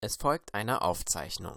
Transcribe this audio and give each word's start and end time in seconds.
Es 0.00 0.14
folgt 0.14 0.54
eine 0.54 0.82
Aufzeichnung. 0.82 1.56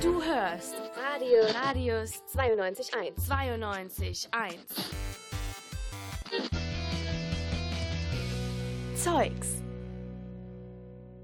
Du 0.00 0.22
hörst 0.22 0.74
Radio 0.96 1.42
Radius 1.64 2.22
92.1. 2.32 3.16
92.1. 3.28 4.58
Zeugs. 8.94 9.65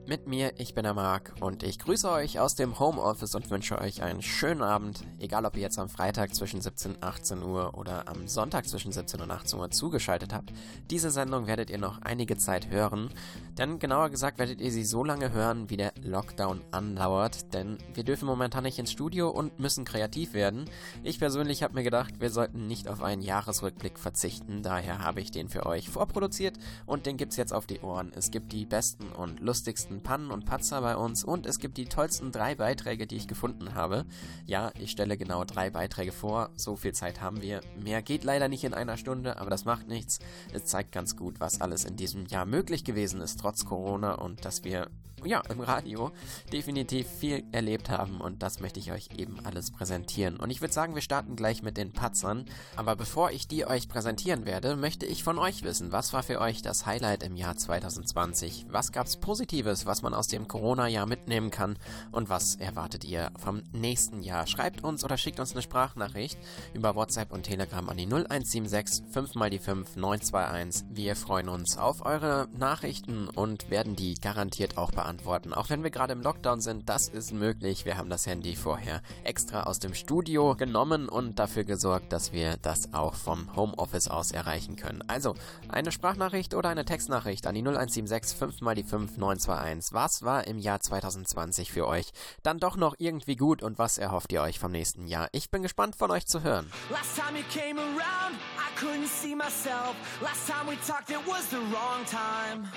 Mit 0.05 0.27
mir, 0.27 0.53
ich 0.59 0.75
bin 0.75 0.83
der 0.83 0.95
Marc 0.95 1.33
und 1.39 1.63
ich 1.63 1.79
grüße 1.79 2.11
euch 2.11 2.41
aus 2.41 2.57
dem 2.57 2.81
Homeoffice 2.81 3.37
und 3.37 3.49
wünsche 3.51 3.79
euch 3.79 4.03
einen 4.03 4.21
schönen 4.21 4.61
Abend, 4.61 5.05
egal 5.21 5.45
ob 5.45 5.55
ihr 5.55 5.63
jetzt 5.63 5.79
am 5.79 5.89
Freitag 5.89 6.35
zwischen 6.35 6.61
17 6.61 6.97
und 6.97 7.03
18 7.05 7.41
Uhr 7.41 7.79
oder 7.79 8.09
am 8.09 8.27
Sonntag 8.27 8.67
zwischen 8.67 8.91
17 8.91 9.21
und 9.21 9.31
18 9.31 9.61
Uhr 9.61 9.71
zugeschaltet 9.71 10.35
habt. 10.35 10.53
Diese 10.91 11.13
Sendung 11.13 11.47
werdet 11.47 11.71
ihr 11.71 11.79
noch 11.79 12.03
einige 12.03 12.37
Zeit 12.37 12.69
hören, 12.69 13.11
denn 13.57 13.79
genauer 13.79 14.11
gesagt 14.11 14.41
werdet 14.41 14.61
ihr 14.61 14.73
sie 14.73 14.85
so 14.85 15.05
lange 15.05 15.31
hören, 15.31 15.71
wie 15.71 15.77
der 15.77 15.93
Lockdown 16.03 16.63
andauert, 16.73 17.55
denn 17.55 17.79
wir 17.95 18.03
dürfen 18.03 18.27
momentan 18.27 18.65
nicht 18.65 18.81
ins 18.81 18.91
Studio 18.91 19.31
und 19.31 19.61
müssen 19.61 19.85
kreativ 19.85 20.35
werden. 20.35 20.65
Ich 21.05 21.21
persönlich 21.21 21.63
habe 21.63 21.75
mir 21.75 21.85
gedacht, 21.85 22.21
wir 22.21 22.31
sollten 22.31 22.67
nicht 22.67 22.89
auf 22.89 23.03
einen 23.03 23.23
Jahresrückblick 23.23 24.01
verzichten, 24.01 24.65
daher 24.65 24.99
habe 24.99 25.21
ich 25.21 25.31
den 25.31 25.49
für 25.49 25.65
euch 25.65 25.89
vorproduziert 25.89 26.59
und 26.87 27.07
den 27.07 27.17
gibt's 27.17 27.37
jetzt 27.37 27.53
auf 27.53 27.67
die 27.67 27.81
Ohren. 27.81 28.11
Es 28.17 28.33
gibt 28.33 28.53
die 28.53 28.67
besten 28.67 29.07
und 29.13 29.39
lustigsten 29.39 29.92
Pannen 30.01 30.31
und 30.31 30.47
Patzer 30.47 30.81
bei 30.81 30.97
uns 30.97 31.25
und 31.25 31.47
es 31.47 31.59
gibt 31.59 31.77
die 31.77 31.87
tollsten 31.87 32.33
drei 32.33 32.55
Beiträge, 32.55 33.07
die 33.07 33.17
ich 33.17 33.29
gefunden 33.29 33.75
habe. 33.75 34.07
Ja, 34.47 34.71
ich 34.79 34.91
stelle 34.91 35.17
genau 35.17 35.45
drei 35.45 35.71
Beiträge 35.71 36.13
vor, 36.13 36.51
so 36.57 36.77
viel 36.77 36.93
Zeit 36.93 37.21
haben 37.21 37.43
wir. 37.43 37.61
Mehr 37.83 38.03
geht 38.03 38.25
leider 38.25 38.49
nicht 38.49 38.65
in 38.65 38.75
einer 38.75 38.97
Stunde, 38.97 39.39
aber 39.39 39.51
das 39.51 39.65
macht 39.65 39.89
nichts. 39.89 40.21
Es 40.53 40.65
zeigt 40.65 40.93
ganz 40.93 41.17
gut, 41.17 41.41
was 41.41 41.61
alles 41.61 41.85
in 41.85 41.97
diesem 41.97 42.27
Jahr 42.27 42.47
möglich 42.47 42.85
gewesen 42.85 43.21
ist, 43.21 43.41
trotz 43.41 43.65
Corona 43.65 44.15
und 44.15 44.45
dass 44.45 44.65
wir, 44.65 44.89
ja, 45.25 45.43
im 45.49 45.61
Radio 45.61 46.11
definitiv 46.53 47.07
viel 47.09 47.45
erlebt 47.53 47.91
haben 47.91 48.21
und 48.21 48.43
das 48.43 48.61
möchte 48.61 48.81
ich 48.81 48.93
euch 48.93 49.09
eben 49.17 49.45
alles 49.45 49.71
präsentieren. 49.71 50.37
Und 50.37 50.51
ich 50.51 50.61
würde 50.61 50.75
sagen, 50.75 50.95
wir 50.95 51.03
starten 51.03 51.37
gleich 51.37 51.63
mit 51.63 51.77
den 51.77 51.93
Patzern. 51.93 52.45
Aber 52.77 52.97
bevor 52.97 53.31
ich 53.31 53.49
die 53.49 53.67
euch 53.67 53.89
präsentieren 53.89 54.47
werde, 54.47 54.77
möchte 54.77 55.07
ich 55.07 55.25
von 55.25 55.39
euch 55.39 55.63
wissen, 55.63 55.93
was 55.93 56.13
war 56.13 56.23
für 56.23 56.41
euch 56.41 56.63
das 56.63 56.87
Highlight 56.87 57.23
im 57.23 57.37
Jahr 57.37 57.57
2020? 57.57 58.67
Was 58.71 58.93
gab's 58.93 59.17
Positives, 59.17 59.87
was 59.87 60.03
man 60.03 60.15
aus 60.15 60.29
dem 60.29 60.49
Corona-Jahr 60.49 61.07
mitnehmen 61.07 61.51
kann 61.51 61.79
und 62.11 62.29
was 62.29 62.57
erwartet 62.57 63.05
ihr 63.05 63.31
vom 63.39 63.63
nächsten 63.73 64.23
Jahr? 64.23 64.47
Schreibt 64.47 64.85
uns 64.85 65.05
oder 65.05 65.17
schickt 65.17 65.41
uns 65.41 65.53
eine 65.53 65.63
Sprachnachricht 65.63 66.39
über 66.75 66.95
WhatsApp 66.95 67.33
und 67.33 67.45
Telegram 67.45 67.89
an 67.89 67.97
die 67.97 68.07
0176 68.07 69.05
5 69.13 69.35
mal 69.35 69.51
die 69.51 69.59
5 69.59 69.97
921. 69.97 70.85
Wir 70.91 71.17
freuen 71.17 71.49
uns 71.49 71.77
auf 71.77 72.05
eure 72.05 72.49
Nachrichten 72.57 73.29
und 73.29 73.71
werden 73.71 73.97
die 73.97 74.15
garantiert 74.15 74.79
auch 74.79 74.91
beantworten. 74.91 75.12
Auch 75.21 75.71
wenn 75.71 75.83
wir 75.83 75.91
gerade 75.91 76.13
im 76.13 76.23
Lockdown 76.23 76.61
sind, 76.61 76.89
das 76.89 77.09
ist 77.09 77.33
möglich. 77.33 77.85
Wir 77.85 77.99
haben 77.99 78.09
das 78.09 78.27
Handy 78.27 78.57
vorher 78.57 79.03
extra 79.25 79.65
aus 79.65 79.79
dem 79.79 79.95
Studio 79.95 80.55
genommen 80.57 81.09
und 81.09 81.39
dafür 81.39 81.65
gesorgt, 81.65 82.13
dass 82.13 82.33
wir 82.33 82.57
das 82.57 82.95
auch 82.95 83.15
vom 83.15 83.55
Homeoffice 83.55 84.09
aus 84.09 84.33
erreichen 84.33 84.77
können. 84.77 85.03
Also 85.09 85.35
eine 85.69 85.93
Sprachnachricht 85.93 86.55
oder 86.55 86.71
eine 86.71 86.85
Textnachricht 86.85 87.47
an 87.47 87.55
die 87.55 87.61
0176 87.61 88.39
5 88.39 88.61
mal 88.61 88.75
die 88.75 88.85
5 88.85 89.17
921. 89.17 89.93
Was 89.93 90.23
war 90.23 90.47
im 90.47 90.59
Jahr 90.59 90.81
2020 90.81 91.73
für 91.73 91.87
euch 91.87 92.13
dann 92.43 92.59
doch 92.59 92.77
noch 92.77 92.95
irgendwie 92.99 93.37
gut 93.37 93.63
und 93.63 93.79
was 93.79 93.99
erhofft 93.99 94.33
ihr 94.33 94.43
euch 94.43 94.59
vom 94.59 94.73
nächsten 94.73 95.07
Jahr? 95.07 95.29
Ich 95.33 95.51
bin 95.51 95.63
gespannt 95.63 95.97
von 95.97 96.11
euch 96.11 96.27
zu 96.27 96.43
hören. 96.43 96.71
Last 96.91 97.17
time 97.17 97.39
you 97.39 97.45
came 97.53 97.81
around, 97.81 98.37
I 98.57 98.79
couldn't 98.79 99.09
see 99.09 99.35
myself. 99.35 99.95
Last 100.21 100.47
time 100.47 100.69
we 100.69 100.77
talked, 100.87 101.11
it 101.11 101.21
was 101.27 101.49
the 101.51 101.57
wrong 101.57 102.05
time. 102.07 102.69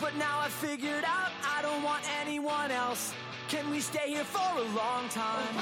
But 0.00 0.14
now 0.16 0.40
I 0.40 0.48
figured 0.48 1.04
out 1.04 1.30
I 1.42 1.62
don't 1.62 1.82
want 1.82 2.02
anyone 2.20 2.70
else. 2.70 3.14
Can 3.48 3.70
we 3.70 3.80
stay 3.80 4.08
here 4.08 4.24
for 4.24 4.58
a 4.58 4.64
long 4.76 5.08
time? 5.08 5.56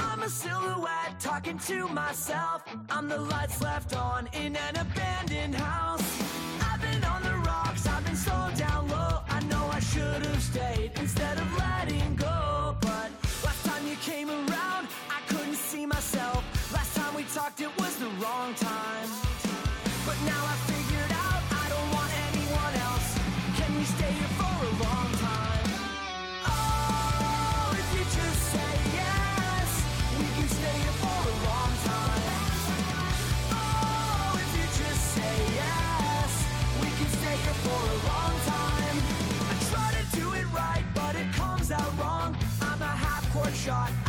I'm 0.00 0.22
a 0.22 0.28
silhouette 0.28 1.18
talking 1.18 1.58
to 1.58 1.88
myself. 1.88 2.62
I'm 2.88 3.08
the 3.08 3.18
lights 3.18 3.60
left 3.62 3.96
on 3.96 4.28
in 4.32 4.54
an 4.54 4.76
abandoned 4.76 5.56
house. 5.56 6.29
Talked, 17.50 17.60
it 17.60 17.80
was 17.80 17.96
the 17.96 18.08
wrong 18.22 18.54
time. 18.54 19.08
But 20.06 20.16
now 20.24 20.42
I 20.44 20.56
figured 20.66 21.12
out 21.12 21.42
I 21.50 21.68
don't 21.68 21.90
want 21.92 22.10
anyone 22.30 22.74
else. 22.86 23.18
Can 23.56 23.74
we 23.76 23.84
stay 23.84 24.12
here 24.12 24.32
for 24.38 24.56
a 24.66 24.72
long 24.84 25.10
time? 25.18 25.66
Oh, 26.46 27.72
if 27.72 27.88
you 27.94 28.04
just 28.04 28.42
say 28.54 28.72
yes, 28.94 29.68
we 30.18 30.26
can 30.36 30.48
stay 30.48 30.76
here 30.84 30.96
for 31.02 31.20
a 31.30 31.36
long 31.48 31.72
time. 31.90 32.42
Oh, 33.52 34.40
if 34.44 34.50
you 34.58 34.66
just 34.82 35.02
say 35.16 35.36
yes, 35.62 36.30
we 36.80 36.88
can 36.98 37.10
stay 37.18 37.36
here 37.44 37.58
for 37.66 37.80
a 37.80 37.98
long 38.10 38.34
time. 38.46 38.96
I 39.48 39.54
try 39.70 39.90
to 39.98 40.04
do 40.18 40.26
it 40.34 40.46
right, 40.52 40.84
but 40.94 41.14
it 41.16 41.32
comes 41.34 41.70
out 41.70 41.92
wrong. 41.98 42.36
I'm 42.62 42.82
a 42.82 42.94
half-court 43.04 43.54
shot 43.54 43.99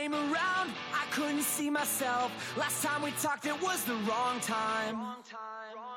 came 0.00 0.14
around, 0.14 0.70
I 0.94 1.04
couldn't 1.10 1.42
see 1.42 1.68
myself. 1.68 2.32
Last 2.56 2.82
time 2.82 3.02
we 3.02 3.10
talked, 3.22 3.44
it 3.44 3.60
was 3.62 3.84
the 3.84 3.96
wrong 4.08 4.40
time. 4.40 4.96
Oh, 4.96 5.89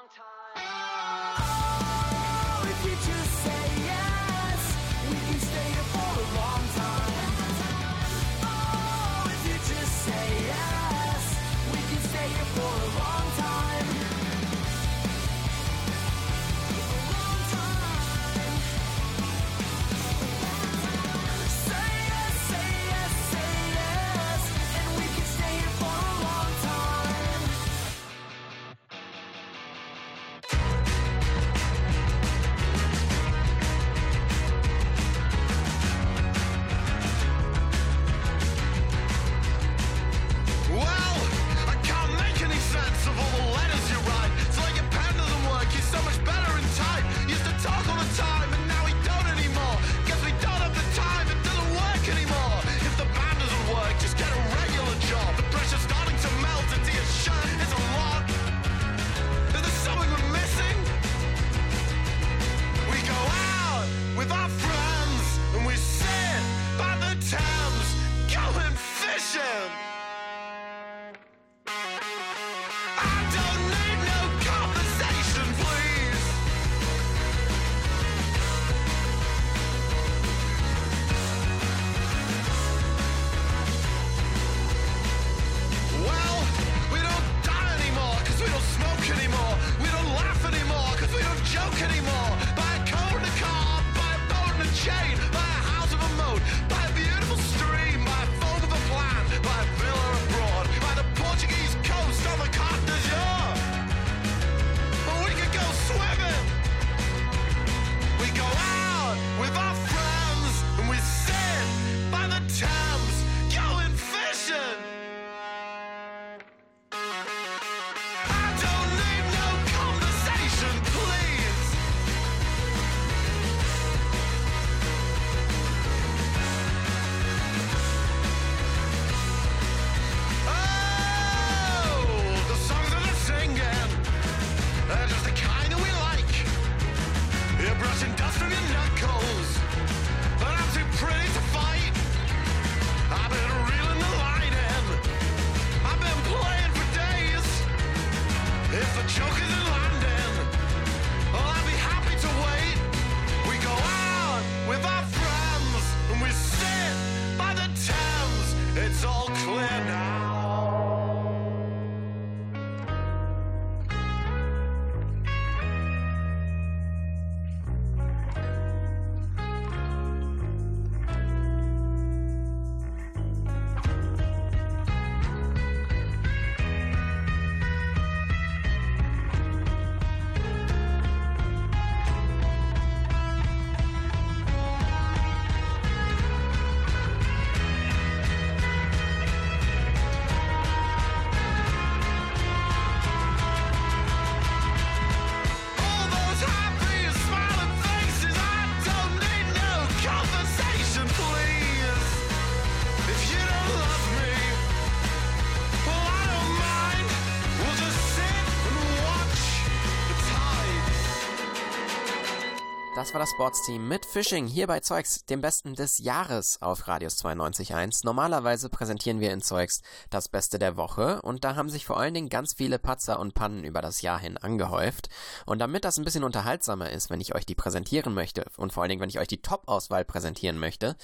Das 213.14 213.20
war 213.20 213.26
das 213.26 213.30
Sportsteam 213.30 213.88
mit 213.88 214.08
Fishing 214.08 214.48
hier 214.48 214.66
bei 214.66 214.80
Zeugs, 214.80 215.24
dem 215.26 215.40
Besten 215.40 215.76
des 215.76 216.00
Jahres 216.00 216.60
auf 216.64 216.88
Radius 216.88 217.24
92.1. 217.24 218.00
Normalerweise 218.06 218.70
präsentieren 218.70 219.20
wir 219.20 219.32
in 219.32 219.44
Zeugs 219.44 219.84
das 220.10 220.30
Beste 220.30 220.58
der 220.58 220.78
Woche 220.78 221.22
und 221.22 221.44
da 221.44 221.56
haben 221.56 221.70
sich 221.70 221.86
vor 221.86 222.00
allen 222.00 222.16
Dingen 222.16 222.30
ganz 222.30 222.56
viele 222.56 222.80
Patzer 222.80 223.20
und 223.20 223.36
Pannen 223.36 223.66
über 223.66 223.84
das 223.84 224.02
Jahr 224.02 224.18
hin 224.18 224.40
angehäuft. 224.40 225.10
Und 225.46 225.60
damit 225.60 225.86
das 225.86 226.00
ein 226.00 226.06
bisschen 226.06 226.24
unterhaltsamer 226.24 226.90
ist, 226.90 227.12
wenn 227.12 227.22
ich 227.22 227.36
euch 227.36 227.46
die 227.46 227.54
präsentieren 227.54 228.16
möchte 228.16 228.46
und 228.58 228.74
vor 228.74 228.82
allen 228.82 228.90
Dingen, 228.90 229.02
wenn 229.02 229.10
ich 229.10 229.20
euch 229.20 229.28
die 229.28 229.44
Top-Auswahl 229.44 230.06
präsentieren 230.06 230.58
möchte, 230.58 230.96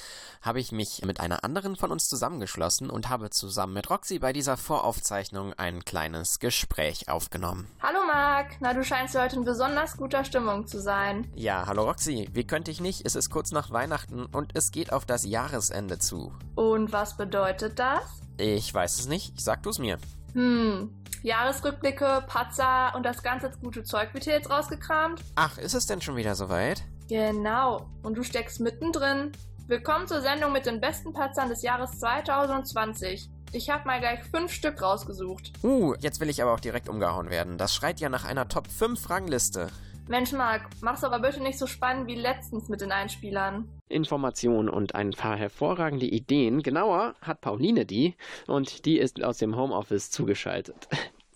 habe 0.41 0.59
ich 0.59 0.71
mich 0.71 1.05
mit 1.05 1.19
einer 1.19 1.43
anderen 1.43 1.75
von 1.75 1.91
uns 1.91 2.09
zusammengeschlossen 2.09 2.89
und 2.89 3.09
habe 3.09 3.29
zusammen 3.29 3.73
mit 3.73 3.87
Roxy 3.87 4.17
bei 4.17 4.33
dieser 4.33 4.57
Voraufzeichnung 4.57 5.53
ein 5.53 5.85
kleines 5.85 6.39
Gespräch 6.39 7.07
aufgenommen. 7.07 7.69
Hallo 7.83 7.99
Marc, 8.07 8.55
na 8.61 8.73
du 8.73 8.83
scheinst 8.83 9.15
heute 9.15 9.35
in 9.35 9.45
besonders 9.45 9.95
guter 9.95 10.25
Stimmung 10.25 10.65
zu 10.65 10.81
sein. 10.81 11.31
Ja, 11.35 11.67
hallo 11.67 11.98
Roxy, 11.99 12.29
wie 12.31 12.47
könnte 12.47 12.71
ich 12.71 12.79
nicht? 12.79 13.05
Es 13.05 13.15
ist 13.15 13.29
kurz 13.29 13.51
nach 13.51 13.71
Weihnachten 13.71 14.25
und 14.27 14.51
es 14.53 14.71
geht 14.71 14.93
auf 14.93 15.05
das 15.05 15.25
Jahresende 15.25 15.99
zu. 15.99 16.31
Und 16.55 16.93
was 16.93 17.17
bedeutet 17.17 17.77
das? 17.77 18.21
Ich 18.37 18.73
weiß 18.73 18.99
es 18.99 19.09
nicht, 19.09 19.41
sag 19.41 19.63
du 19.63 19.69
es 19.69 19.79
mir. 19.79 19.97
Hm, 20.31 20.95
Jahresrückblicke, 21.23 22.23
Patzer 22.25 22.93
und 22.95 23.05
das 23.05 23.21
ganze 23.21 23.51
gute 23.61 23.83
Zeug 23.83 24.13
wird 24.13 24.23
hier 24.23 24.35
jetzt 24.35 24.49
rausgekramt? 24.49 25.21
Ach, 25.35 25.57
ist 25.57 25.73
es 25.73 25.87
denn 25.87 25.99
schon 25.99 26.15
wieder 26.15 26.35
soweit? 26.35 26.83
Genau, 27.09 27.89
und 28.01 28.17
du 28.17 28.23
steckst 28.23 28.61
mittendrin. 28.61 29.33
Willkommen 29.67 30.07
zur 30.07 30.21
Sendung 30.21 30.53
mit 30.53 30.67
den 30.67 30.79
besten 30.79 31.11
Patzern 31.11 31.49
des 31.49 31.63
Jahres 31.63 31.99
2020. 31.99 33.29
Ich 33.51 33.69
habe 33.69 33.85
mal 33.85 33.99
gleich 33.99 34.23
fünf 34.23 34.53
Stück 34.53 34.81
rausgesucht. 34.81 35.51
Uh, 35.63 35.95
jetzt 35.99 36.21
will 36.21 36.29
ich 36.29 36.41
aber 36.41 36.53
auch 36.53 36.61
direkt 36.61 36.87
umgehauen 36.87 37.29
werden. 37.29 37.57
Das 37.57 37.75
schreit 37.75 37.99
ja 37.99 38.07
nach 38.07 38.23
einer 38.23 38.47
Top 38.47 38.67
5 38.67 39.09
Rangliste. 39.09 39.67
Mensch 40.09 40.31
Marc, 40.31 40.63
mach's 40.81 41.03
aber 41.03 41.19
bitte 41.19 41.43
nicht 41.43 41.59
so 41.59 41.67
spannend 41.67 42.07
wie 42.07 42.15
letztens 42.15 42.67
mit 42.67 42.81
den 42.81 42.91
Einspielern. 42.91 43.69
Informationen 43.89 44.67
und 44.67 44.95
ein 44.95 45.11
paar 45.11 45.37
hervorragende 45.37 46.07
Ideen. 46.07 46.63
Genauer 46.63 47.13
hat 47.21 47.41
Pauline 47.41 47.85
die 47.85 48.15
und 48.47 48.85
die 48.85 48.97
ist 48.97 49.23
aus 49.23 49.37
dem 49.37 49.55
Homeoffice 49.55 50.09
zugeschaltet. 50.09 50.87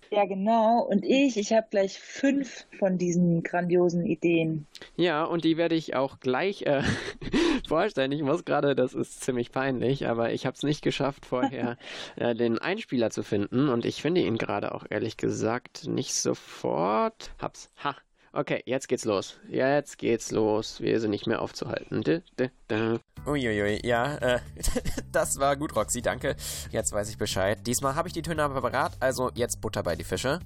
Ja, 0.09 0.25
genau. 0.25 0.79
Und 0.79 1.05
ich, 1.05 1.37
ich 1.37 1.53
habe 1.53 1.67
gleich 1.69 1.99
fünf 1.99 2.65
von 2.79 2.97
diesen 2.97 3.43
grandiosen 3.43 4.07
Ideen. 4.07 4.65
Ja, 4.95 5.23
und 5.23 5.43
die 5.43 5.55
werde 5.57 5.75
ich 5.75 5.95
auch 5.95 6.19
gleich 6.19 6.63
äh, 6.63 6.81
vorstellen. 7.67 8.11
Ich 8.11 8.23
muss 8.23 8.43
gerade, 8.43 8.73
das 8.73 8.95
ist 8.95 9.21
ziemlich 9.21 9.51
peinlich, 9.51 10.07
aber 10.07 10.33
ich 10.33 10.47
habe 10.47 10.55
es 10.55 10.63
nicht 10.63 10.81
geschafft, 10.81 11.27
vorher 11.27 11.77
äh, 12.15 12.33
den 12.33 12.57
Einspieler 12.57 13.11
zu 13.11 13.21
finden. 13.21 13.69
Und 13.69 13.85
ich 13.85 14.01
finde 14.01 14.21
ihn 14.21 14.39
gerade 14.39 14.73
auch 14.73 14.85
ehrlich 14.89 15.17
gesagt 15.17 15.87
nicht 15.87 16.15
sofort. 16.15 17.35
Hab's. 17.39 17.69
Ha. 17.83 17.95
Okay, 18.35 18.63
jetzt 18.65 18.87
geht's 18.87 19.05
los. 19.05 19.37
Jetzt 19.47 19.99
geht's 19.99 20.31
los. 20.31 20.81
Wir 20.81 20.99
sind 20.99 21.11
nicht 21.11 21.27
mehr 21.27 21.39
aufzuhalten. 21.39 22.01
Dü, 22.01 22.21
dü, 22.39 22.49
dü. 22.67 22.99
Uiuiui, 23.27 23.79
ja, 23.85 24.15
äh, 24.15 24.39
das 25.11 25.39
war 25.39 25.55
gut, 25.55 25.75
Roxy, 25.75 26.01
danke. 26.01 26.35
Jetzt 26.71 26.91
weiß 26.91 27.11
ich 27.11 27.19
Bescheid. 27.19 27.59
Diesmal 27.67 27.93
habe 27.93 28.07
ich 28.07 28.13
die 28.15 28.23
Töne 28.23 28.41
aber 28.41 28.59
parat, 28.59 28.93
also 28.99 29.29
jetzt 29.35 29.61
Butter 29.61 29.83
bei 29.83 29.95
die 29.95 30.03
Fische. 30.03 30.39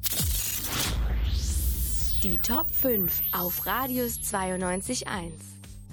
Die 2.23 2.37
Top 2.39 2.69
5 2.71 3.21
auf 3.31 3.65
Radius 3.65 4.19
92.1. 4.19 5.31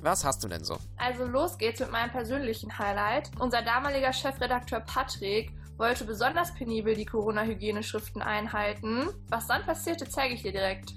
Was 0.03 0.25
hast 0.25 0.43
du 0.43 0.49
denn 0.49 0.65
so? 0.65 0.79
Also 0.97 1.25
los 1.27 1.57
geht's 1.59 1.79
mit 1.79 1.93
meinem 1.93 2.11
persönlichen 2.11 2.77
Highlight. 2.77 3.31
Unser 3.39 3.63
damaliger 3.63 4.13
Chefredakteur 4.13 4.81
Patrick 4.81 5.53
wollte 5.77 6.05
besonders 6.05 6.53
penibel 6.55 6.97
die 6.97 7.07
Corona-Hygieneschriften 7.07 8.21
einhalten. 8.21 9.11
Was 9.29 9.47
dann 9.47 9.63
passierte, 9.63 10.09
zeige 10.09 10.35
ich 10.35 10.43
dir 10.43 10.53
direkt. 10.53 10.93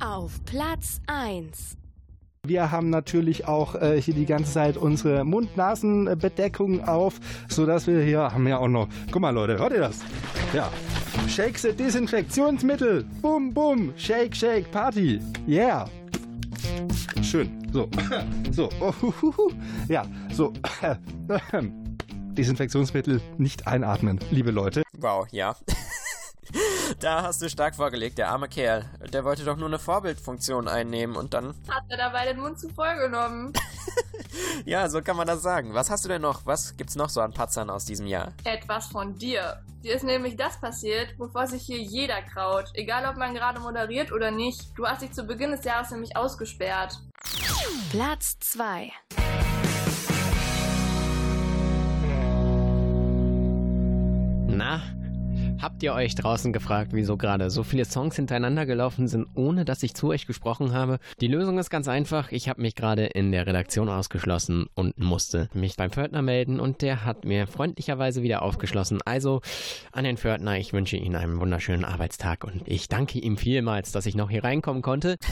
Auf 0.00 0.42
Platz 0.46 1.02
1. 1.08 1.76
Wir 2.46 2.70
haben 2.70 2.88
natürlich 2.88 3.46
auch 3.46 3.74
äh, 3.74 4.00
hier 4.00 4.14
die 4.14 4.24
ganze 4.24 4.50
Zeit 4.50 4.78
unsere 4.78 5.24
Mund-Nasen-Bedeckung 5.24 6.88
auf, 6.88 7.20
sodass 7.50 7.86
wir 7.86 8.00
hier 8.02 8.32
haben 8.32 8.48
ja 8.48 8.56
auch 8.56 8.68
noch. 8.68 8.88
Guck 9.10 9.20
mal, 9.20 9.28
Leute, 9.28 9.58
hört 9.58 9.72
ihr 9.74 9.80
das? 9.80 9.98
Ja. 10.54 10.72
Shakes 11.28 11.62
Desinfektionsmittel. 11.76 13.04
Bum, 13.20 13.52
bum. 13.52 13.92
Shake, 13.98 14.34
shake, 14.34 14.70
Party. 14.70 15.20
Yeah. 15.46 15.86
Schön. 17.22 17.50
So. 17.70 17.88
So. 18.52 18.70
Oh, 18.80 18.92
hu, 19.02 19.12
hu, 19.20 19.36
hu. 19.36 19.50
Ja, 19.88 20.04
so. 20.32 20.54
Desinfektionsmittel 22.32 23.20
nicht 23.36 23.66
einatmen, 23.66 24.18
liebe 24.30 24.50
Leute. 24.50 24.82
Wow, 24.98 25.26
ja. 25.30 25.54
da 27.00 27.22
hast 27.22 27.42
du 27.42 27.48
stark 27.48 27.76
vorgelegt, 27.76 28.18
der 28.18 28.28
arme 28.30 28.48
Kerl. 28.48 28.84
Der 29.12 29.24
wollte 29.24 29.44
doch 29.44 29.56
nur 29.56 29.68
eine 29.68 29.78
Vorbildfunktion 29.78 30.68
einnehmen 30.68 31.16
und 31.16 31.34
dann. 31.34 31.48
Hat 31.68 31.84
er 31.88 31.96
dabei 31.96 32.26
den 32.26 32.40
Mund 32.40 32.58
zu 32.58 32.68
voll 32.70 32.96
genommen? 32.96 33.52
Ja, 34.64 34.88
so 34.88 35.02
kann 35.02 35.16
man 35.16 35.26
das 35.26 35.42
sagen. 35.42 35.74
Was 35.74 35.90
hast 35.90 36.04
du 36.04 36.08
denn 36.08 36.22
noch? 36.22 36.46
Was 36.46 36.76
gibt's 36.76 36.94
noch 36.94 37.08
so 37.08 37.20
an 37.20 37.32
Patzern 37.32 37.70
aus 37.70 37.84
diesem 37.84 38.06
Jahr? 38.06 38.32
Etwas 38.44 38.86
von 38.86 39.16
dir. 39.18 39.60
Dir 39.82 39.94
ist 39.94 40.04
nämlich 40.04 40.36
das 40.36 40.60
passiert, 40.60 41.18
wovor 41.18 41.46
sich 41.46 41.62
hier 41.62 41.78
jeder 41.78 42.20
kraut. 42.22 42.66
Egal, 42.74 43.06
ob 43.06 43.16
man 43.16 43.34
gerade 43.34 43.58
moderiert 43.60 44.12
oder 44.12 44.30
nicht. 44.30 44.60
Du 44.76 44.86
hast 44.86 45.02
dich 45.02 45.12
zu 45.12 45.24
Beginn 45.24 45.50
des 45.50 45.64
Jahres 45.64 45.90
nämlich 45.90 46.16
ausgesperrt. 46.16 47.00
Platz 47.90 48.38
2. 48.40 48.92
Na, 54.46 54.82
Habt 55.60 55.82
ihr 55.82 55.92
euch 55.92 56.14
draußen 56.14 56.54
gefragt, 56.54 56.92
wieso 56.94 57.18
gerade 57.18 57.50
so 57.50 57.62
viele 57.62 57.84
Songs 57.84 58.16
hintereinander 58.16 58.64
gelaufen 58.64 59.08
sind, 59.08 59.26
ohne 59.34 59.66
dass 59.66 59.82
ich 59.82 59.92
zu 59.92 60.08
euch 60.08 60.26
gesprochen 60.26 60.72
habe? 60.72 60.98
Die 61.20 61.26
Lösung 61.26 61.58
ist 61.58 61.68
ganz 61.68 61.86
einfach. 61.86 62.32
Ich 62.32 62.48
habe 62.48 62.62
mich 62.62 62.74
gerade 62.74 63.04
in 63.04 63.30
der 63.30 63.46
Redaktion 63.46 63.90
ausgeschlossen 63.90 64.70
und 64.74 64.98
musste 64.98 65.50
mich 65.52 65.76
beim 65.76 65.90
Pförtner 65.90 66.22
melden 66.22 66.60
und 66.60 66.80
der 66.80 67.04
hat 67.04 67.26
mir 67.26 67.46
freundlicherweise 67.46 68.22
wieder 68.22 68.40
aufgeschlossen. 68.40 69.00
Also 69.04 69.42
an 69.92 70.04
den 70.04 70.16
Pförtner, 70.16 70.56
ich 70.56 70.72
wünsche 70.72 70.96
Ihnen 70.96 71.16
einen 71.16 71.38
wunderschönen 71.40 71.84
Arbeitstag 71.84 72.44
und 72.44 72.62
ich 72.66 72.88
danke 72.88 73.18
ihm 73.18 73.36
vielmals, 73.36 73.92
dass 73.92 74.06
ich 74.06 74.14
noch 74.14 74.30
hier 74.30 74.44
reinkommen 74.44 74.80
konnte. 74.80 75.16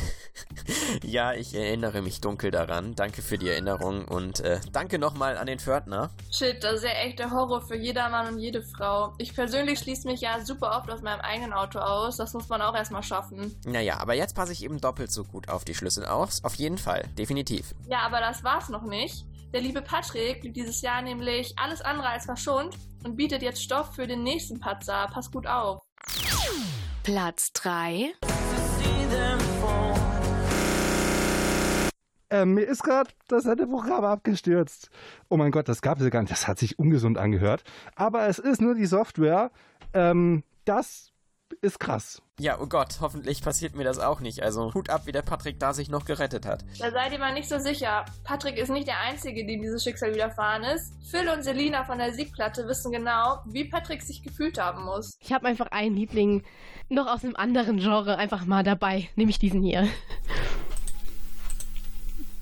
Ja, 1.05 1.35
ich 1.35 1.55
erinnere 1.55 2.03
mich 2.03 2.21
dunkel 2.21 2.51
daran. 2.51 2.95
Danke 2.95 3.23
für 3.23 3.39
die 3.39 3.49
Erinnerung 3.49 4.07
und 4.07 4.41
äh, 4.41 4.61
danke 4.73 4.99
nochmal 4.99 5.37
an 5.37 5.47
den 5.47 5.59
Pförtner. 5.59 6.11
Shit, 6.31 6.63
das 6.63 6.77
ist 6.77 6.85
ja 6.85 6.91
echt 7.05 7.19
der 7.19 7.31
Horror 7.31 7.61
für 7.61 7.77
jeder 7.77 8.09
Mann 8.09 8.35
und 8.35 8.39
jede 8.39 8.63
Frau. 8.63 9.15
Ich 9.19 9.35
persönlich 9.35 9.79
schließe 9.79 10.07
mich 10.09 10.18
ja 10.21 10.45
super 10.45 10.77
oft 10.77 10.91
aus 10.91 11.03
meinem 11.03 11.21
eigenen 11.21 11.53
Auto 11.53 11.79
aus. 11.79 12.17
Das 12.17 12.33
muss 12.35 12.49
man 12.49 12.63
auch 12.63 12.75
erstmal 12.75 13.03
schaffen. 13.03 13.55
Naja, 13.65 13.99
aber 13.99 14.15
jetzt 14.15 14.35
passe 14.35 14.53
ich 14.53 14.63
eben 14.63 14.81
doppelt 14.81 15.11
so 15.13 15.25
gut 15.25 15.49
auf 15.49 15.65
die 15.65 15.75
Schlüssel 15.75 16.07
aus. 16.07 16.45
Auf 16.45 16.55
jeden 16.55 16.79
Fall, 16.79 17.09
definitiv. 17.19 17.75
Ja, 17.89 18.01
aber 18.01 18.21
das 18.21 18.45
war's 18.45 18.69
noch 18.69 18.83
nicht. 18.85 19.25
Der 19.53 19.63
liebe 19.63 19.81
Patrick 19.81 20.43
blieb 20.43 20.55
dieses 20.55 20.83
Jahr 20.83 21.01
nämlich 21.01 21.55
alles 21.59 21.81
andere 21.81 22.09
als 22.09 22.27
verschont 22.27 22.77
und 23.05 23.17
bietet 23.17 23.43
jetzt 23.43 23.63
Stoff 23.63 23.95
für 23.95 24.07
den 24.07 24.23
nächsten 24.23 24.61
Patzer. 24.61 25.09
Pass 25.13 25.31
gut 25.31 25.47
auf. 25.47 25.81
Platz 27.03 27.53
3. 27.55 28.13
Ähm, 32.31 32.55
mir 32.55 32.65
ist 32.65 32.83
gerade 32.83 33.11
das 33.29 33.45
Sendeprogramm 33.45 34.05
abgestürzt. 34.05 34.91
Oh 35.31 35.39
mein 35.39 35.51
Gott, 35.51 35.69
das 35.69 35.81
gab 35.81 35.99
es 35.99 36.05
ja 36.05 36.11
gar 36.11 36.21
nicht. 36.21 36.33
Das 36.33 36.47
hat 36.47 36.59
sich 36.59 36.79
ungesund 36.79 37.17
angehört. 37.17 37.65
Aber 37.97 38.27
es 38.29 38.39
ist 38.39 38.61
nur 38.61 38.75
die 38.75 38.87
Software. 38.87 39.51
Ähm, 39.99 40.45
das 40.65 41.13
ist 41.61 41.81
krass. 41.81 42.23
Ja, 42.39 42.61
oh 42.61 42.67
Gott, 42.67 42.99
hoffentlich 43.01 43.43
passiert 43.43 43.75
mir 43.75 43.83
das 43.83 43.99
auch 43.99 44.21
nicht. 44.21 44.43
Also 44.43 44.73
Hut 44.75 44.91
ab, 44.91 45.07
wie 45.07 45.13
der 45.13 45.23
Patrick 45.23 45.59
da 45.59 45.73
sich 45.73 45.89
noch 45.89 46.05
gerettet 46.05 46.47
hat. 46.47 46.65
Da 46.79 46.93
seid 46.93 47.13
ihr 47.13 47.19
mal 47.19 47.35
nicht 47.35 47.49
so 47.49 47.59
sicher. 47.59 48.05
Patrick 48.23 48.57
ist 48.59 48.69
nicht 48.69 48.87
der 48.87 49.01
Einzige, 49.01 49.45
dem 49.45 49.61
dieses 49.61 49.83
Schicksal 49.83 50.15
widerfahren 50.15 50.63
ist. 50.63 50.93
Phil 51.11 51.29
und 51.29 51.43
Selina 51.43 51.85
von 51.85 51.99
der 51.99 52.13
Siegplatte 52.13 52.69
wissen 52.69 52.93
genau, 52.93 53.39
wie 53.47 53.65
Patrick 53.65 54.03
sich 54.03 54.23
gefühlt 54.23 54.61
haben 54.61 54.85
muss. 54.85 55.17
Ich 55.21 55.33
habe 55.33 55.49
einfach 55.49 55.67
einen 55.73 55.97
Liebling 55.97 56.45
noch 56.91 57.09
aus 57.09 57.25
einem 57.25 57.35
anderen 57.35 57.79
Genre 57.79 58.19
einfach 58.19 58.45
mal 58.45 58.63
dabei, 58.63 59.09
nämlich 59.17 59.41
diesen 59.41 59.63
hier. 59.63 59.89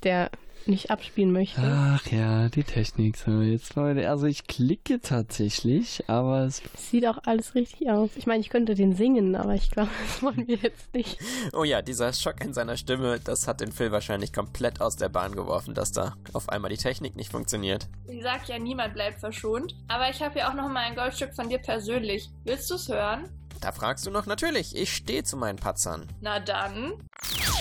Der 0.02 0.30
nicht 0.68 0.90
abspielen 0.90 1.32
möchte. 1.32 1.60
Ach 1.62 2.06
ja, 2.08 2.48
die 2.48 2.64
Technik. 2.64 3.16
So, 3.16 3.40
jetzt 3.40 3.74
Leute, 3.74 4.08
also 4.08 4.26
ich 4.26 4.46
klicke 4.46 5.00
tatsächlich, 5.00 6.04
aber 6.08 6.44
es 6.44 6.62
Sieht 6.76 7.06
auch 7.06 7.18
alles 7.24 7.54
richtig 7.54 7.90
aus. 7.90 8.10
Ich 8.16 8.26
meine, 8.26 8.40
ich 8.40 8.50
könnte 8.50 8.74
den 8.74 8.94
singen, 8.94 9.34
aber 9.36 9.54
ich 9.54 9.70
glaube, 9.70 9.90
das 10.06 10.22
wollen 10.22 10.46
wir 10.46 10.56
jetzt 10.56 10.92
nicht. 10.94 11.18
Oh 11.52 11.64
ja, 11.64 11.82
dieser 11.82 12.12
Schock 12.12 12.44
in 12.44 12.54
seiner 12.54 12.76
Stimme, 12.76 13.20
das 13.20 13.46
hat 13.46 13.60
den 13.60 13.72
Phil 13.72 13.92
wahrscheinlich 13.92 14.32
komplett 14.32 14.80
aus 14.80 14.96
der 14.96 15.08
Bahn 15.08 15.34
geworfen, 15.34 15.74
dass 15.74 15.92
da 15.92 16.16
auf 16.32 16.48
einmal 16.48 16.70
die 16.70 16.76
Technik 16.76 17.16
nicht 17.16 17.30
funktioniert. 17.30 17.88
Ich 18.08 18.22
sag 18.22 18.48
ja, 18.48 18.58
niemand 18.58 18.94
bleibt 18.94 19.20
verschont. 19.20 19.74
Aber 19.88 20.10
ich 20.10 20.22
habe 20.22 20.34
hier 20.34 20.48
auch 20.48 20.54
noch 20.54 20.68
mal 20.68 20.84
ein 20.84 20.96
Goldstück 20.96 21.34
von 21.34 21.48
dir 21.48 21.58
persönlich. 21.58 22.30
Willst 22.44 22.70
du's 22.70 22.88
hören? 22.88 23.28
Da 23.60 23.72
fragst 23.72 24.06
du 24.06 24.10
noch 24.10 24.26
natürlich, 24.26 24.76
ich 24.76 24.94
stehe 24.94 25.24
zu 25.24 25.36
meinen 25.36 25.56
Patzern. 25.56 26.06
Na 26.20 26.38
dann. 26.40 26.92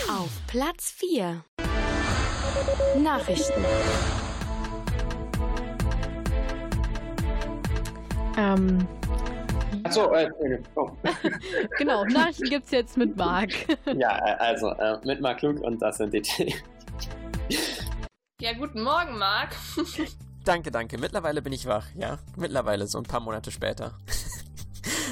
Auf 0.09 0.29
Platz 0.47 0.91
4. 0.91 1.43
Nachrichten. 2.97 3.65
Ähm, 8.37 8.87
Achso, 9.83 10.11
äh, 10.13 10.29
oh. 10.75 10.91
genau, 11.77 12.03
Nachrichten 12.05 12.49
gibt's 12.49 12.71
jetzt 12.71 12.97
mit 12.97 13.15
Marc. 13.15 13.51
ja, 13.85 14.17
äh, 14.17 14.35
also 14.39 14.69
äh, 14.71 14.97
mit 15.05 15.21
Mark 15.21 15.39
Klug 15.39 15.61
und 15.61 15.81
das 15.81 15.97
sind 15.97 16.13
die 16.13 16.21
Themen. 16.21 16.53
Ja, 18.41 18.53
guten 18.53 18.81
Morgen, 18.81 19.17
Marc. 19.17 19.55
Danke, 20.43 20.71
danke. 20.71 20.97
Mittlerweile 20.97 21.41
bin 21.41 21.53
ich 21.53 21.65
wach, 21.65 21.87
ja. 21.95 22.19
Mittlerweile, 22.35 22.87
so 22.87 22.97
ein 22.97 23.03
paar 23.03 23.19
Monate 23.19 23.51
später. 23.51 23.93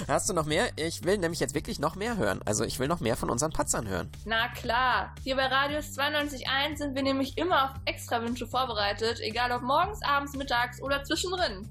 Hast 0.07 0.29
du 0.29 0.33
noch 0.33 0.45
mehr? 0.45 0.67
Ich 0.75 1.03
will 1.03 1.17
nämlich 1.17 1.39
jetzt 1.39 1.55
wirklich 1.55 1.79
noch 1.79 1.95
mehr 1.95 2.17
hören. 2.17 2.41
Also 2.45 2.63
ich 2.63 2.79
will 2.79 2.87
noch 2.87 2.99
mehr 2.99 3.15
von 3.15 3.29
unseren 3.29 3.51
Patzern 3.51 3.87
hören. 3.87 4.09
Na 4.25 4.49
klar. 4.49 5.13
Hier 5.23 5.35
bei 5.35 5.45
Radius 5.45 5.97
92.1 5.97 6.77
sind 6.77 6.95
wir 6.95 7.03
nämlich 7.03 7.37
immer 7.37 7.65
auf 7.65 7.71
Extrawünsche 7.85 8.47
vorbereitet, 8.47 9.19
egal 9.21 9.51
ob 9.51 9.61
morgens, 9.61 10.01
abends, 10.03 10.35
mittags 10.35 10.81
oder 10.81 11.03
zwischendrin. 11.03 11.69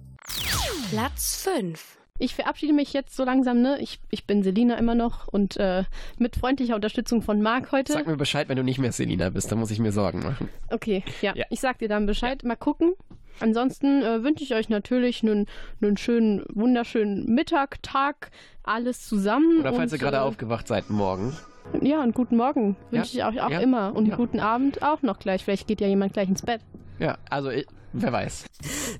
Platz 0.90 1.42
5. 1.42 1.98
Ich 2.18 2.34
verabschiede 2.34 2.72
mich 2.72 2.92
jetzt 2.92 3.16
so 3.16 3.24
langsam, 3.24 3.62
ne? 3.62 3.78
Ich, 3.80 3.98
ich 4.10 4.26
bin 4.26 4.42
Selina 4.42 4.76
immer 4.76 4.94
noch 4.94 5.26
und 5.28 5.56
äh, 5.56 5.84
mit 6.18 6.36
freundlicher 6.36 6.76
Unterstützung 6.76 7.22
von 7.22 7.42
Marc 7.42 7.72
heute. 7.72 7.92
Sag 7.92 8.06
mir 8.06 8.16
Bescheid, 8.16 8.48
wenn 8.48 8.56
du 8.56 8.62
nicht 8.62 8.78
mehr 8.78 8.92
Selina 8.92 9.30
bist, 9.30 9.50
dann 9.50 9.58
muss 9.58 9.70
ich 9.70 9.80
mir 9.80 9.92
Sorgen 9.92 10.20
machen. 10.20 10.48
Okay, 10.70 11.02
ja. 11.20 11.34
Ja. 11.34 11.46
Ich 11.50 11.60
sag 11.60 11.78
dir 11.78 11.88
dann 11.88 12.06
Bescheid. 12.06 12.44
Mal 12.44 12.56
gucken. 12.56 12.94
Ansonsten 13.40 14.02
äh, 14.02 14.22
wünsche 14.22 14.44
ich 14.44 14.54
euch 14.54 14.68
natürlich 14.68 15.22
einen, 15.22 15.46
einen 15.80 15.96
schönen, 15.96 16.44
wunderschönen 16.52 17.26
Mittag, 17.26 17.82
Tag, 17.82 18.30
alles 18.62 19.06
zusammen. 19.06 19.60
Oder 19.60 19.72
falls 19.72 19.92
und, 19.92 19.98
ihr 19.98 20.04
gerade 20.04 20.18
äh, 20.18 20.20
aufgewacht 20.20 20.68
seid 20.68 20.90
morgen. 20.90 21.36
Ja, 21.80 22.02
und 22.02 22.14
guten 22.14 22.36
Morgen 22.36 22.76
wünsche 22.90 23.16
ich 23.16 23.24
euch 23.24 23.40
auch 23.40 23.50
ja, 23.50 23.60
immer. 23.60 23.94
Und 23.94 24.06
ja. 24.06 24.16
guten 24.16 24.40
Abend 24.40 24.82
auch 24.82 25.02
noch 25.02 25.18
gleich. 25.18 25.44
Vielleicht 25.44 25.66
geht 25.66 25.80
ja 25.80 25.86
jemand 25.86 26.12
gleich 26.12 26.28
ins 26.28 26.42
Bett. 26.42 26.60
Ja, 26.98 27.18
also 27.30 27.50
ich, 27.50 27.66
wer 27.92 28.12
weiß. 28.12 28.46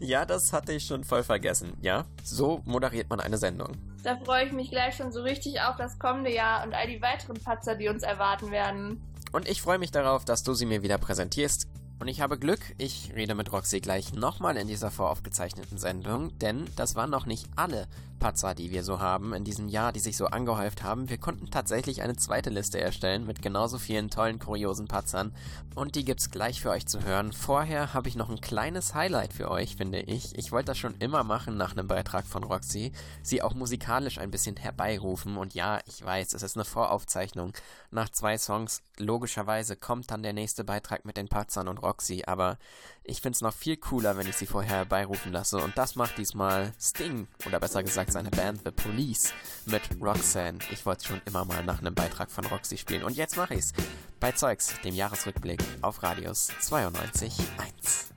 Ja, 0.01 0.25
das 0.25 0.53
hatte 0.53 0.73
ich 0.73 0.85
schon 0.85 1.05
voll 1.05 1.23
vergessen, 1.23 1.75
ja? 1.81 2.05
So 2.25 2.61
moderiert 2.65 3.11
man 3.11 3.21
eine 3.21 3.39
Sendung. 3.39 3.77
Da 4.03 4.17
freue 4.17 4.47
ich 4.47 4.53
mich 4.53 4.71
gleich 4.71 4.97
schon 4.97 5.13
so 5.13 5.23
richtig 5.23 5.61
auf 5.61 5.77
das 5.77 5.99
kommende 5.99 6.33
Jahr 6.33 6.65
und 6.65 6.75
all 6.75 6.89
die 6.89 7.01
weiteren 7.01 7.37
Patzer, 7.37 7.77
die 7.77 7.89
uns 7.89 8.03
erwarten 8.03 8.51
werden. 8.51 9.01
Und 9.33 9.49
ich 9.49 9.63
freue 9.63 9.79
mich 9.79 9.91
darauf, 9.91 10.25
dass 10.25 10.43
du 10.43 10.55
sie 10.55 10.67
mir 10.67 10.83
wieder 10.83 10.99
präsentierst. 10.99 11.69
Und 12.03 12.09
ich 12.09 12.21
habe 12.21 12.37
Glück, 12.37 12.59
ich 12.79 13.13
rede 13.15 13.37
mit 13.37 13.53
Roxy 13.53 13.79
gleich 13.79 14.13
nochmal 14.13 14.57
in 14.57 14.67
dieser 14.67 14.91
voraufgezeichneten 14.91 15.79
Sendung, 15.79 16.37
denn 16.41 16.65
das 16.75 16.97
waren 16.97 17.11
noch 17.11 17.27
nicht 17.27 17.47
alle 17.55 17.87
Patzer, 18.23 18.55
die 18.55 18.71
wir 18.71 18.85
so 18.85 19.01
haben 19.01 19.35
in 19.35 19.43
diesem 19.43 19.67
Jahr, 19.67 19.91
die 19.93 19.99
sich 19.99 20.17
so 20.17 20.27
angehäuft 20.27 20.85
haben. 20.85 21.09
Wir 21.09 21.19
konnten 21.19 21.51
tatsächlich 21.51 22.03
eine 22.03 22.15
zweite 22.15 22.51
Liste 22.51 22.81
erstellen 22.81 23.27
mit 23.27 23.43
genauso 23.43 23.79
vielen 23.79 24.11
tollen, 24.11 24.39
kuriosen 24.39 24.87
Patzern 24.87 25.35
und 25.75 25.97
die 25.97 26.05
gibt's 26.05 26.31
gleich 26.31 26.61
für 26.61 26.71
euch 26.71 26.87
zu 26.87 27.03
hören. 27.03 27.33
Vorher 27.33 27.95
habe 27.95 28.09
ich 28.09 28.15
noch 28.15 28.31
ein 28.31 28.41
kleines 28.41 28.95
Highlight 28.95 29.33
für 29.33 29.51
euch, 29.51 29.75
finde 29.75 30.01
ich. 30.01 30.39
Ich 30.39 30.53
wollte 30.53 30.67
das 30.67 30.79
schon 30.79 30.95
immer 31.01 31.25
machen 31.25 31.57
nach 31.57 31.73
einem 31.73 31.89
Beitrag 31.89 32.25
von 32.25 32.45
Roxy, 32.45 32.93
sie 33.25 33.43
auch 33.43 33.55
musikalisch 33.55 34.19
ein 34.19 34.31
bisschen 34.31 34.57
herbeirufen 34.57 35.37
und 35.37 35.55
ja, 35.55 35.81
ich 35.87 36.05
weiß, 36.05 36.35
es 36.35 36.45
ist 36.45 36.57
eine 36.57 36.65
Voraufzeichnung. 36.65 37.53
Nach 37.91 38.09
zwei 38.09 38.39
Songs 38.39 38.83
logischerweise 38.99 39.75
kommt 39.75 40.13
dann 40.13 40.23
der 40.23 40.33
nächste 40.33 40.63
Beitrag 40.63 41.05
mit 41.05 41.17
den 41.17 41.27
Patzern 41.27 41.67
und 41.67 41.79
Roxy, 41.79 41.92
aber 42.27 42.59
ich 43.05 43.21
find's 43.21 43.41
noch 43.41 43.55
viel 43.55 43.77
cooler, 43.77 44.17
wenn 44.17 44.29
ich 44.29 44.37
sie 44.37 44.47
vorher 44.47 44.79
herbeirufen 44.79 45.33
lasse 45.33 45.59
und 45.59 45.77
das 45.77 45.97
macht 45.97 46.19
diesmal 46.19 46.73
Sting 46.81 47.27
oder 47.47 47.59
besser 47.59 47.83
gesagt 47.83 48.13
seine 48.13 48.31
Band 48.31 48.61
The 48.65 48.71
Police 48.71 49.33
mit 49.67 49.83
Roxanne. 50.01 50.59
Ich 50.71 50.87
wollte 50.87 51.07
schon 51.07 51.21
immer 51.25 51.45
mal 51.45 51.65
nach 51.65 51.81
einem 51.81 51.95
Beitrag 51.95 52.31
von 52.31 52.47
Roxy 52.47 52.79
spielen 52.79 53.03
und 53.03 53.17
jetzt 53.17 53.37
mache 53.37 53.55
ich's 53.55 53.73
bei 54.21 54.33
Zeugs, 54.33 54.81
dem 54.85 54.95
Jahresrückblick 54.95 55.63
auf 55.83 56.03
Radius 56.03 56.51
92.1. 56.61 58.12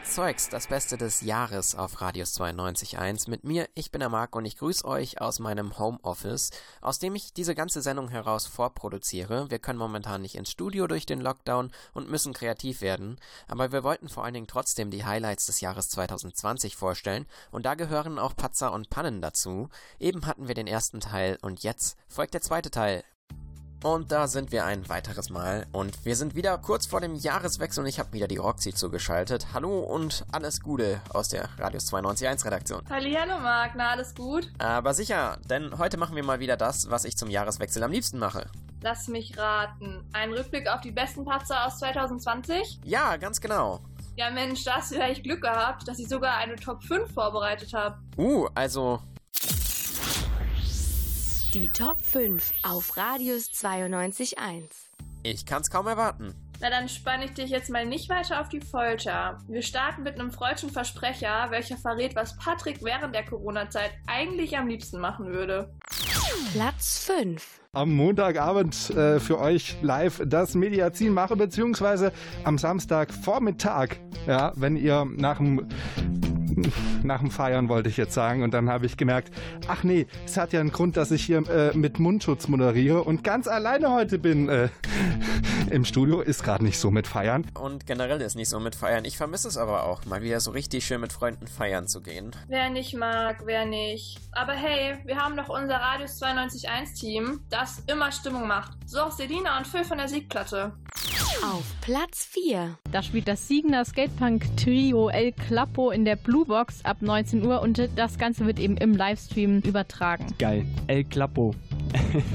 Zeugs, 0.00 0.48
das 0.48 0.68
Beste 0.68 0.96
des 0.96 1.20
Jahres 1.20 1.74
auf 1.74 2.00
Radius 2.00 2.38
92.1 2.38 3.28
mit 3.28 3.44
mir. 3.44 3.68
Ich 3.74 3.90
bin 3.90 4.00
der 4.00 4.08
Marc 4.08 4.34
und 4.34 4.44
ich 4.44 4.56
grüße 4.56 4.84
euch 4.84 5.20
aus 5.20 5.38
meinem 5.38 5.78
Homeoffice, 5.78 6.50
aus 6.80 6.98
dem 6.98 7.14
ich 7.14 7.32
diese 7.32 7.54
ganze 7.54 7.82
Sendung 7.82 8.08
heraus 8.08 8.46
vorproduziere. 8.46 9.50
Wir 9.50 9.58
können 9.58 9.78
momentan 9.78 10.22
nicht 10.22 10.34
ins 10.36 10.50
Studio 10.50 10.86
durch 10.86 11.04
den 11.04 11.20
Lockdown 11.20 11.70
und 11.94 12.10
müssen 12.10 12.32
kreativ 12.32 12.80
werden, 12.80 13.18
aber 13.48 13.72
wir 13.72 13.84
wollten 13.84 14.08
vor 14.08 14.24
allen 14.24 14.34
Dingen 14.34 14.46
trotzdem 14.46 14.90
die 14.90 15.04
Highlights 15.04 15.46
des 15.46 15.60
Jahres 15.60 15.88
2020 15.90 16.76
vorstellen 16.76 17.26
und 17.50 17.66
da 17.66 17.74
gehören 17.74 18.18
auch 18.18 18.34
Patzer 18.34 18.72
und 18.72 18.88
Pannen 18.88 19.20
dazu. 19.20 19.68
Eben 19.98 20.26
hatten 20.26 20.48
wir 20.48 20.54
den 20.54 20.66
ersten 20.66 21.00
Teil 21.00 21.38
und 21.42 21.62
jetzt 21.62 21.96
folgt 22.08 22.34
der 22.34 22.40
zweite 22.40 22.70
Teil. 22.70 23.04
Und 23.82 24.12
da 24.12 24.28
sind 24.28 24.52
wir 24.52 24.64
ein 24.64 24.88
weiteres 24.88 25.28
Mal. 25.28 25.66
Und 25.72 26.04
wir 26.04 26.14
sind 26.14 26.36
wieder 26.36 26.56
kurz 26.56 26.86
vor 26.86 27.00
dem 27.00 27.16
Jahreswechsel 27.16 27.82
und 27.82 27.88
ich 27.88 27.98
habe 27.98 28.12
wieder 28.12 28.28
die 28.28 28.36
Roxy 28.36 28.72
zugeschaltet. 28.72 29.48
Hallo 29.54 29.80
und 29.80 30.24
alles 30.30 30.60
Gute 30.60 31.00
aus 31.12 31.30
der 31.30 31.48
Radius 31.58 31.92
92.1 31.92 32.44
Redaktion. 32.44 32.82
Hallo 32.88 33.40
Marc, 33.40 33.72
na 33.74 33.90
alles 33.90 34.14
gut? 34.14 34.52
Aber 34.58 34.94
sicher, 34.94 35.38
denn 35.50 35.78
heute 35.78 35.96
machen 35.96 36.14
wir 36.14 36.22
mal 36.22 36.38
wieder 36.38 36.56
das, 36.56 36.90
was 36.90 37.04
ich 37.04 37.16
zum 37.16 37.28
Jahreswechsel 37.28 37.82
am 37.82 37.90
liebsten 37.90 38.20
mache. 38.20 38.46
Lass 38.82 39.08
mich 39.08 39.36
raten. 39.36 40.08
Ein 40.12 40.32
Rückblick 40.32 40.68
auf 40.68 40.80
die 40.80 40.92
besten 40.92 41.24
Patzer 41.24 41.66
aus 41.66 41.78
2020? 41.80 42.80
Ja, 42.84 43.16
ganz 43.16 43.40
genau. 43.40 43.80
Ja 44.14 44.30
Mensch, 44.30 44.62
da 44.62 44.76
hast 44.76 44.92
du 44.92 44.96
vielleicht 44.96 45.24
Glück 45.24 45.42
gehabt, 45.42 45.88
dass 45.88 45.98
ich 45.98 46.08
sogar 46.08 46.36
eine 46.36 46.54
Top 46.54 46.84
5 46.84 47.12
vorbereitet 47.12 47.72
habe. 47.74 47.98
Uh, 48.16 48.46
also 48.54 49.00
Die 51.54 51.68
Top 51.68 52.00
5 52.00 52.50
auf 52.62 52.96
Radius 52.96 53.50
92.1. 53.50 54.62
Ich 55.22 55.44
kann's 55.44 55.68
kaum 55.68 55.86
erwarten. 55.86 56.34
Na, 56.62 56.70
dann 56.70 56.88
spanne 56.88 57.26
ich 57.26 57.34
dich 57.34 57.50
jetzt 57.50 57.68
mal 57.68 57.84
nicht 57.84 58.08
weiter 58.08 58.40
auf 58.40 58.48
die 58.48 58.62
Folter. 58.62 59.36
Wir 59.48 59.60
starten 59.60 60.02
mit 60.02 60.18
einem 60.18 60.32
freudschen 60.32 60.70
Versprecher, 60.70 61.48
welcher 61.50 61.76
verrät, 61.76 62.16
was 62.16 62.38
Patrick 62.38 62.82
während 62.82 63.14
der 63.14 63.26
Corona-Zeit 63.26 63.90
eigentlich 64.06 64.56
am 64.56 64.66
liebsten 64.66 64.98
machen 64.98 65.26
würde. 65.26 65.70
Platz 66.54 67.04
5. 67.04 67.60
am 67.72 67.94
Montagabend 67.94 68.88
äh, 68.88 69.20
für 69.20 69.38
euch 69.38 69.76
live 69.82 70.22
das 70.24 70.54
Mediazin 70.54 71.12
mache, 71.12 71.36
beziehungsweise 71.36 72.12
am 72.44 72.56
Samstagvormittag, 72.56 73.96
ja, 74.26 74.54
wenn 74.56 74.76
ihr 74.76 75.04
nach 75.04 75.36
dem 75.36 75.68
nach 77.02 77.20
dem 77.20 77.30
Feiern 77.30 77.68
wollte 77.68 77.88
ich 77.88 77.96
jetzt 77.96 78.14
sagen 78.14 78.42
und 78.42 78.52
dann 78.54 78.68
habe 78.68 78.86
ich 78.86 78.96
gemerkt, 78.96 79.32
ach 79.68 79.82
nee, 79.82 80.06
es 80.24 80.36
hat 80.36 80.52
ja 80.52 80.60
einen 80.60 80.72
Grund, 80.72 80.96
dass 80.96 81.10
ich 81.10 81.24
hier 81.24 81.48
äh, 81.48 81.76
mit 81.76 81.98
Mundschutz 81.98 82.48
moderiere 82.48 83.02
und 83.02 83.24
ganz 83.24 83.48
alleine 83.48 83.90
heute 83.90 84.18
bin 84.18 84.48
äh, 84.48 84.68
im 85.70 85.84
Studio, 85.84 86.20
ist 86.20 86.42
gerade 86.44 86.64
nicht 86.64 86.78
so 86.78 86.90
mit 86.90 87.06
Feiern. 87.06 87.46
Und 87.54 87.86
generell 87.86 88.20
ist 88.20 88.36
nicht 88.36 88.48
so 88.48 88.60
mit 88.60 88.74
Feiern. 88.74 89.04
Ich 89.04 89.16
vermisse 89.16 89.48
es 89.48 89.56
aber 89.56 89.84
auch, 89.84 90.04
mal 90.06 90.22
wieder 90.22 90.40
so 90.40 90.50
richtig 90.50 90.84
schön 90.84 91.00
mit 91.00 91.12
Freunden 91.12 91.46
feiern 91.46 91.88
zu 91.88 92.02
gehen. 92.02 92.32
Wer 92.48 92.70
nicht 92.70 92.94
mag, 92.94 93.42
wer 93.44 93.64
nicht. 93.64 94.18
Aber 94.32 94.52
hey, 94.52 94.98
wir 95.04 95.16
haben 95.16 95.36
doch 95.36 95.48
unser 95.48 95.76
Radius 95.76 96.22
92.1 96.22 96.98
Team, 96.98 97.40
das 97.50 97.82
immer 97.86 98.12
Stimmung 98.12 98.46
macht. 98.46 98.76
So 98.86 99.00
auch 99.00 99.12
Selina 99.12 99.58
und 99.58 99.66
Phil 99.66 99.84
von 99.84 99.98
der 99.98 100.08
Siegplatte. 100.08 100.72
Auf 101.42 101.64
Platz 101.80 102.24
4. 102.30 102.78
Da 102.92 103.02
spielt 103.02 103.26
das 103.26 103.48
Siegner 103.48 103.84
Skatepunk-Trio 103.84 105.08
El 105.08 105.32
Clappo 105.32 105.90
in 105.90 106.04
der 106.04 106.16
Blue 106.16 106.41
Box 106.44 106.84
ab 106.84 106.98
19 107.00 107.44
Uhr 107.44 107.60
und 107.62 107.88
das 107.96 108.18
Ganze 108.18 108.46
wird 108.46 108.58
eben 108.58 108.76
im 108.76 108.94
Livestream 108.94 109.60
übertragen. 109.60 110.26
Geil. 110.38 110.64
El 110.86 111.04
Clapo. 111.04 111.54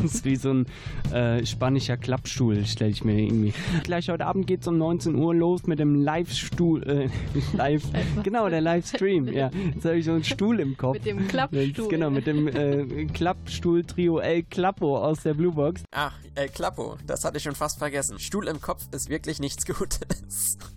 Das 0.02 0.04
ist 0.16 0.26
wie 0.26 0.36
so 0.36 0.52
ein 0.54 0.66
äh, 1.12 1.46
spanischer 1.46 1.98
Klappstuhl, 1.98 2.66
stelle 2.66 2.92
ich 2.92 3.04
mir 3.04 3.20
irgendwie. 3.20 3.54
Gleich 3.84 4.10
heute 4.10 4.26
Abend 4.26 4.48
geht 4.48 4.62
es 4.62 4.68
um 4.68 4.78
19 4.78 5.16
Uhr 5.16 5.34
los 5.34 5.68
mit 5.68 5.80
dem 5.80 5.96
Live-Stuhl. 5.96 6.84
Äh, 6.84 7.10
live, 7.58 7.84
genau, 8.24 8.50
der 8.50 8.62
Livestream. 8.62 9.28
Ja, 9.28 9.50
jetzt 9.74 9.86
habe 9.86 9.98
ich 9.98 10.06
so 10.06 10.12
einen 10.12 10.24
Stuhl 10.24 10.60
im 10.60 10.78
Kopf. 10.78 10.96
Mit 10.96 11.06
dem 11.06 11.28
Klappstuhl. 11.28 11.88
Genau, 11.90 12.10
mit 12.10 12.28
dem 12.28 12.48
äh, 12.48 13.06
Klappstuhl-Trio 13.06 14.20
El 14.20 14.44
Clapo 14.44 14.98
aus 14.98 15.24
der 15.24 15.34
Blue 15.34 15.54
Box. 15.54 15.84
Ach, 15.92 16.14
El 16.36 16.50
Klappo, 16.50 16.98
das 17.06 17.26
hatte 17.26 17.38
ich 17.38 17.44
schon 17.44 17.56
fast 17.56 17.80
vergessen. 17.80 18.20
Stuhl 18.20 18.48
im 18.48 18.62
Kopf 18.62 18.84
ist 18.92 19.10
wirklich 19.10 19.40
nichts 19.40 19.66
Gutes. 19.66 20.58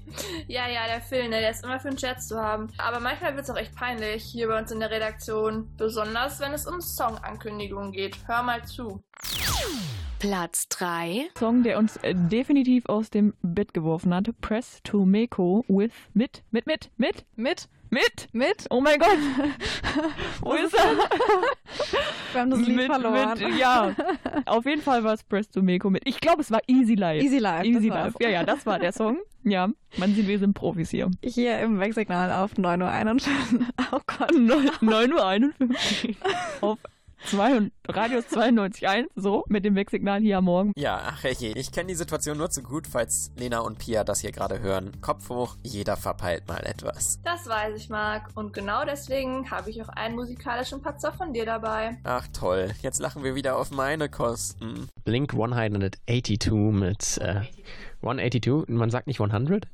Ja, 0.48 0.68
ja, 0.68 0.86
der 0.86 1.00
Phil, 1.00 1.28
ne, 1.28 1.40
der 1.40 1.50
ist 1.50 1.64
immer 1.64 1.78
für 1.78 1.88
einen 1.88 1.98
Scherz 1.98 2.26
zu 2.28 2.40
haben. 2.40 2.68
Aber 2.78 3.00
manchmal 3.00 3.34
wird 3.36 3.44
es 3.44 3.50
auch 3.50 3.56
echt 3.56 3.74
peinlich 3.74 4.24
hier 4.24 4.48
bei 4.48 4.58
uns 4.58 4.70
in 4.70 4.80
der 4.80 4.90
Redaktion. 4.90 5.70
Besonders, 5.76 6.40
wenn 6.40 6.52
es 6.52 6.66
um 6.66 6.80
Songankündigungen 6.80 7.92
geht. 7.92 8.16
Hör 8.26 8.42
mal 8.42 8.59
zu. 8.66 9.02
Platz 10.20 10.68
3. 10.68 11.30
Song, 11.38 11.62
der 11.62 11.78
uns 11.78 11.96
äh, 11.98 12.14
definitiv 12.14 12.86
aus 12.90 13.08
dem 13.08 13.32
Bett 13.40 13.72
geworfen 13.72 14.14
hat. 14.14 14.28
Press 14.42 14.80
to 14.84 15.06
Meko 15.06 15.64
with 15.66 15.92
mit, 16.12 16.42
mit, 16.50 16.66
mit, 16.66 16.90
mit, 16.98 17.24
mit, 17.36 17.68
mit, 17.88 18.28
mit. 18.32 18.66
Oh 18.68 18.82
mein 18.82 18.98
Gott. 18.98 19.16
Wo 20.42 20.52
ist 20.52 20.74
er? 20.74 20.90
Wir 22.32 22.40
haben 22.42 22.50
das 22.50 22.60
Lied 22.60 22.76
mit, 22.76 22.86
verloren. 22.86 23.38
Mit, 23.38 23.58
ja, 23.58 23.94
auf 24.44 24.66
jeden 24.66 24.82
Fall 24.82 25.02
war 25.04 25.14
es 25.14 25.24
Press 25.24 25.48
to 25.48 25.62
Meko 25.62 25.88
mit. 25.88 26.06
Ich 26.06 26.20
glaube, 26.20 26.42
es 26.42 26.50
war 26.50 26.60
Easy 26.66 26.96
Life. 26.96 27.24
Easy 27.24 27.38
Life, 27.38 27.66
Easy 27.66 27.88
Life. 27.88 28.18
Ja, 28.20 28.28
ja, 28.28 28.44
das 28.44 28.66
war 28.66 28.78
der 28.78 28.92
Song. 28.92 29.18
Ja, 29.42 29.70
man 29.96 30.14
sieht, 30.14 30.28
wir 30.28 30.38
sind 30.38 30.52
Profis 30.52 30.90
hier. 30.90 31.10
Hier 31.24 31.60
im 31.60 31.80
Wegsignal 31.80 32.30
auf 32.30 32.52
9.51 32.58 33.28
Uhr. 33.58 33.66
Oh 33.92 34.00
Gott. 34.06 34.32
9.51 34.32 36.08
Uhr 36.10 36.14
auf 36.60 36.78
zwei, 37.26 37.70
Radius 37.88 38.24
92.1, 38.26 39.06
so, 39.16 39.44
mit 39.48 39.64
dem 39.64 39.74
Wegsignal 39.74 40.20
hier 40.20 40.38
am 40.38 40.44
Morgen. 40.44 40.72
Ja, 40.76 41.00
ach 41.04 41.24
je, 41.24 41.52
ich 41.54 41.72
kenne 41.72 41.88
die 41.88 41.94
Situation 41.94 42.38
nur 42.38 42.50
zu 42.50 42.62
gut, 42.62 42.86
falls 42.86 43.32
Lena 43.36 43.60
und 43.60 43.78
Pia 43.78 44.04
das 44.04 44.20
hier 44.20 44.32
gerade 44.32 44.60
hören. 44.60 45.00
Kopf 45.00 45.28
hoch, 45.28 45.56
jeder 45.62 45.96
verpeilt 45.96 46.48
mal 46.48 46.64
etwas. 46.64 47.20
Das 47.24 47.46
weiß 47.48 47.76
ich, 47.76 47.88
Marc. 47.88 48.30
Und 48.34 48.52
genau 48.52 48.84
deswegen 48.84 49.50
habe 49.50 49.70
ich 49.70 49.82
auch 49.82 49.88
einen 49.88 50.14
musikalischen 50.14 50.82
Patzer 50.82 51.12
von 51.12 51.32
dir 51.32 51.46
dabei. 51.46 51.98
Ach 52.04 52.26
toll, 52.32 52.70
jetzt 52.82 53.00
lachen 53.00 53.24
wir 53.24 53.34
wieder 53.34 53.56
auf 53.56 53.70
meine 53.70 54.08
Kosten. 54.08 54.88
Blink 55.04 55.32
182 55.32 56.50
mit 56.72 57.18
äh, 57.18 57.42
182, 58.02 58.68
man 58.68 58.90
sagt 58.90 59.06
nicht 59.06 59.20
100? 59.20 59.66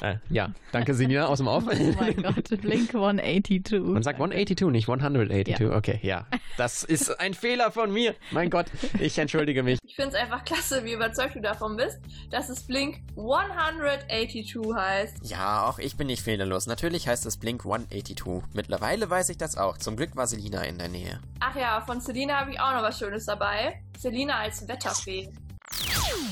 Äh, 0.00 0.16
ja, 0.30 0.50
danke 0.72 0.94
Selina 0.94 1.26
aus 1.26 1.38
dem 1.38 1.48
Auf. 1.48 1.64
Oh 1.74 1.92
mein 2.00 2.16
Gott, 2.22 2.48
Blink 2.62 2.94
182. 2.94 3.80
Man 3.80 4.02
sagt 4.02 4.18
182, 4.18 4.68
nicht 4.68 4.88
182. 4.88 5.58
Ja. 5.58 5.76
Okay, 5.76 5.98
ja. 6.02 6.26
Das 6.56 6.82
ist 6.84 7.20
ein 7.20 7.34
Fehler 7.34 7.70
von 7.70 7.92
mir. 7.92 8.14
Mein 8.30 8.50
Gott, 8.50 8.66
ich 9.00 9.18
entschuldige 9.18 9.62
mich. 9.62 9.78
Ich 9.84 9.96
finde 9.96 10.10
es 10.10 10.14
einfach 10.16 10.44
klasse, 10.44 10.84
wie 10.84 10.92
überzeugt 10.92 11.34
du 11.34 11.40
davon 11.40 11.76
bist, 11.76 11.98
dass 12.30 12.48
es 12.48 12.66
Blink 12.66 13.00
182 13.16 14.56
heißt. 14.74 15.30
Ja, 15.30 15.66
auch 15.66 15.78
ich 15.78 15.96
bin 15.96 16.06
nicht 16.06 16.22
fehlerlos. 16.22 16.66
Natürlich 16.66 17.08
heißt 17.08 17.26
es 17.26 17.36
Blink 17.36 17.64
182. 17.64 18.44
Mittlerweile 18.54 19.08
weiß 19.10 19.28
ich 19.30 19.38
das 19.38 19.56
auch. 19.56 19.78
Zum 19.78 19.96
Glück 19.96 20.16
war 20.16 20.26
Selina 20.26 20.62
in 20.62 20.78
der 20.78 20.88
Nähe. 20.88 21.20
Ach 21.40 21.56
ja, 21.56 21.80
von 21.80 22.00
Selina 22.00 22.40
habe 22.40 22.52
ich 22.52 22.60
auch 22.60 22.72
noch 22.72 22.82
was 22.82 22.98
Schönes 22.98 23.26
dabei. 23.26 23.82
Selina 23.98 24.38
als 24.38 24.66
Wetterfee. 24.66 25.30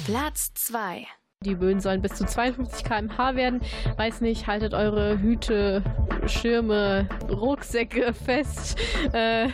Platz 0.05 0.53
2. 0.55 1.07
Die 1.43 1.55
Böen 1.55 1.81
sollen 1.81 2.03
bis 2.03 2.15
zu 2.15 2.25
52 2.25 2.85
km/h 2.85 3.35
werden. 3.35 3.61
Weiß 3.97 4.21
nicht, 4.21 4.47
haltet 4.47 4.75
eure 4.75 5.19
Hüte, 5.19 5.83
Schirme, 6.27 7.09
Rucksäcke 7.29 8.15
fest. 8.15 8.79
Äh, 9.13 9.49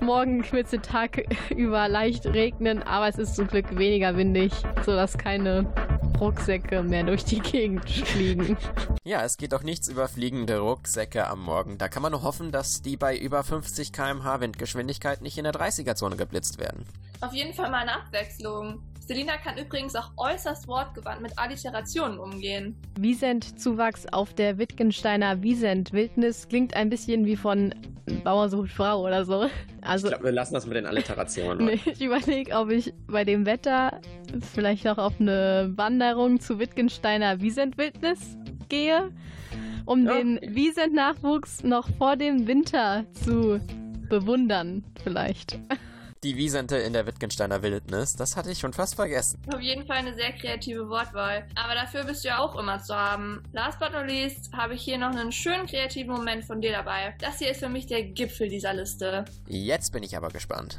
morgen 0.00 0.44
wird 0.52 0.66
es 0.66 0.70
den 0.70 0.82
Tag 0.82 1.22
über 1.50 1.88
leicht 1.88 2.26
regnen, 2.26 2.82
aber 2.82 3.08
es 3.08 3.18
ist 3.18 3.36
zum 3.36 3.46
Glück 3.46 3.76
weniger 3.76 4.16
windig, 4.16 4.52
sodass 4.84 5.16
keine 5.16 5.66
Rucksäcke 6.20 6.82
mehr 6.82 7.04
durch 7.04 7.24
die 7.24 7.40
Gegend 7.40 7.88
fliegen. 7.88 8.56
Ja, 9.02 9.22
es 9.22 9.36
geht 9.36 9.52
doch 9.52 9.62
nichts 9.62 9.88
über 9.88 10.08
fliegende 10.08 10.58
Rucksäcke 10.58 11.26
am 11.26 11.40
Morgen. 11.42 11.78
Da 11.78 11.88
kann 11.88 12.02
man 12.02 12.12
nur 12.12 12.22
hoffen, 12.22 12.52
dass 12.52 12.82
die 12.82 12.96
bei 12.96 13.16
über 13.16 13.42
50 13.42 13.92
km/h 13.92 14.40
Windgeschwindigkeit 14.40 15.22
nicht 15.22 15.38
in 15.38 15.44
der 15.44 15.52
30er-Zone 15.52 16.16
geblitzt 16.16 16.58
werden. 16.58 16.86
Auf 17.20 17.32
jeden 17.32 17.54
Fall 17.54 17.70
mal 17.70 17.82
eine 17.82 17.96
Abwechslung. 17.96 18.82
Selina 19.06 19.36
kann 19.36 19.58
übrigens 19.58 19.94
auch 19.96 20.10
äußerst 20.16 20.66
wortgewandt 20.66 21.20
mit 21.20 21.38
Alliterationen 21.38 22.18
umgehen. 22.18 22.74
Wiesent-Zuwachs 22.98 24.06
auf 24.12 24.32
der 24.34 24.56
Wittgensteiner 24.58 25.42
Wiesent-Wildnis 25.42 26.48
klingt 26.48 26.74
ein 26.74 26.88
bisschen 26.88 27.26
wie 27.26 27.36
von 27.36 27.74
Bauer 28.22 28.48
sucht 28.48 28.70
Frau 28.70 29.02
oder 29.04 29.24
so. 29.24 29.46
Also, 29.82 30.06
ich 30.06 30.12
glaube, 30.12 30.24
wir 30.24 30.32
lassen 30.32 30.54
das 30.54 30.66
mit 30.66 30.76
den 30.76 30.86
Alliterationen. 30.86 31.66
Nee, 31.66 31.80
ich 31.84 32.00
überlege, 32.00 32.52
ob 32.56 32.70
ich 32.70 32.92
bei 33.06 33.24
dem 33.24 33.44
Wetter 33.46 34.00
vielleicht 34.54 34.86
auch 34.88 34.98
auf 34.98 35.20
eine 35.20 35.72
Wanderung 35.76 36.40
zu 36.40 36.58
Wittgensteiner 36.58 37.40
Wiesent-Wildnis 37.40 38.36
gehe, 38.68 39.10
um 39.84 40.06
Ja. 40.06 40.14
den 40.14 40.40
Wiesent-Nachwuchs 40.42 41.62
noch 41.62 41.88
vor 41.98 42.16
dem 42.16 42.46
Winter 42.46 43.04
zu 43.12 43.60
bewundern, 44.08 44.84
vielleicht. 45.02 45.58
Die 46.24 46.36
Wiesente 46.38 46.78
in 46.78 46.94
der 46.94 47.04
Wittgensteiner 47.04 47.62
Wildnis, 47.62 48.16
das 48.16 48.34
hatte 48.34 48.50
ich 48.50 48.58
schon 48.58 48.72
fast 48.72 48.94
vergessen. 48.94 49.42
Auf 49.52 49.60
jeden 49.60 49.84
Fall 49.86 49.98
eine 49.98 50.14
sehr 50.14 50.32
kreative 50.32 50.88
Wortwahl. 50.88 51.46
Aber 51.54 51.74
dafür 51.74 52.04
bist 52.04 52.24
du 52.24 52.28
ja 52.28 52.38
auch 52.38 52.58
immer 52.58 52.82
zu 52.82 52.94
haben. 52.94 53.42
Last 53.52 53.78
but 53.78 53.92
not 53.92 54.06
least 54.06 54.50
habe 54.54 54.72
ich 54.72 54.82
hier 54.82 54.96
noch 54.96 55.10
einen 55.10 55.32
schönen 55.32 55.66
kreativen 55.66 56.14
Moment 56.14 56.46
von 56.46 56.62
dir 56.62 56.72
dabei. 56.72 57.14
Das 57.20 57.40
hier 57.40 57.50
ist 57.50 57.60
für 57.60 57.68
mich 57.68 57.88
der 57.88 58.04
Gipfel 58.04 58.48
dieser 58.48 58.72
Liste. 58.72 59.26
Jetzt 59.48 59.92
bin 59.92 60.02
ich 60.02 60.16
aber 60.16 60.30
gespannt. 60.30 60.78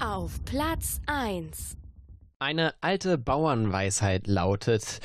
Auf 0.00 0.42
Platz 0.46 1.02
1. 1.04 1.76
Eine 2.44 2.74
alte 2.82 3.16
Bauernweisheit 3.16 4.26
lautet, 4.26 5.00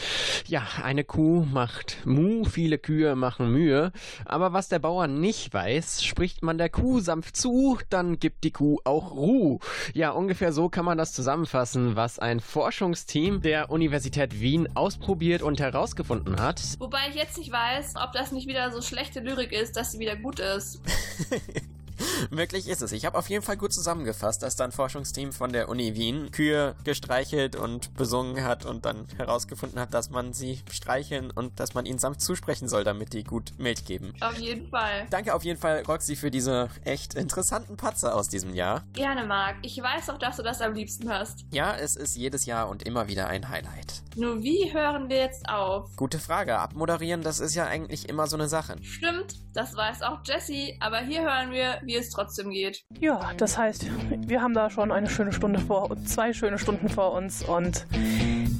ja, 0.47 0.61
eine 0.83 1.05
Kuh 1.05 1.45
macht 1.45 2.05
Mu, 2.05 2.43
viele 2.43 2.77
Kühe 2.77 3.15
machen 3.15 3.49
Mühe, 3.49 3.93
aber 4.25 4.51
was 4.51 4.67
der 4.67 4.79
Bauer 4.79 5.07
nicht 5.07 5.53
weiß, 5.53 6.03
spricht 6.03 6.43
man 6.43 6.57
der 6.57 6.67
Kuh 6.67 6.99
sanft 6.99 7.37
zu, 7.37 7.79
dann 7.89 8.19
gibt 8.19 8.43
die 8.43 8.51
Kuh 8.51 8.79
auch 8.83 9.11
Ruh. 9.11 9.59
Ja, 9.93 10.09
ungefähr 10.09 10.51
so 10.51 10.67
kann 10.67 10.83
man 10.83 10.97
das 10.97 11.13
zusammenfassen, 11.13 11.95
was 11.95 12.19
ein 12.19 12.41
Forschungsteam 12.41 13.39
der 13.39 13.69
Universität 13.69 14.41
Wien 14.41 14.67
ausprobiert 14.75 15.41
und 15.41 15.61
herausgefunden 15.61 16.41
hat. 16.41 16.61
Wobei 16.77 17.07
ich 17.07 17.15
jetzt 17.15 17.37
nicht 17.37 17.53
weiß, 17.53 17.93
ob 18.03 18.11
das 18.11 18.33
nicht 18.33 18.49
wieder 18.49 18.69
so 18.73 18.81
schlechte 18.81 19.21
Lyrik 19.21 19.53
ist, 19.53 19.77
dass 19.77 19.93
sie 19.93 19.99
wieder 19.99 20.17
gut 20.17 20.39
ist. 20.41 20.81
Möglich 22.29 22.67
ist 22.67 22.81
es. 22.81 22.91
Ich 22.91 23.05
habe 23.05 23.17
auf 23.17 23.29
jeden 23.29 23.43
Fall 23.43 23.57
gut 23.57 23.73
zusammengefasst, 23.73 24.43
dass 24.43 24.55
da 24.55 24.63
ein 24.63 24.71
Forschungsteam 24.71 25.31
von 25.31 25.51
der 25.51 25.69
Uni 25.69 25.95
Wien 25.95 26.31
Kühe 26.31 26.75
gestreichelt 26.83 27.55
und 27.55 27.93
besungen 27.95 28.43
hat 28.43 28.65
und 28.65 28.85
dann 28.85 29.07
herausgefunden 29.17 29.79
hat, 29.79 29.93
dass 29.93 30.09
man 30.09 30.33
sie 30.33 30.61
streicheln 30.71 31.31
und 31.31 31.59
dass 31.59 31.73
man 31.73 31.85
ihnen 31.85 31.99
sanft 31.99 32.21
zusprechen 32.21 32.67
soll, 32.67 32.83
damit 32.83 33.13
die 33.13 33.23
gut 33.23 33.53
Milch 33.57 33.85
geben. 33.85 34.13
Auf 34.21 34.37
jeden 34.37 34.69
Fall. 34.69 35.07
Danke 35.09 35.33
auf 35.33 35.43
jeden 35.43 35.59
Fall, 35.59 35.83
Roxy, 35.87 36.15
für 36.15 36.31
diese 36.31 36.69
echt 36.83 37.15
interessanten 37.15 37.77
Patzer 37.77 38.15
aus 38.15 38.29
diesem 38.29 38.53
Jahr. 38.53 38.83
Gerne, 38.93 39.25
Marc. 39.25 39.57
Ich 39.61 39.81
weiß 39.81 40.09
auch, 40.09 40.17
dass 40.17 40.37
du 40.37 40.43
das 40.43 40.61
am 40.61 40.73
liebsten 40.73 41.09
hörst. 41.09 41.45
Ja, 41.51 41.75
es 41.75 41.95
ist 41.95 42.15
jedes 42.15 42.45
Jahr 42.45 42.69
und 42.69 42.83
immer 42.83 43.07
wieder 43.07 43.27
ein 43.27 43.49
Highlight. 43.49 44.03
Nur 44.15 44.41
wie 44.43 44.73
hören 44.73 45.09
wir 45.09 45.17
jetzt 45.17 45.47
auf? 45.47 45.95
Gute 45.95 46.19
Frage. 46.19 46.59
Abmoderieren, 46.59 47.21
das 47.21 47.39
ist 47.39 47.55
ja 47.55 47.65
eigentlich 47.65 48.09
immer 48.09 48.27
so 48.27 48.35
eine 48.35 48.47
Sache. 48.47 48.75
Stimmt, 48.81 49.35
das 49.53 49.75
weiß 49.75 50.01
auch 50.01 50.19
Jessie, 50.25 50.77
aber 50.79 50.99
hier 50.99 51.21
hören 51.21 51.51
wir, 51.51 51.81
wie 51.89 51.95
es 51.95 52.11
trotzdem 52.11 52.51
geht. 52.51 52.85
Ja, 52.99 53.31
das 53.37 53.57
heißt, 53.57 53.87
wir 54.27 54.41
haben 54.41 54.53
da 54.53 54.69
schon 54.69 54.91
eine 54.91 55.09
schöne 55.09 55.33
Stunde 55.33 55.59
vor 55.59 55.89
uns, 55.89 56.13
zwei 56.13 56.33
schöne 56.33 56.59
Stunden 56.59 56.87
vor 56.87 57.13
uns 57.13 57.43
und 57.43 57.87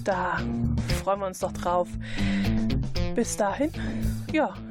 da 0.03 0.39
freuen 1.03 1.19
wir 1.19 1.27
uns 1.27 1.39
doch 1.39 1.51
drauf. 1.51 1.87
Bis 3.15 3.37
dahin, 3.37 3.71
ja. 4.33 4.53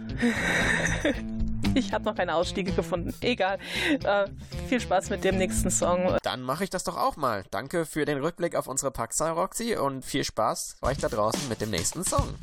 Ich 1.74 1.92
habe 1.92 2.04
noch 2.06 2.14
keine 2.14 2.34
Ausstiege 2.34 2.72
gefunden. 2.72 3.14
Egal. 3.20 3.58
Äh, 4.02 4.26
viel 4.68 4.80
Spaß 4.80 5.10
mit 5.10 5.22
dem 5.22 5.36
nächsten 5.36 5.70
Song. 5.70 6.16
Dann 6.22 6.42
mache 6.42 6.64
ich 6.64 6.70
das 6.70 6.82
doch 6.82 6.96
auch 6.96 7.16
mal. 7.16 7.44
Danke 7.50 7.84
für 7.84 8.04
den 8.04 8.18
Rückblick 8.18 8.56
auf 8.56 8.66
unsere 8.66 8.90
Paxa 8.90 9.30
Roxy 9.30 9.76
und 9.76 10.04
viel 10.04 10.24
Spaß 10.24 10.78
euch 10.82 10.98
da 10.98 11.08
draußen 11.08 11.48
mit 11.48 11.60
dem 11.60 11.70
nächsten 11.70 12.04
Song. 12.04 12.34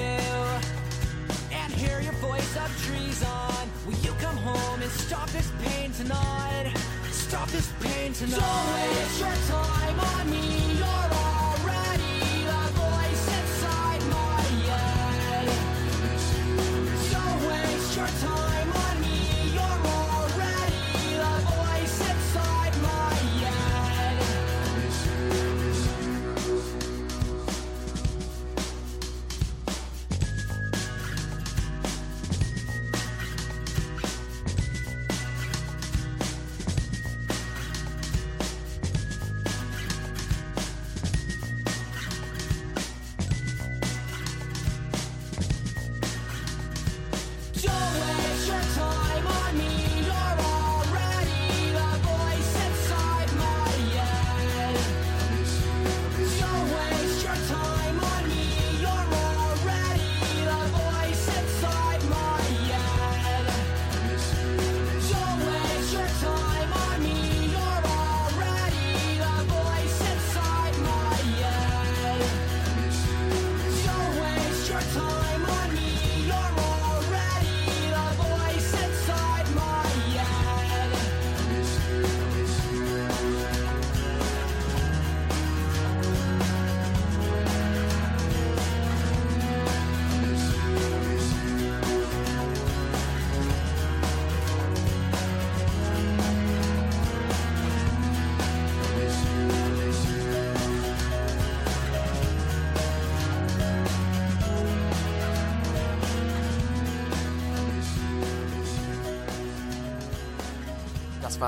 You 0.00 1.56
and 1.60 1.72
hear 1.72 2.00
your 2.00 2.16
voice 2.28 2.56
of 2.56 2.70
treason. 2.86 3.64
Will 3.86 4.00
you 4.06 4.12
come 4.20 4.36
home 4.36 4.82
and 4.82 4.90
stop 4.90 5.28
this 5.30 5.50
pain 5.62 5.92
tonight? 5.92 6.72
Stop 7.10 7.48
this 7.48 7.68
pain 7.80 8.12
tonight. 8.12 8.40
Don't 8.40 8.74
waste 8.74 9.20
your 9.20 9.36
time 9.54 10.00
on 10.00 10.30
me. 10.30 10.44
You're 10.78 11.29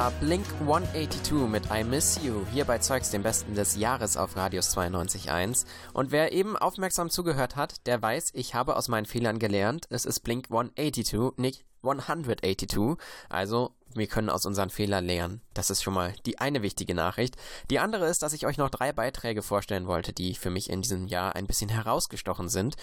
war 0.03 0.11
Blink 0.11 0.45
182 0.63 1.47
mit 1.49 1.71
I 1.73 1.85
Miss 1.85 2.19
You, 2.25 2.45
hier 2.53 2.65
bei 2.65 2.79
Zeugs 2.79 3.11
dem 3.11 3.23
Besten 3.23 3.55
des 3.55 3.77
Jahres 3.77 4.17
auf 4.17 4.35
Radius 4.35 4.77
92.1. 4.77 5.65
Und 5.93 6.11
wer 6.11 6.33
eben 6.33 6.57
aufmerksam 6.57 7.09
zugehört 7.09 7.55
hat, 7.55 7.87
der 7.87 8.03
weiß, 8.03 8.33
ich 8.35 8.57
habe 8.57 8.75
aus 8.75 8.89
meinen 8.89 9.07
Fehlern 9.07 9.39
gelernt. 9.39 9.87
Es 9.91 10.05
ist 10.05 10.19
Blink 10.25 10.47
182, 10.51 11.39
nicht 11.39 11.65
182. 11.85 12.97
Also, 13.29 13.77
wir 13.95 14.09
können 14.09 14.29
aus 14.29 14.45
unseren 14.45 14.71
Fehlern 14.71 15.05
lernen. 15.05 15.41
Das 15.55 15.71
ist 15.71 15.85
schon 15.85 15.95
mal 15.95 16.13
die 16.27 16.41
eine 16.41 16.63
wichtige 16.63 16.97
Nachricht. 16.97 17.37
Die 17.71 17.79
andere 17.79 18.09
ist, 18.09 18.25
dass 18.25 18.33
ich 18.33 18.45
euch 18.45 18.59
noch 18.59 18.71
drei 18.71 18.93
Beiträge 18.93 19.43
vorstellen 19.43 19.87
wollte, 19.87 20.13
die 20.13 20.35
für 20.35 20.51
mich 20.51 20.69
in 20.69 20.83
diesem 20.83 21.07
Jahr 21.07 21.37
ein 21.37 21.47
bisschen 21.47 21.71
herausgestochen 21.71 22.49
sind. 22.49 22.75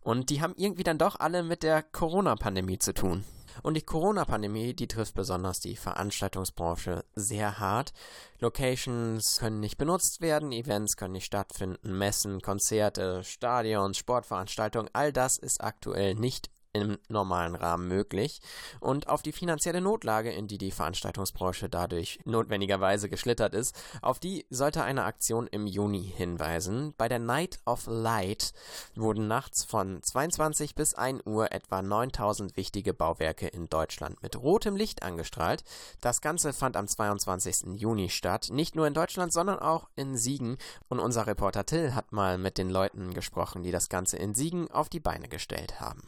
Und 0.00 0.30
die 0.30 0.40
haben 0.40 0.54
irgendwie 0.56 0.84
dann 0.84 0.96
doch 0.96 1.20
alle 1.20 1.42
mit 1.42 1.64
der 1.64 1.82
Corona-Pandemie 1.82 2.78
zu 2.78 2.94
tun. 2.94 3.24
Und 3.62 3.74
die 3.74 3.82
Corona-Pandemie, 3.82 4.74
die 4.74 4.88
trifft 4.88 5.14
besonders 5.14 5.58
die 5.58 5.76
Veranstaltungsbranche 5.76 7.04
sehr 7.14 7.58
hart. 7.58 7.92
Locations 8.38 9.38
können 9.38 9.60
nicht 9.60 9.78
benutzt 9.78 10.20
werden, 10.20 10.52
Events 10.52 10.96
können 10.96 11.12
nicht 11.12 11.26
stattfinden, 11.26 11.96
Messen, 11.96 12.40
Konzerte, 12.40 13.24
Stadions, 13.24 13.98
Sportveranstaltungen, 13.98 14.90
all 14.92 15.12
das 15.12 15.38
ist 15.38 15.62
aktuell 15.62 16.14
nicht 16.14 16.51
im 16.72 16.98
normalen 17.08 17.54
Rahmen 17.54 17.88
möglich. 17.88 18.40
Und 18.80 19.08
auf 19.08 19.22
die 19.22 19.32
finanzielle 19.32 19.80
Notlage, 19.80 20.32
in 20.32 20.48
die 20.48 20.58
die 20.58 20.70
Veranstaltungsbranche 20.70 21.68
dadurch 21.68 22.18
notwendigerweise 22.24 23.08
geschlittert 23.08 23.54
ist, 23.54 23.76
auf 24.00 24.18
die 24.18 24.46
sollte 24.50 24.82
eine 24.82 25.04
Aktion 25.04 25.46
im 25.46 25.66
Juni 25.66 26.12
hinweisen. 26.16 26.94
Bei 26.96 27.08
der 27.08 27.18
Night 27.18 27.60
of 27.66 27.86
Light 27.86 28.54
wurden 28.94 29.28
nachts 29.28 29.64
von 29.64 30.02
22 30.02 30.74
bis 30.74 30.94
1 30.94 31.26
Uhr 31.26 31.52
etwa 31.52 31.82
9000 31.82 32.56
wichtige 32.56 32.94
Bauwerke 32.94 33.48
in 33.48 33.68
Deutschland 33.68 34.22
mit 34.22 34.36
rotem 34.36 34.76
Licht 34.76 35.02
angestrahlt. 35.02 35.64
Das 36.00 36.20
Ganze 36.20 36.52
fand 36.52 36.76
am 36.76 36.88
22. 36.88 37.80
Juni 37.80 38.08
statt, 38.08 38.48
nicht 38.50 38.76
nur 38.76 38.86
in 38.86 38.94
Deutschland, 38.94 39.32
sondern 39.32 39.58
auch 39.58 39.88
in 39.94 40.16
Siegen. 40.16 40.56
Und 40.88 41.00
unser 41.00 41.26
Reporter 41.26 41.66
Till 41.66 41.94
hat 41.94 42.12
mal 42.12 42.38
mit 42.38 42.56
den 42.56 42.70
Leuten 42.70 43.12
gesprochen, 43.12 43.62
die 43.62 43.72
das 43.72 43.90
Ganze 43.90 44.16
in 44.16 44.34
Siegen 44.34 44.70
auf 44.70 44.88
die 44.88 45.00
Beine 45.00 45.28
gestellt 45.28 45.80
haben. 45.80 46.02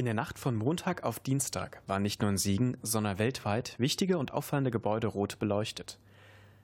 In 0.00 0.06
der 0.06 0.14
Nacht 0.14 0.38
von 0.38 0.56
Montag 0.56 1.04
auf 1.04 1.20
Dienstag 1.20 1.82
waren 1.86 2.00
nicht 2.00 2.22
nur 2.22 2.30
in 2.30 2.38
Siegen, 2.38 2.78
sondern 2.80 3.18
weltweit 3.18 3.78
wichtige 3.78 4.16
und 4.16 4.32
auffallende 4.32 4.70
Gebäude 4.70 5.08
rot 5.08 5.38
beleuchtet. 5.38 5.98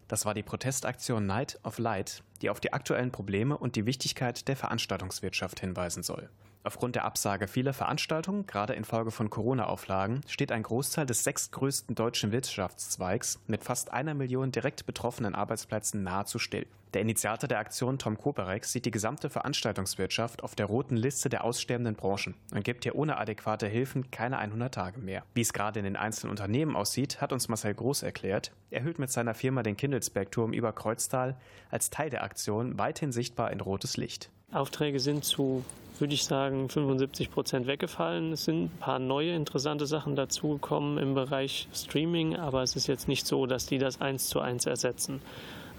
Das 0.08 0.24
war 0.24 0.32
die 0.32 0.42
Protestaktion 0.42 1.26
Night 1.26 1.60
of 1.62 1.78
Light, 1.78 2.22
die 2.40 2.48
auf 2.48 2.60
die 2.60 2.72
aktuellen 2.72 3.12
Probleme 3.12 3.58
und 3.58 3.76
die 3.76 3.84
Wichtigkeit 3.84 4.48
der 4.48 4.56
Veranstaltungswirtschaft 4.56 5.60
hinweisen 5.60 6.02
soll. 6.02 6.30
Aufgrund 6.66 6.96
der 6.96 7.04
Absage 7.04 7.46
vieler 7.46 7.72
Veranstaltungen, 7.72 8.44
gerade 8.44 8.72
infolge 8.72 9.12
von 9.12 9.30
Corona-Auflagen, 9.30 10.22
steht 10.26 10.50
ein 10.50 10.64
Großteil 10.64 11.06
des 11.06 11.22
sechstgrößten 11.22 11.94
deutschen 11.94 12.32
Wirtschaftszweigs 12.32 13.38
mit 13.46 13.62
fast 13.62 13.92
einer 13.92 14.14
Million 14.14 14.50
direkt 14.50 14.84
betroffenen 14.84 15.36
Arbeitsplätzen 15.36 16.02
nahezu 16.02 16.40
still. 16.40 16.66
Der 16.92 17.02
Initiator 17.02 17.46
der 17.46 17.60
Aktion 17.60 18.00
Tom 18.00 18.18
Koperek 18.18 18.64
sieht 18.64 18.84
die 18.84 18.90
gesamte 18.90 19.30
Veranstaltungswirtschaft 19.30 20.42
auf 20.42 20.56
der 20.56 20.66
roten 20.66 20.96
Liste 20.96 21.28
der 21.28 21.44
aussterbenden 21.44 21.94
Branchen 21.94 22.34
und 22.52 22.64
gibt 22.64 22.82
hier 22.82 22.96
ohne 22.96 23.16
adäquate 23.18 23.68
Hilfen 23.68 24.10
keine 24.10 24.38
100 24.38 24.74
Tage 24.74 24.98
mehr. 24.98 25.22
Wie 25.34 25.42
es 25.42 25.52
gerade 25.52 25.78
in 25.78 25.84
den 25.84 25.94
einzelnen 25.94 26.32
Unternehmen 26.32 26.74
aussieht, 26.74 27.20
hat 27.20 27.32
uns 27.32 27.46
Marcel 27.46 27.74
Groß 27.74 28.02
erklärt. 28.02 28.50
Er 28.70 28.82
hüllt 28.82 28.98
mit 28.98 29.12
seiner 29.12 29.34
Firma 29.34 29.62
den 29.62 29.76
Kindelsbergturm 29.76 30.52
über 30.52 30.72
Kreuztal 30.72 31.36
als 31.70 31.90
Teil 31.90 32.10
der 32.10 32.24
Aktion 32.24 32.76
weithin 32.76 33.12
sichtbar 33.12 33.52
in 33.52 33.60
rotes 33.60 33.96
Licht. 33.96 34.30
Aufträge 34.50 34.98
sind 34.98 35.24
zu, 35.24 35.64
würde 36.00 36.14
ich 36.14 36.24
sagen, 36.24 36.68
75 36.68 37.30
Prozent 37.30 37.66
weggefallen. 37.66 38.32
Es 38.32 38.44
sind 38.44 38.64
ein 38.64 38.78
paar 38.78 38.98
neue 38.98 39.34
interessante 39.34 39.86
Sachen 39.86 40.16
dazugekommen 40.16 40.98
im 40.98 41.14
Bereich 41.14 41.68
Streaming, 41.72 42.36
aber 42.36 42.62
es 42.62 42.76
ist 42.76 42.86
jetzt 42.86 43.08
nicht 43.08 43.26
so, 43.26 43.46
dass 43.46 43.66
die 43.66 43.78
das 43.78 44.00
eins 44.00 44.28
zu 44.28 44.40
eins 44.40 44.66
ersetzen. 44.66 45.20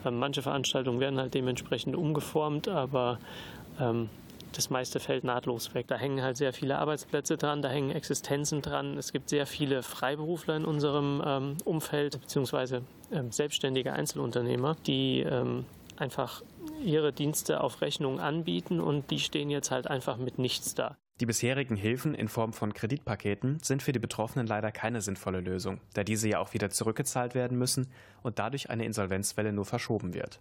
Ähm, 0.06 0.20
manche 0.20 0.42
Veranstaltungen 0.42 1.00
werden 1.00 1.20
halt 1.20 1.34
dementsprechend 1.34 1.96
umgeformt, 1.96 2.68
aber 2.68 3.20
ähm, 3.80 4.10
das 4.54 4.70
meiste 4.70 5.00
fällt 5.00 5.24
nahtlos 5.24 5.74
weg. 5.74 5.88
Da 5.88 5.96
hängen 5.96 6.22
halt 6.22 6.38
sehr 6.38 6.54
viele 6.54 6.78
Arbeitsplätze 6.78 7.38
dran, 7.38 7.62
da 7.62 7.70
hängen 7.70 7.92
Existenzen 7.92 8.62
dran. 8.62 8.98
Es 8.98 9.12
gibt 9.12 9.30
sehr 9.30 9.46
viele 9.46 9.84
Freiberufler 9.84 10.56
in 10.56 10.66
unserem 10.66 11.22
ähm, 11.26 11.58
Umfeld, 11.66 12.20
beziehungsweise 12.20 12.82
ähm, 13.12 13.32
selbstständige 13.32 13.94
Einzelunternehmer, 13.94 14.76
die 14.86 15.20
ähm, 15.20 15.66
einfach 15.98 16.42
ihre 16.84 17.13
Dienste 17.13 17.62
auf 17.62 17.82
Rechnung 17.82 18.20
anbieten 18.20 18.80
und 18.80 19.12
die 19.12 19.20
stehen 19.20 19.50
jetzt 19.50 19.72
halt 19.72 19.88
einfach 19.88 20.18
mit 20.18 20.40
nichts 20.40 20.76
da. 20.76 20.98
Die 21.20 21.26
bisherigen 21.26 21.76
Hilfen 21.76 22.13
in 22.13 22.28
Form 22.28 22.54
von 22.54 22.74
Kreditpaketen 22.74 23.58
sind 23.63 23.82
für 23.82 23.92
die 23.92 24.00
Betroffenen 24.00 24.46
leider 24.46 24.72
keine 24.72 25.02
sinnvolle 25.02 25.40
Lösung, 25.40 25.82
da 25.96 26.04
diese 26.04 26.30
ja 26.30 26.40
auch 26.40 26.54
wieder 26.54 26.70
zurückgezahlt 26.70 27.34
werden 27.34 27.58
müssen 27.58 27.88
und 28.22 28.38
dadurch 28.38 28.70
eine 28.70 28.86
Insolvenzwelle 28.86 29.52
nur 29.52 29.66
verschoben 29.66 30.13
wird. 30.13 30.40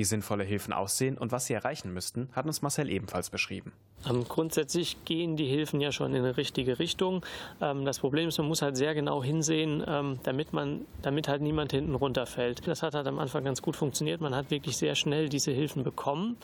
Wie 0.00 0.04
sinnvolle 0.04 0.44
Hilfen 0.44 0.72
aussehen 0.72 1.18
und 1.18 1.30
was 1.30 1.44
sie 1.44 1.52
erreichen 1.52 1.92
müssten, 1.92 2.30
hat 2.32 2.46
uns 2.46 2.62
Marcel 2.62 2.88
ebenfalls 2.88 3.28
beschrieben. 3.28 3.74
Ähm, 4.08 4.24
grundsätzlich 4.26 5.04
gehen 5.04 5.36
die 5.36 5.44
Hilfen 5.44 5.78
ja 5.82 5.92
schon 5.92 6.14
in 6.14 6.22
eine 6.22 6.38
richtige 6.38 6.78
Richtung. 6.78 7.22
Ähm, 7.60 7.84
das 7.84 7.98
Problem 7.98 8.26
ist, 8.26 8.38
man 8.38 8.48
muss 8.48 8.62
halt 8.62 8.78
sehr 8.78 8.94
genau 8.94 9.22
hinsehen, 9.22 9.84
ähm, 9.86 10.18
damit 10.22 10.54
man, 10.54 10.86
damit 11.02 11.28
halt 11.28 11.42
niemand 11.42 11.72
hinten 11.72 11.94
runterfällt. 11.94 12.66
Das 12.66 12.82
hat 12.82 12.94
halt 12.94 13.06
am 13.08 13.18
Anfang 13.18 13.44
ganz 13.44 13.60
gut 13.60 13.76
funktioniert. 13.76 14.22
Man 14.22 14.34
hat 14.34 14.50
wirklich 14.50 14.78
sehr 14.78 14.94
schnell 14.94 15.28
diese 15.28 15.50
Hilfen 15.50 15.84
bekommen. 15.84 16.38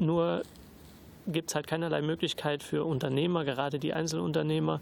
Nur 0.00 0.42
gibt 1.28 1.50
es 1.50 1.54
halt 1.54 1.68
keinerlei 1.68 2.02
Möglichkeit 2.02 2.64
für 2.64 2.84
Unternehmer, 2.84 3.44
gerade 3.44 3.78
die 3.78 3.92
Einzelunternehmer, 3.92 4.80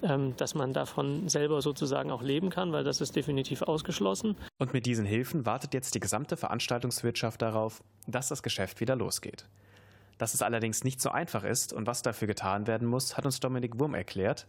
dass 0.00 0.54
man 0.54 0.72
davon 0.72 1.28
selber 1.28 1.60
sozusagen 1.60 2.10
auch 2.10 2.22
leben 2.22 2.50
kann, 2.50 2.72
weil 2.72 2.84
das 2.84 3.00
ist 3.00 3.16
definitiv 3.16 3.62
ausgeschlossen. 3.62 4.36
Und 4.58 4.72
mit 4.72 4.86
diesen 4.86 5.04
Hilfen 5.04 5.44
wartet 5.44 5.74
jetzt 5.74 5.94
die 5.94 6.00
gesamte 6.00 6.36
Veranstaltungswirtschaft 6.36 7.42
darauf, 7.42 7.82
dass 8.06 8.28
das 8.28 8.42
Geschäft 8.42 8.80
wieder 8.80 8.96
losgeht. 8.96 9.46
Dass 10.18 10.34
es 10.34 10.42
allerdings 10.42 10.84
nicht 10.84 11.00
so 11.00 11.10
einfach 11.10 11.44
ist 11.44 11.72
und 11.72 11.86
was 11.86 12.02
dafür 12.02 12.28
getan 12.28 12.66
werden 12.66 12.86
muss, 12.86 13.16
hat 13.16 13.24
uns 13.24 13.40
Dominik 13.40 13.78
Wurm 13.78 13.94
erklärt. 13.94 14.46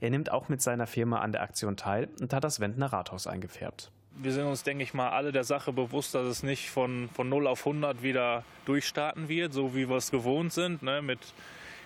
Er 0.00 0.10
nimmt 0.10 0.32
auch 0.32 0.48
mit 0.48 0.60
seiner 0.60 0.86
Firma 0.86 1.20
an 1.20 1.32
der 1.32 1.42
Aktion 1.42 1.76
teil 1.76 2.08
und 2.20 2.32
hat 2.32 2.44
das 2.44 2.60
Wendner 2.60 2.92
Rathaus 2.92 3.26
eingefärbt. 3.26 3.90
Wir 4.16 4.32
sind 4.32 4.46
uns, 4.46 4.62
denke 4.62 4.82
ich 4.82 4.94
mal, 4.94 5.10
alle 5.10 5.32
der 5.32 5.44
Sache 5.44 5.72
bewusst, 5.72 6.14
dass 6.14 6.26
es 6.26 6.42
nicht 6.42 6.70
von, 6.70 7.08
von 7.14 7.28
0 7.28 7.46
auf 7.46 7.66
100 7.66 8.02
wieder 8.02 8.44
durchstarten 8.66 9.28
wird, 9.28 9.52
so 9.52 9.74
wie 9.74 9.88
wir 9.88 9.96
es 9.96 10.10
gewohnt 10.10 10.52
sind, 10.52 10.82
ne, 10.82 11.00
mit 11.00 11.20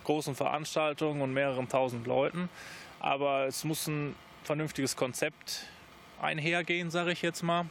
großen 0.04 0.34
Veranstaltungen 0.34 1.20
und 1.20 1.32
mehreren 1.34 1.68
tausend 1.68 2.06
Leuten. 2.06 2.48
Aber 3.00 3.46
es 3.46 3.64
muss 3.64 3.86
ein 3.86 4.14
vernünftiges 4.44 4.96
Konzept 4.96 5.66
einhergehen, 6.20 6.90
sage 6.90 7.12
ich 7.12 7.22
jetzt 7.22 7.42
mal, 7.42 7.66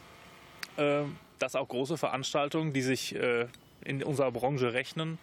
äh, 0.76 1.02
dass 1.38 1.56
auch 1.56 1.68
große 1.68 1.96
Veranstaltungen, 1.96 2.72
die 2.72 2.82
sich 2.82 3.14
äh, 3.14 3.46
in 3.84 4.02
unserer 4.02 4.30
Branche 4.30 4.72
rechnen, 4.72 5.18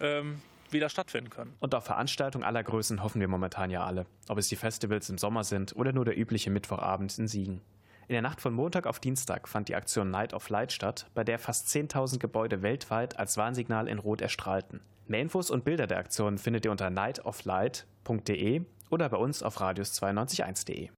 ähm, 0.00 0.42
wieder 0.70 0.88
stattfinden 0.88 1.30
können. 1.30 1.54
Und 1.60 1.74
auf 1.74 1.84
Veranstaltungen 1.84 2.44
aller 2.44 2.62
Größen 2.62 3.02
hoffen 3.02 3.20
wir 3.20 3.28
momentan 3.28 3.70
ja 3.70 3.84
alle, 3.84 4.06
ob 4.28 4.38
es 4.38 4.48
die 4.48 4.56
Festivals 4.56 5.10
im 5.10 5.18
Sommer 5.18 5.44
sind 5.44 5.74
oder 5.74 5.92
nur 5.92 6.04
der 6.04 6.16
übliche 6.16 6.50
Mittwochabend 6.50 7.18
in 7.18 7.28
Siegen. 7.28 7.60
In 8.08 8.14
der 8.14 8.22
Nacht 8.22 8.40
von 8.40 8.52
Montag 8.52 8.86
auf 8.86 8.98
Dienstag 8.98 9.46
fand 9.46 9.68
die 9.68 9.76
Aktion 9.76 10.10
Night 10.10 10.34
of 10.34 10.48
Light 10.48 10.72
statt, 10.72 11.06
bei 11.14 11.22
der 11.22 11.38
fast 11.38 11.68
10.000 11.68 12.18
Gebäude 12.18 12.62
weltweit 12.62 13.18
als 13.18 13.36
Warnsignal 13.36 13.86
in 13.86 13.98
Rot 13.98 14.20
erstrahlten. 14.20 14.80
Mehr 15.06 15.20
Infos 15.20 15.50
und 15.50 15.64
Bilder 15.64 15.86
der 15.86 15.98
Aktion 15.98 16.38
findet 16.38 16.64
ihr 16.64 16.70
unter 16.70 16.90
nightoflight.de 16.90 18.62
oder 18.90 19.08
bei 19.08 19.16
uns 19.16 19.42
auf 19.42 19.60
radius921.de. 19.60 20.90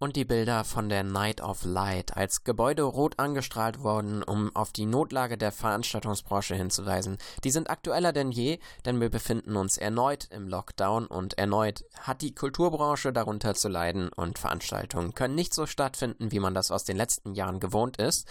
Und 0.00 0.14
die 0.14 0.24
Bilder 0.24 0.62
von 0.62 0.88
der 0.88 1.02
Night 1.02 1.40
of 1.40 1.64
Light, 1.64 2.16
als 2.16 2.44
Gebäude 2.44 2.84
rot 2.84 3.18
angestrahlt 3.18 3.80
wurden, 3.80 4.22
um 4.22 4.54
auf 4.54 4.70
die 4.70 4.86
Notlage 4.86 5.36
der 5.36 5.50
Veranstaltungsbranche 5.50 6.54
hinzuweisen, 6.54 7.18
die 7.42 7.50
sind 7.50 7.68
aktueller 7.68 8.12
denn 8.12 8.30
je, 8.30 8.60
denn 8.84 9.00
wir 9.00 9.10
befinden 9.10 9.56
uns 9.56 9.76
erneut 9.76 10.28
im 10.30 10.46
Lockdown 10.46 11.08
und 11.08 11.36
erneut 11.36 11.84
hat 11.98 12.22
die 12.22 12.32
Kulturbranche 12.32 13.12
darunter 13.12 13.56
zu 13.56 13.68
leiden 13.68 14.08
und 14.10 14.38
Veranstaltungen 14.38 15.14
können 15.14 15.34
nicht 15.34 15.52
so 15.52 15.66
stattfinden, 15.66 16.30
wie 16.30 16.38
man 16.38 16.54
das 16.54 16.70
aus 16.70 16.84
den 16.84 16.96
letzten 16.96 17.34
Jahren 17.34 17.58
gewohnt 17.58 17.96
ist. 17.96 18.28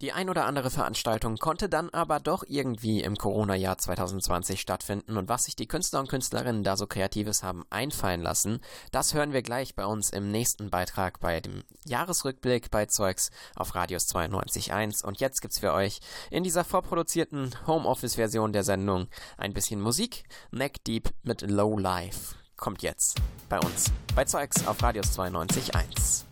Die 0.00 0.12
ein 0.12 0.30
oder 0.30 0.46
andere 0.46 0.70
Veranstaltung 0.70 1.36
konnte 1.36 1.68
dann 1.68 1.90
aber 1.90 2.20
doch 2.20 2.42
irgendwie 2.46 3.02
im 3.02 3.16
Corona-Jahr 3.16 3.76
2020 3.76 4.58
stattfinden 4.58 5.18
und 5.18 5.28
was 5.28 5.44
sich 5.44 5.56
die 5.56 5.68
Künstler 5.68 6.00
und 6.00 6.08
Künstlerinnen 6.08 6.64
da 6.64 6.78
so 6.78 6.86
Kreatives 6.86 7.42
haben 7.42 7.66
einfallen 7.68 8.22
lassen, 8.22 8.60
das 8.92 9.12
hören 9.12 9.34
wir 9.34 9.42
gleich 9.42 9.74
bei 9.74 9.84
uns 9.84 10.08
im 10.08 10.30
nächsten 10.30 10.70
Beitrag 10.70 11.20
bei 11.20 11.40
dem 11.40 11.64
Jahresrückblick 11.84 12.70
bei 12.70 12.86
Zeugs 12.86 13.30
auf 13.54 13.74
Radius 13.74 14.08
92.1 14.08 15.04
und 15.04 15.20
jetzt 15.20 15.42
gibt's 15.42 15.58
für 15.58 15.74
euch 15.74 16.00
in 16.30 16.44
dieser 16.44 16.64
vorproduzierten 16.64 17.54
Homeoffice-Version 17.66 18.54
der 18.54 18.64
Sendung 18.64 19.06
ein 19.36 19.52
bisschen 19.52 19.82
Musik, 19.82 20.24
Neck 20.50 20.82
Deep 20.84 21.10
mit 21.22 21.42
Low 21.42 21.76
Life. 21.76 22.36
Kommt 22.56 22.80
jetzt 22.82 23.18
bei 23.50 23.58
uns 23.58 23.92
bei 24.14 24.24
Zeugs 24.24 24.66
auf 24.66 24.82
Radius 24.82 25.18
92.1. 25.18 26.24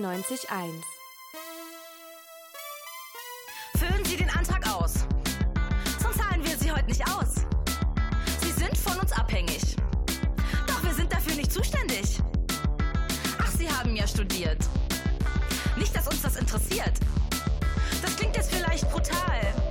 93.1. 0.00 0.72
Füllen 3.76 4.04
Sie 4.06 4.16
den 4.16 4.30
Antrag 4.30 4.66
aus. 4.74 4.94
Sonst 6.00 6.16
zahlen 6.16 6.42
wir 6.42 6.56
Sie 6.56 6.72
heute 6.72 6.86
nicht 6.86 7.02
aus. 7.10 7.44
Sie 8.40 8.52
sind 8.52 8.76
von 8.78 8.98
uns 8.98 9.12
abhängig. 9.12 9.76
Doch 10.66 10.82
wir 10.82 10.94
sind 10.94 11.12
dafür 11.12 11.34
nicht 11.34 11.52
zuständig. 11.52 12.18
Ach, 13.38 13.50
Sie 13.50 13.68
haben 13.68 13.94
ja 13.94 14.06
studiert. 14.06 14.66
Nicht, 15.76 15.94
dass 15.94 16.08
uns 16.08 16.22
das 16.22 16.36
interessiert. 16.36 16.94
Das 18.00 18.16
klingt 18.16 18.34
jetzt 18.34 18.50
vielleicht 18.50 18.90
brutal. 18.90 19.61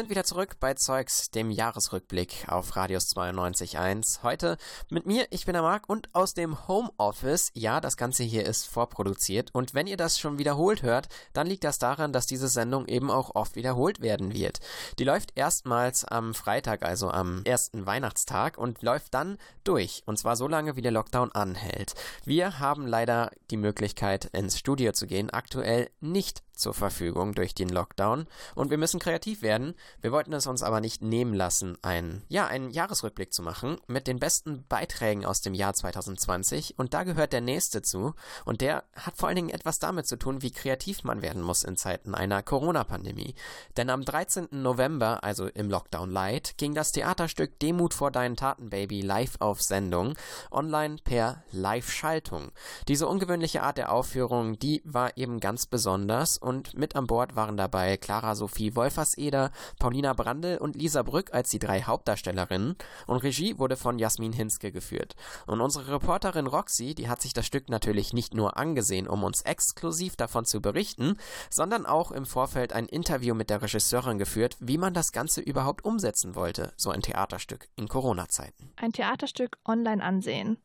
Sind 0.00 0.08
wieder 0.08 0.24
zurück 0.24 0.56
bei 0.60 0.72
Zeugs, 0.72 1.30
dem 1.30 1.50
Jahresrückblick 1.50 2.46
auf 2.48 2.74
Radius 2.74 3.14
92.1. 3.14 4.22
Heute 4.22 4.56
mit 4.88 5.04
mir, 5.04 5.26
ich 5.28 5.44
bin 5.44 5.52
der 5.52 5.60
Marc 5.60 5.90
und 5.90 6.08
aus 6.14 6.32
dem 6.32 6.66
Homeoffice. 6.68 7.50
Ja, 7.52 7.82
das 7.82 7.98
Ganze 7.98 8.22
hier 8.22 8.46
ist 8.46 8.64
vorproduziert 8.66 9.50
und 9.52 9.74
wenn 9.74 9.86
ihr 9.86 9.98
das 9.98 10.18
schon 10.18 10.38
wiederholt 10.38 10.82
hört, 10.82 11.10
dann 11.34 11.46
liegt 11.46 11.64
das 11.64 11.78
daran, 11.78 12.14
dass 12.14 12.26
diese 12.26 12.48
Sendung 12.48 12.88
eben 12.88 13.10
auch 13.10 13.34
oft 13.34 13.56
wiederholt 13.56 14.00
werden 14.00 14.32
wird. 14.32 14.60
Die 14.98 15.04
läuft 15.04 15.36
erstmals 15.36 16.06
am 16.06 16.32
Freitag, 16.32 16.82
also 16.82 17.10
am 17.10 17.42
ersten 17.44 17.84
Weihnachtstag 17.84 18.56
und 18.56 18.80
läuft 18.80 19.12
dann 19.12 19.36
durch 19.64 20.02
und 20.06 20.18
zwar 20.18 20.34
so 20.34 20.48
lange, 20.48 20.76
wie 20.76 20.82
der 20.82 20.92
Lockdown 20.92 21.32
anhält. 21.32 21.92
Wir 22.24 22.58
haben 22.58 22.86
leider 22.86 23.32
die 23.50 23.58
Möglichkeit, 23.58 24.30
ins 24.32 24.58
Studio 24.58 24.92
zu 24.92 25.06
gehen, 25.06 25.28
aktuell 25.28 25.90
nicht 26.00 26.42
zur 26.60 26.74
Verfügung 26.74 27.34
durch 27.34 27.54
den 27.54 27.68
Lockdown 27.68 28.26
und 28.54 28.70
wir 28.70 28.78
müssen 28.78 29.00
kreativ 29.00 29.42
werden. 29.42 29.74
Wir 30.00 30.12
wollten 30.12 30.32
es 30.32 30.46
uns 30.46 30.62
aber 30.62 30.80
nicht 30.80 31.02
nehmen 31.02 31.34
lassen, 31.34 31.76
ein, 31.82 32.22
ja, 32.28 32.46
einen 32.46 32.70
Jahresrückblick 32.70 33.32
zu 33.32 33.42
machen 33.42 33.78
mit 33.86 34.06
den 34.06 34.18
besten 34.18 34.64
Beiträgen 34.68 35.24
aus 35.24 35.40
dem 35.40 35.54
Jahr 35.54 35.74
2020 35.74 36.78
und 36.78 36.94
da 36.94 37.04
gehört 37.04 37.32
der 37.32 37.40
nächste 37.40 37.82
zu 37.82 38.14
und 38.44 38.60
der 38.60 38.84
hat 38.94 39.16
vor 39.16 39.28
allen 39.28 39.36
Dingen 39.36 39.50
etwas 39.50 39.78
damit 39.78 40.06
zu 40.06 40.16
tun, 40.16 40.42
wie 40.42 40.50
kreativ 40.50 41.04
man 41.04 41.22
werden 41.22 41.42
muss 41.42 41.62
in 41.62 41.76
Zeiten 41.76 42.14
einer 42.14 42.42
Corona-Pandemie. 42.42 43.34
Denn 43.76 43.90
am 43.90 44.04
13. 44.04 44.48
November, 44.50 45.24
also 45.24 45.46
im 45.46 45.70
Lockdown 45.70 46.10
Light, 46.10 46.58
ging 46.58 46.74
das 46.74 46.92
Theaterstück 46.92 47.58
Demut 47.60 47.94
vor 47.94 48.10
deinen 48.10 48.36
Taten, 48.36 48.70
Baby 48.70 49.00
live 49.00 49.36
auf 49.40 49.62
Sendung, 49.62 50.14
online 50.50 50.96
per 51.02 51.42
Live-Schaltung. 51.52 52.50
Diese 52.88 53.06
ungewöhnliche 53.06 53.62
Art 53.62 53.78
der 53.78 53.92
Aufführung, 53.92 54.58
die 54.58 54.82
war 54.84 55.16
eben 55.16 55.40
ganz 55.40 55.66
besonders 55.66 56.38
und 56.38 56.49
mit 56.74 56.96
an 56.96 57.06
Bord 57.06 57.36
waren 57.36 57.56
dabei 57.56 57.96
Clara 57.96 58.34
Sophie 58.34 58.74
Wolferseder, 58.76 59.50
Paulina 59.78 60.12
Brandl 60.12 60.58
und 60.58 60.76
Lisa 60.76 61.02
Brück 61.02 61.32
als 61.32 61.50
die 61.50 61.58
drei 61.58 61.82
Hauptdarstellerinnen 61.82 62.76
und 63.06 63.22
Regie 63.22 63.58
wurde 63.58 63.76
von 63.76 63.98
Jasmin 63.98 64.32
Hinske 64.32 64.72
geführt. 64.72 65.14
Und 65.46 65.60
unsere 65.60 65.94
Reporterin 65.94 66.46
Roxy, 66.46 66.94
die 66.94 67.08
hat 67.08 67.20
sich 67.20 67.32
das 67.32 67.46
Stück 67.46 67.68
natürlich 67.68 68.12
nicht 68.12 68.34
nur 68.34 68.56
angesehen, 68.56 69.08
um 69.08 69.24
uns 69.24 69.42
exklusiv 69.42 70.16
davon 70.16 70.44
zu 70.44 70.60
berichten, 70.60 71.16
sondern 71.50 71.86
auch 71.86 72.10
im 72.12 72.26
Vorfeld 72.26 72.72
ein 72.72 72.86
Interview 72.86 73.34
mit 73.34 73.50
der 73.50 73.62
Regisseurin 73.62 74.18
geführt, 74.18 74.56
wie 74.60 74.78
man 74.78 74.94
das 74.94 75.12
Ganze 75.12 75.40
überhaupt 75.40 75.84
umsetzen 75.84 76.34
wollte, 76.34 76.72
so 76.76 76.90
ein 76.90 77.02
Theaterstück 77.02 77.68
in 77.76 77.88
Corona-Zeiten. 77.88 78.72
Ein 78.76 78.92
Theaterstück 78.92 79.58
online 79.64 80.02
ansehen. 80.02 80.58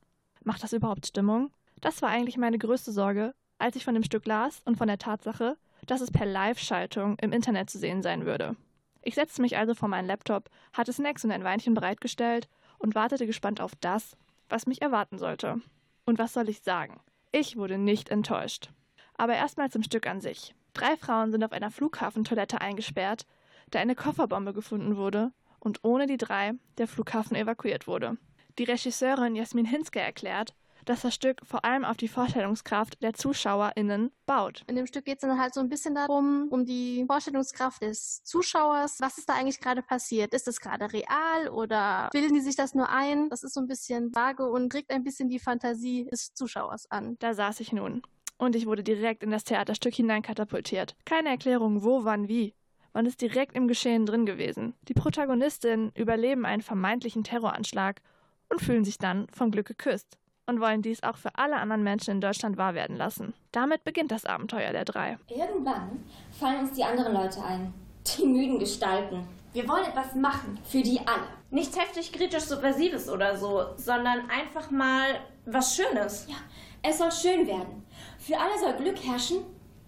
Macht 0.43 0.63
das 0.63 0.73
überhaupt 0.73 1.07
Stimmung? 1.07 1.51
Das 1.81 2.01
war 2.01 2.09
eigentlich 2.09 2.37
meine 2.37 2.57
größte 2.57 2.91
Sorge, 2.91 3.33
als 3.57 3.75
ich 3.75 3.85
von 3.85 3.93
dem 3.93 4.03
Stück 4.03 4.25
las 4.25 4.61
und 4.65 4.77
von 4.77 4.87
der 4.87 4.97
Tatsache, 4.97 5.57
dass 5.85 6.01
es 6.01 6.11
per 6.11 6.25
Live-Schaltung 6.25 7.17
im 7.19 7.31
Internet 7.31 7.69
zu 7.69 7.77
sehen 7.77 8.01
sein 8.01 8.25
würde. 8.25 8.55
Ich 9.01 9.15
setzte 9.15 9.41
mich 9.41 9.57
also 9.57 9.75
vor 9.75 9.87
meinen 9.87 10.07
Laptop, 10.07 10.49
hatte 10.73 10.91
Snacks 10.91 11.23
und 11.23 11.31
ein 11.31 11.43
Weinchen 11.43 11.73
bereitgestellt 11.73 12.49
und 12.79 12.95
wartete 12.95 13.27
gespannt 13.27 13.61
auf 13.61 13.73
das, 13.79 14.17
was 14.49 14.67
mich 14.67 14.81
erwarten 14.81 15.17
sollte. 15.17 15.61
Und 16.05 16.19
was 16.19 16.33
soll 16.33 16.49
ich 16.49 16.61
sagen? 16.61 16.99
Ich 17.31 17.55
wurde 17.55 17.77
nicht 17.77 18.09
enttäuscht. 18.09 18.69
Aber 19.17 19.35
erstmal 19.35 19.69
zum 19.69 19.83
Stück 19.83 20.07
an 20.07 20.21
sich. 20.21 20.55
Drei 20.73 20.97
Frauen 20.97 21.31
sind 21.31 21.43
auf 21.43 21.51
einer 21.51 21.71
Flughafentoilette 21.71 22.61
eingesperrt, 22.61 23.25
da 23.71 23.79
eine 23.79 23.95
Kofferbombe 23.95 24.53
gefunden 24.53 24.97
wurde 24.97 25.31
und 25.59 25.83
ohne 25.83 26.05
die 26.05 26.17
drei 26.17 26.53
der 26.77 26.87
Flughafen 26.87 27.35
evakuiert 27.35 27.87
wurde. 27.87 28.17
Die 28.57 28.63
Regisseurin 28.63 29.35
Jasmin 29.35 29.65
Hinske 29.65 29.99
erklärt, 29.99 30.53
dass 30.85 31.01
das 31.01 31.13
Stück 31.13 31.41
vor 31.43 31.65
allem 31.65 31.83
auf 31.83 31.97
die 31.97 32.07
Vorstellungskraft 32.07 33.01
der 33.01 33.13
ZuschauerInnen 33.13 34.11
baut. 34.25 34.63
In 34.67 34.75
dem 34.75 34.87
Stück 34.87 35.05
geht 35.05 35.15
es 35.15 35.21
dann 35.21 35.39
halt 35.39 35.53
so 35.53 35.59
ein 35.59 35.69
bisschen 35.69 35.95
darum, 35.95 36.47
um 36.49 36.65
die 36.65 37.03
Vorstellungskraft 37.07 37.81
des 37.81 38.23
Zuschauers. 38.23 39.01
Was 39.01 39.17
ist 39.17 39.27
da 39.27 39.33
eigentlich 39.33 39.59
gerade 39.59 39.81
passiert? 39.81 40.33
Ist 40.33 40.47
das 40.47 40.59
gerade 40.59 40.91
real 40.93 41.49
oder 41.49 42.09
bilden 42.11 42.33
die 42.33 42.41
sich 42.41 42.55
das 42.55 42.73
nur 42.73 42.89
ein? 42.89 43.29
Das 43.29 43.43
ist 43.43 43.53
so 43.53 43.59
ein 43.59 43.67
bisschen 43.67 44.13
vage 44.15 44.49
und 44.49 44.73
regt 44.73 44.91
ein 44.91 45.03
bisschen 45.03 45.29
die 45.29 45.39
Fantasie 45.39 46.05
des 46.05 46.33
Zuschauers 46.33 46.89
an. 46.91 47.17
Da 47.19 47.33
saß 47.33 47.59
ich 47.59 47.73
nun. 47.73 48.01
Und 48.37 48.55
ich 48.55 48.65
wurde 48.65 48.83
direkt 48.83 49.23
in 49.23 49.31
das 49.31 49.45
Theaterstück 49.45 49.93
hineinkatapultiert. 49.93 50.95
Keine 51.05 51.29
Erklärung, 51.29 51.83
wo, 51.83 52.03
wann, 52.03 52.27
wie. 52.27 52.53
Man 52.93 53.05
ist 53.05 53.21
direkt 53.21 53.55
im 53.55 53.67
Geschehen 53.67 54.05
drin 54.05 54.25
gewesen. 54.25 54.73
Die 54.87 54.93
Protagonistinnen 54.93 55.91
überleben 55.95 56.45
einen 56.45 56.61
vermeintlichen 56.61 57.23
Terroranschlag 57.23 58.01
und 58.49 58.61
fühlen 58.61 58.85
sich 58.85 58.97
dann 58.97 59.27
vom 59.33 59.51
Glück 59.51 59.67
geküsst 59.67 60.17
und 60.47 60.59
wollen 60.59 60.81
dies 60.81 61.03
auch 61.03 61.17
für 61.17 61.35
alle 61.35 61.57
anderen 61.57 61.83
Menschen 61.83 62.11
in 62.11 62.21
Deutschland 62.21 62.57
wahr 62.57 62.73
werden 62.73 62.95
lassen. 62.95 63.33
Damit 63.51 63.83
beginnt 63.83 64.11
das 64.11 64.25
Abenteuer 64.25 64.71
der 64.71 64.85
drei. 64.85 65.17
Irgendwann 65.29 66.03
fallen 66.31 66.61
uns 66.61 66.73
die 66.73 66.83
anderen 66.83 67.13
Leute 67.13 67.43
ein. 67.43 67.73
Die 68.17 68.25
müden 68.25 68.59
Gestalten. 68.59 69.27
Wir 69.53 69.67
wollen 69.67 69.85
etwas 69.85 70.13
machen. 70.15 70.59
Für 70.65 70.81
die 70.81 70.99
alle. 70.99 71.27
Nichts 71.49 71.79
heftig 71.79 72.11
kritisch 72.11 72.43
subversives 72.43 73.09
oder 73.09 73.37
so, 73.37 73.73
sondern 73.77 74.29
einfach 74.29 74.69
mal 74.69 75.21
was 75.45 75.75
Schönes. 75.75 76.27
Ja, 76.29 76.35
es 76.83 76.97
soll 76.97 77.11
schön 77.11 77.47
werden. 77.47 77.85
Für 78.19 78.37
alle 78.37 78.59
soll 78.59 78.73
Glück 78.73 79.03
herrschen 79.03 79.37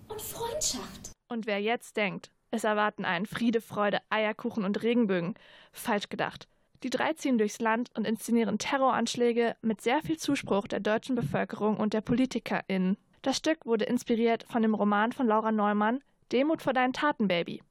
und 0.07 0.21
Freundschaft. 0.21 1.11
Und 1.29 1.45
wer 1.45 1.61
jetzt 1.61 1.97
denkt, 1.97 2.31
es 2.49 2.63
erwarten 2.63 3.03
einen 3.03 3.25
Friede, 3.25 3.59
Freude, 3.59 3.99
Eierkuchen 4.09 4.63
und 4.63 4.81
Regenbögen, 4.81 5.35
falsch 5.73 6.09
gedacht. 6.09 6.47
Die 6.83 6.89
drei 6.89 7.13
ziehen 7.13 7.37
durchs 7.37 7.59
Land 7.59 7.91
und 7.95 8.05
inszenieren 8.05 8.59
Terroranschläge 8.59 9.55
mit 9.61 9.81
sehr 9.81 10.01
viel 10.01 10.17
Zuspruch 10.17 10.67
der 10.67 10.79
deutschen 10.79 11.15
Bevölkerung 11.15 11.77
und 11.77 11.93
der 11.93 12.01
PolitikerInnen. 12.01 12.97
Das 13.21 13.37
Stück 13.37 13.65
wurde 13.65 13.85
inspiriert 13.85 14.45
von 14.47 14.61
dem 14.61 14.73
Roman 14.73 15.11
von 15.11 15.27
Laura 15.27 15.51
Neumann 15.51 16.01
Demut 16.31 16.61
vor 16.61 16.73
deinen 16.73 16.93
Taten, 16.93 17.27
Baby. 17.27 17.61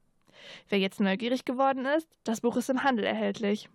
Wer 0.69 0.79
jetzt 0.79 0.99
neugierig 0.99 1.45
geworden 1.45 1.85
ist, 1.85 2.07
das 2.23 2.41
Buch 2.41 2.57
ist 2.57 2.69
im 2.69 2.83
Handel 2.83 3.05
erhältlich. 3.05 3.69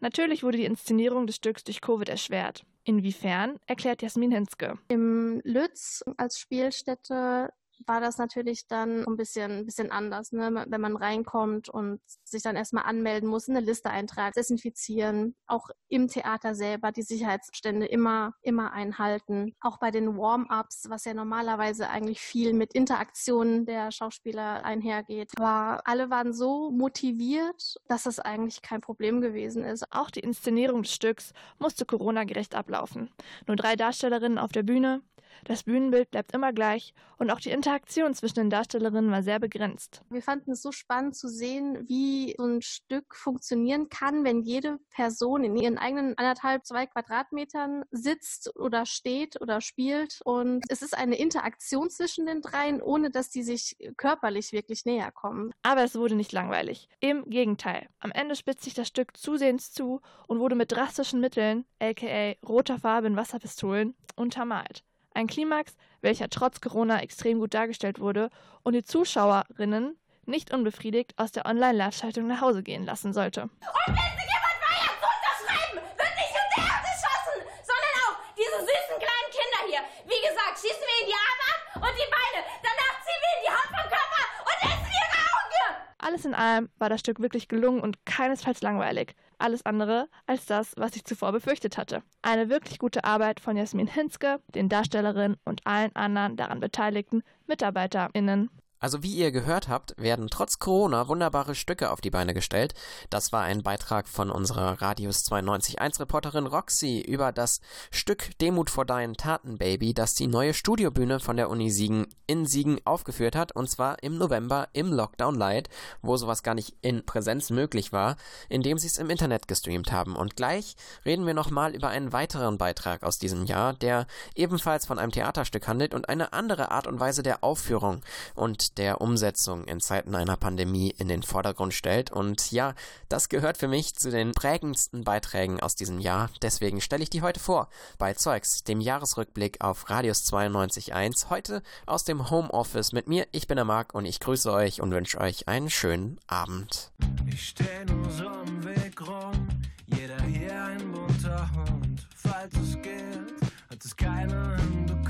Natürlich 0.00 0.42
wurde 0.42 0.58
die 0.58 0.64
Inszenierung 0.64 1.26
des 1.26 1.36
Stücks 1.36 1.64
durch 1.64 1.80
Covid 1.80 2.08
erschwert. 2.08 2.64
Inwiefern, 2.84 3.58
erklärt 3.66 4.02
Jasmin 4.02 4.30
Hinzke. 4.30 4.78
Im 4.88 5.40
Lütz 5.44 6.04
als 6.16 6.38
Spielstätte 6.38 7.52
war 7.86 8.00
das 8.00 8.18
natürlich 8.18 8.66
dann 8.66 9.06
ein 9.06 9.16
bisschen, 9.16 9.50
ein 9.50 9.66
bisschen 9.66 9.90
anders, 9.90 10.32
ne? 10.32 10.64
wenn 10.68 10.80
man 10.80 10.96
reinkommt 10.96 11.68
und 11.68 12.00
sich 12.24 12.42
dann 12.42 12.56
erstmal 12.56 12.84
anmelden 12.84 13.28
muss, 13.28 13.48
eine 13.48 13.60
Liste 13.60 13.90
eintragen, 13.90 14.32
desinfizieren, 14.36 15.34
auch 15.46 15.68
im 15.88 16.08
Theater 16.08 16.54
selber 16.54 16.92
die 16.92 17.02
Sicherheitsstände 17.02 17.86
immer, 17.86 18.34
immer 18.42 18.72
einhalten. 18.72 19.54
Auch 19.60 19.78
bei 19.78 19.90
den 19.90 20.16
Warm-ups, 20.16 20.86
was 20.88 21.04
ja 21.04 21.14
normalerweise 21.14 21.88
eigentlich 21.88 22.20
viel 22.20 22.52
mit 22.52 22.72
Interaktionen 22.74 23.66
der 23.66 23.90
Schauspieler 23.90 24.64
einhergeht. 24.64 25.32
Aber 25.36 25.80
alle 25.84 26.10
waren 26.10 26.32
so 26.32 26.70
motiviert, 26.70 27.76
dass 27.88 28.04
das 28.04 28.18
eigentlich 28.18 28.62
kein 28.62 28.80
Problem 28.80 29.20
gewesen 29.20 29.64
ist. 29.64 29.84
Auch 29.92 30.10
die 30.10 30.20
Inszenierung 30.20 30.82
des 30.82 30.92
Stücks 30.92 31.32
musste 31.58 31.84
Corona-gerecht 31.84 32.54
ablaufen. 32.54 33.10
Nur 33.46 33.56
drei 33.56 33.76
Darstellerinnen 33.76 34.38
auf 34.38 34.52
der 34.52 34.62
Bühne, 34.62 35.02
das 35.44 35.64
Bühnenbild 35.64 36.10
bleibt 36.10 36.32
immer 36.32 36.52
gleich 36.52 36.94
und 37.18 37.30
auch 37.30 37.40
die 37.40 37.50
Interaktion 37.50 38.14
zwischen 38.14 38.36
den 38.36 38.50
Darstellerinnen 38.50 39.10
war 39.10 39.22
sehr 39.22 39.38
begrenzt. 39.38 40.02
Wir 40.10 40.22
fanden 40.22 40.52
es 40.52 40.62
so 40.62 40.72
spannend 40.72 41.16
zu 41.16 41.28
sehen, 41.28 41.88
wie 41.88 42.34
so 42.36 42.44
ein 42.44 42.62
Stück 42.62 43.14
funktionieren 43.14 43.88
kann, 43.88 44.24
wenn 44.24 44.42
jede 44.42 44.78
Person 44.90 45.44
in 45.44 45.56
ihren 45.56 45.78
eigenen 45.78 46.16
anderthalb, 46.18 46.66
zwei 46.66 46.86
Quadratmetern 46.86 47.84
sitzt 47.90 48.54
oder 48.56 48.86
steht 48.86 49.40
oder 49.40 49.60
spielt. 49.60 50.20
Und 50.24 50.64
es 50.68 50.82
ist 50.82 50.96
eine 50.96 51.16
Interaktion 51.16 51.90
zwischen 51.90 52.26
den 52.26 52.42
dreien, 52.42 52.82
ohne 52.82 53.10
dass 53.10 53.30
die 53.30 53.42
sich 53.42 53.76
körperlich 53.96 54.52
wirklich 54.52 54.84
näher 54.84 55.12
kommen. 55.12 55.52
Aber 55.62 55.84
es 55.84 55.96
wurde 55.96 56.14
nicht 56.14 56.32
langweilig. 56.32 56.88
Im 57.00 57.28
Gegenteil. 57.28 57.88
Am 57.98 58.10
Ende 58.10 58.36
spitzt 58.36 58.64
sich 58.64 58.74
das 58.74 58.88
Stück 58.88 59.16
zusehends 59.16 59.72
zu 59.72 60.00
und 60.28 60.38
wurde 60.38 60.54
mit 60.54 60.72
drastischen 60.72 61.20
Mitteln, 61.20 61.64
aka 61.80 62.34
roter 62.46 62.78
Farbe 62.78 63.06
in 63.06 63.16
Wasserpistolen, 63.16 63.94
untermalt. 64.16 64.84
Ein 65.16 65.28
Klimax, 65.28 65.72
welcher 66.02 66.28
trotz 66.28 66.60
Corona 66.60 67.00
extrem 67.00 67.38
gut 67.38 67.54
dargestellt 67.54 68.00
wurde 68.00 68.28
und 68.62 68.74
die 68.74 68.84
Zuschauerinnen 68.84 69.96
nicht 70.26 70.52
unbefriedigt 70.52 71.14
aus 71.16 71.32
der 71.32 71.46
Online-Live-Schaltung 71.46 72.26
nach 72.26 72.42
Hause 72.42 72.62
gehen 72.62 72.84
lassen 72.84 73.14
sollte. 73.14 73.44
Und 73.44 73.50
wenn 73.86 74.12
sich 74.12 74.28
jemand 74.28 74.58
weigert 74.60 75.00
zu 75.00 75.08
unterschreiben, 75.08 75.80
wird 75.96 76.14
nicht 76.20 76.34
nur 76.36 76.48
der 76.52 76.68
geschossen, 76.84 77.38
sondern 77.64 77.94
auch 78.04 78.16
diese 78.36 78.60
süßen 78.60 78.96
kleinen 79.00 79.30
Kinder 79.32 79.60
hier. 79.64 79.82
Wie 80.04 80.20
gesagt, 80.20 80.60
schießen 80.60 80.84
wir 80.84 80.96
ihnen 81.00 81.08
die 81.08 81.16
Arme 81.16 81.44
ab 81.48 81.60
und 81.80 81.94
die 81.96 82.10
Beine. 82.12 82.40
Danach 82.60 82.96
ziehen 83.00 83.20
wir 83.24 83.32
ihnen 83.32 83.44
die 83.48 83.54
Haut 83.56 83.70
vom 83.72 83.88
Körper 83.88 84.22
und 84.52 84.58
essen 84.68 84.90
ihre 85.00 85.16
Augen. 85.32 85.64
Alles 86.06 86.24
in 86.24 86.34
allem 86.34 86.68
war 86.78 86.88
das 86.88 87.00
Stück 87.00 87.18
wirklich 87.18 87.48
gelungen 87.48 87.80
und 87.80 88.06
keinesfalls 88.06 88.62
langweilig. 88.62 89.16
Alles 89.38 89.66
andere 89.66 90.08
als 90.28 90.46
das, 90.46 90.72
was 90.76 90.94
ich 90.94 91.04
zuvor 91.04 91.32
befürchtet 91.32 91.76
hatte. 91.76 92.04
Eine 92.22 92.48
wirklich 92.48 92.78
gute 92.78 93.02
Arbeit 93.02 93.40
von 93.40 93.56
Jasmin 93.56 93.88
Hinzke, 93.88 94.38
den 94.54 94.68
Darstellerinnen 94.68 95.36
und 95.44 95.66
allen 95.66 95.96
anderen 95.96 96.36
daran 96.36 96.60
beteiligten 96.60 97.24
MitarbeiterInnen. 97.48 98.50
Also 98.78 99.02
wie 99.02 99.14
ihr 99.14 99.32
gehört 99.32 99.68
habt, 99.68 99.94
werden 99.96 100.28
trotz 100.28 100.58
Corona 100.58 101.08
wunderbare 101.08 101.54
Stücke 101.54 101.90
auf 101.90 102.02
die 102.02 102.10
Beine 102.10 102.34
gestellt. 102.34 102.74
Das 103.08 103.32
war 103.32 103.42
ein 103.42 103.62
Beitrag 103.62 104.06
von 104.06 104.30
unserer 104.30 104.82
Radius 104.82 105.24
92.1 105.24 106.00
Reporterin 106.00 106.46
Roxy 106.46 107.00
über 107.00 107.32
das 107.32 107.60
Stück 107.90 108.36
Demut 108.38 108.68
vor 108.68 108.84
deinen 108.84 109.16
Taten, 109.16 109.56
Baby, 109.56 109.94
das 109.94 110.14
die 110.14 110.26
neue 110.26 110.52
Studiobühne 110.52 111.20
von 111.20 111.38
der 111.38 111.48
Uni 111.48 111.70
Siegen 111.70 112.06
in 112.26 112.44
Siegen 112.44 112.78
aufgeführt 112.84 113.34
hat 113.34 113.52
und 113.52 113.70
zwar 113.70 114.02
im 114.02 114.18
November 114.18 114.68
im 114.74 114.92
Lockdown 114.92 115.36
Light, 115.36 115.70
wo 116.02 116.16
sowas 116.16 116.42
gar 116.42 116.54
nicht 116.54 116.74
in 116.82 117.06
Präsenz 117.06 117.50
möglich 117.50 117.92
war, 117.92 118.16
indem 118.48 118.78
sie 118.78 118.88
es 118.88 118.98
im 118.98 119.08
Internet 119.08 119.48
gestreamt 119.48 119.90
haben. 119.90 120.16
Und 120.16 120.36
gleich 120.36 120.76
reden 121.04 121.26
wir 121.26 121.34
nochmal 121.34 121.74
über 121.74 121.88
einen 121.88 122.12
weiteren 122.12 122.58
Beitrag 122.58 123.04
aus 123.04 123.18
diesem 123.18 123.46
Jahr, 123.46 123.72
der 123.72 124.06
ebenfalls 124.34 124.84
von 124.84 124.98
einem 124.98 125.12
Theaterstück 125.12 125.66
handelt 125.66 125.94
und 125.94 126.08
eine 126.10 126.32
andere 126.32 126.70
Art 126.70 126.86
und 126.86 127.00
Weise 127.00 127.22
der 127.22 127.42
Aufführung 127.42 128.02
und 128.34 128.65
der 128.74 129.00
Umsetzung 129.00 129.64
in 129.64 129.80
Zeiten 129.80 130.14
einer 130.14 130.36
Pandemie 130.36 130.90
in 130.90 131.08
den 131.08 131.22
Vordergrund 131.22 131.74
stellt. 131.74 132.10
Und 132.10 132.50
ja, 132.52 132.74
das 133.08 133.28
gehört 133.28 133.56
für 133.56 133.68
mich 133.68 133.94
zu 133.94 134.10
den 134.10 134.32
prägendsten 134.32 135.04
Beiträgen 135.04 135.60
aus 135.60 135.74
diesem 135.74 136.00
Jahr. 136.00 136.30
Deswegen 136.42 136.80
stelle 136.80 137.02
ich 137.02 137.10
die 137.10 137.22
heute 137.22 137.40
vor 137.40 137.68
bei 137.98 138.14
Zeugs, 138.14 138.64
dem 138.64 138.80
Jahresrückblick 138.80 139.62
auf 139.62 139.88
Radius 139.90 140.24
92.1. 140.32 141.30
Heute 141.30 141.62
aus 141.86 142.04
dem 142.04 142.30
Homeoffice 142.30 142.92
mit 142.92 143.08
mir. 143.08 143.26
Ich 143.32 143.46
bin 143.46 143.56
der 143.56 143.64
Marc 143.64 143.94
und 143.94 144.04
ich 144.04 144.20
grüße 144.20 144.52
euch 144.52 144.80
und 144.80 144.90
wünsche 144.90 145.20
euch 145.20 145.48
einen 145.48 145.70
schönen 145.70 146.18
Abend. 146.26 146.92
Ich 147.26 147.48
steh 147.48 147.84
nur 147.86 148.10
so 148.10 148.28
am 148.28 148.64
Weg 148.64 149.06
rum, 149.06 149.48
jeder 149.86 150.20
hier 150.22 150.64
ein 150.64 150.92
bunter 150.92 151.50
Hund. 151.54 152.06
Falls 152.16 152.54
es 152.56 152.74
geht, 152.82 153.50
hat 153.70 153.84
es 153.84 153.96
keiner 153.96 154.56
hinbekommen. 154.56 155.05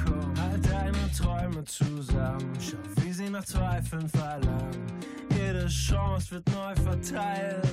Deine 1.06 1.18
Träume 1.18 1.64
zusammen, 1.64 2.52
schau 2.58 2.78
wie 3.04 3.12
sie 3.12 3.30
nach 3.30 3.44
Zweifeln 3.44 4.08
verlangen. 4.08 5.00
Jede 5.30 5.68
Chance 5.68 6.32
wird 6.32 6.48
neu 6.48 6.74
verteilt. 6.74 7.64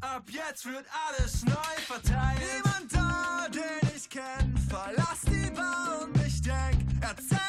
Ab 0.00 0.24
jetzt 0.28 0.66
wird 0.66 0.84
alles 1.08 1.44
neu 1.44 1.52
verteilt. 1.86 2.40
Niemand 2.40 2.92
da, 2.92 3.46
den 3.52 3.88
ich 3.96 4.10
kenn, 4.10 4.56
verlass 4.68 5.20
die 5.26 5.50
Bar 5.50 6.00
und 6.02 6.26
ich 6.26 6.40
denk, 6.42 6.84
erzähl 7.00 7.47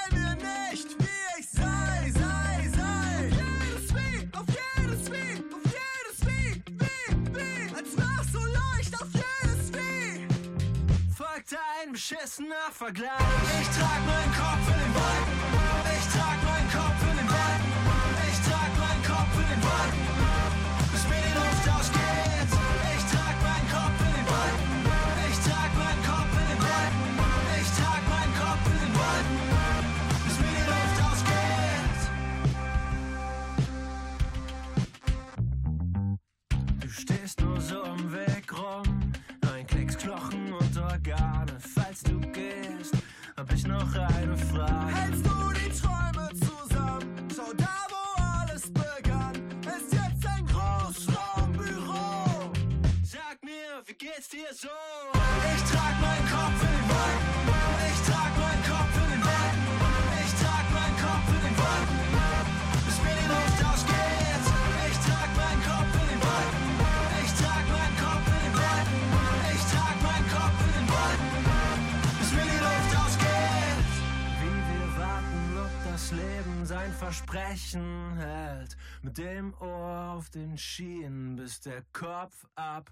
beschissener 11.91 12.71
Vergleich. 12.71 13.09
Ich 13.61 13.67
trag 13.69 13.99
meinen 14.05 14.33
Kopf 14.33 14.67
in 14.67 14.79
den 14.79 14.93
Wolken. 14.93 15.48
Versprechen 76.99 78.17
hält. 78.17 78.75
Mit 79.01 79.17
dem 79.17 79.53
Ohr 79.61 80.15
auf 80.17 80.29
den 80.31 80.57
Schienen, 80.57 81.37
bis 81.37 81.61
der 81.61 81.81
Kopf 81.93 82.45
ab. 82.55 82.91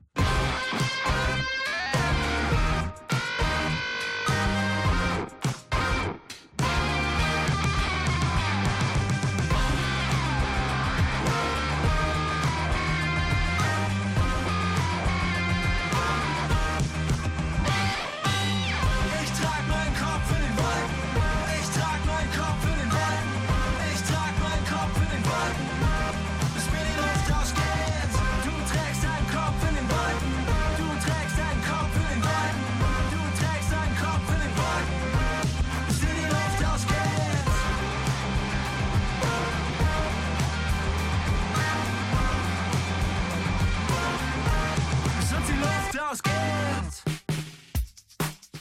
Klaus 45.98 46.22
Geld. 46.22 47.02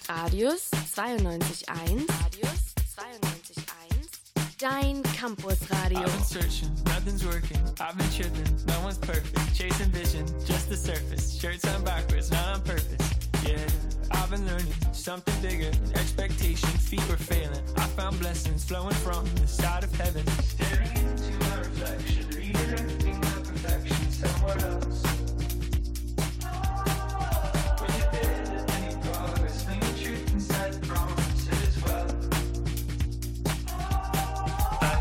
Radius 0.09 0.71
92.1. 0.71 2.09
Radius 2.25 2.75
92.1. 2.97 4.57
Dein 4.57 5.03
I've 5.05 5.37
been 5.37 6.23
searching, 6.23 6.71
nothing's 6.87 7.27
working. 7.27 7.61
I've 7.79 7.99
been 7.99 8.09
tripping, 8.11 8.67
no 8.67 8.81
one's 8.81 8.97
perfect. 8.97 9.55
Chasing 9.55 9.91
vision, 9.91 10.27
just 10.47 10.71
the 10.71 10.77
surface. 10.79 11.39
Shirts 11.39 11.67
on 11.67 11.85
backwards, 11.85 12.31
not 12.31 12.55
on 12.55 12.63
purpose. 12.63 13.13
Yeah, 13.47 13.67
I've 14.13 14.31
been 14.31 14.47
learning 14.47 14.73
something 14.93 15.39
bigger. 15.43 15.73
Expectation, 15.95 16.71
feet 16.71 17.07
were 17.07 17.19
failing. 17.19 17.63
I 17.77 17.87
found 17.99 18.19
blessings 18.19 18.65
flowing 18.65 18.95
from 18.95 19.27
the 19.35 19.47
side 19.47 19.85
of 19.85 19.95
heaven. 19.95 20.27
Staring 20.43 20.89
into 20.89 21.33
my 21.51 21.59
reflection, 21.59 22.25
redirecting 22.31 23.23
my 23.23 23.43
perfection 23.45 24.11
somewhere 24.11 24.59
else. 24.73 25.16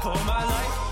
I 0.06 0.08
hold 0.08 0.26
my 0.28 0.46
life 0.46 0.85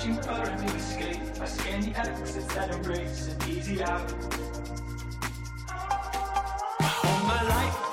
Searching 0.00 0.22
for 0.22 0.30
a 0.30 0.62
new 0.62 0.72
escape. 0.76 1.20
I 1.42 1.44
scan 1.44 1.82
the 1.82 1.98
exits 1.98 2.54
that 2.54 2.74
embrace 2.74 3.28
an 3.28 3.50
easy 3.50 3.82
out. 3.82 4.10
Hold 6.80 7.24
my 7.26 7.42
life 7.42 7.89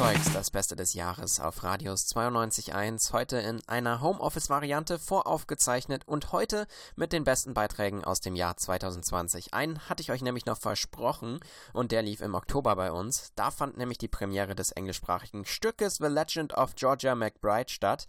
Zeugs, 0.00 0.32
das 0.32 0.50
Beste 0.50 0.76
des 0.76 0.94
Jahres 0.94 1.40
auf 1.40 1.62
Radius 1.62 2.06
92.1, 2.06 3.12
heute 3.12 3.36
in 3.36 3.60
einer 3.68 4.00
Homeoffice-Variante 4.00 4.98
voraufgezeichnet 4.98 6.08
und 6.08 6.32
heute 6.32 6.66
mit 6.96 7.12
den 7.12 7.24
besten 7.24 7.52
Beiträgen 7.52 8.02
aus 8.02 8.22
dem 8.22 8.34
Jahr 8.34 8.56
2020. 8.56 9.52
Einen 9.52 9.78
hatte 9.90 10.00
ich 10.00 10.10
euch 10.10 10.22
nämlich 10.22 10.46
noch 10.46 10.56
versprochen 10.56 11.38
und 11.74 11.92
der 11.92 12.00
lief 12.00 12.22
im 12.22 12.34
Oktober 12.34 12.76
bei 12.76 12.92
uns. 12.92 13.32
Da 13.36 13.50
fand 13.50 13.76
nämlich 13.76 13.98
die 13.98 14.08
Premiere 14.08 14.54
des 14.54 14.72
englischsprachigen 14.72 15.44
Stückes 15.44 15.96
The 15.96 16.06
Legend 16.06 16.54
of 16.54 16.76
Georgia 16.76 17.14
McBride 17.14 17.68
statt. 17.68 18.06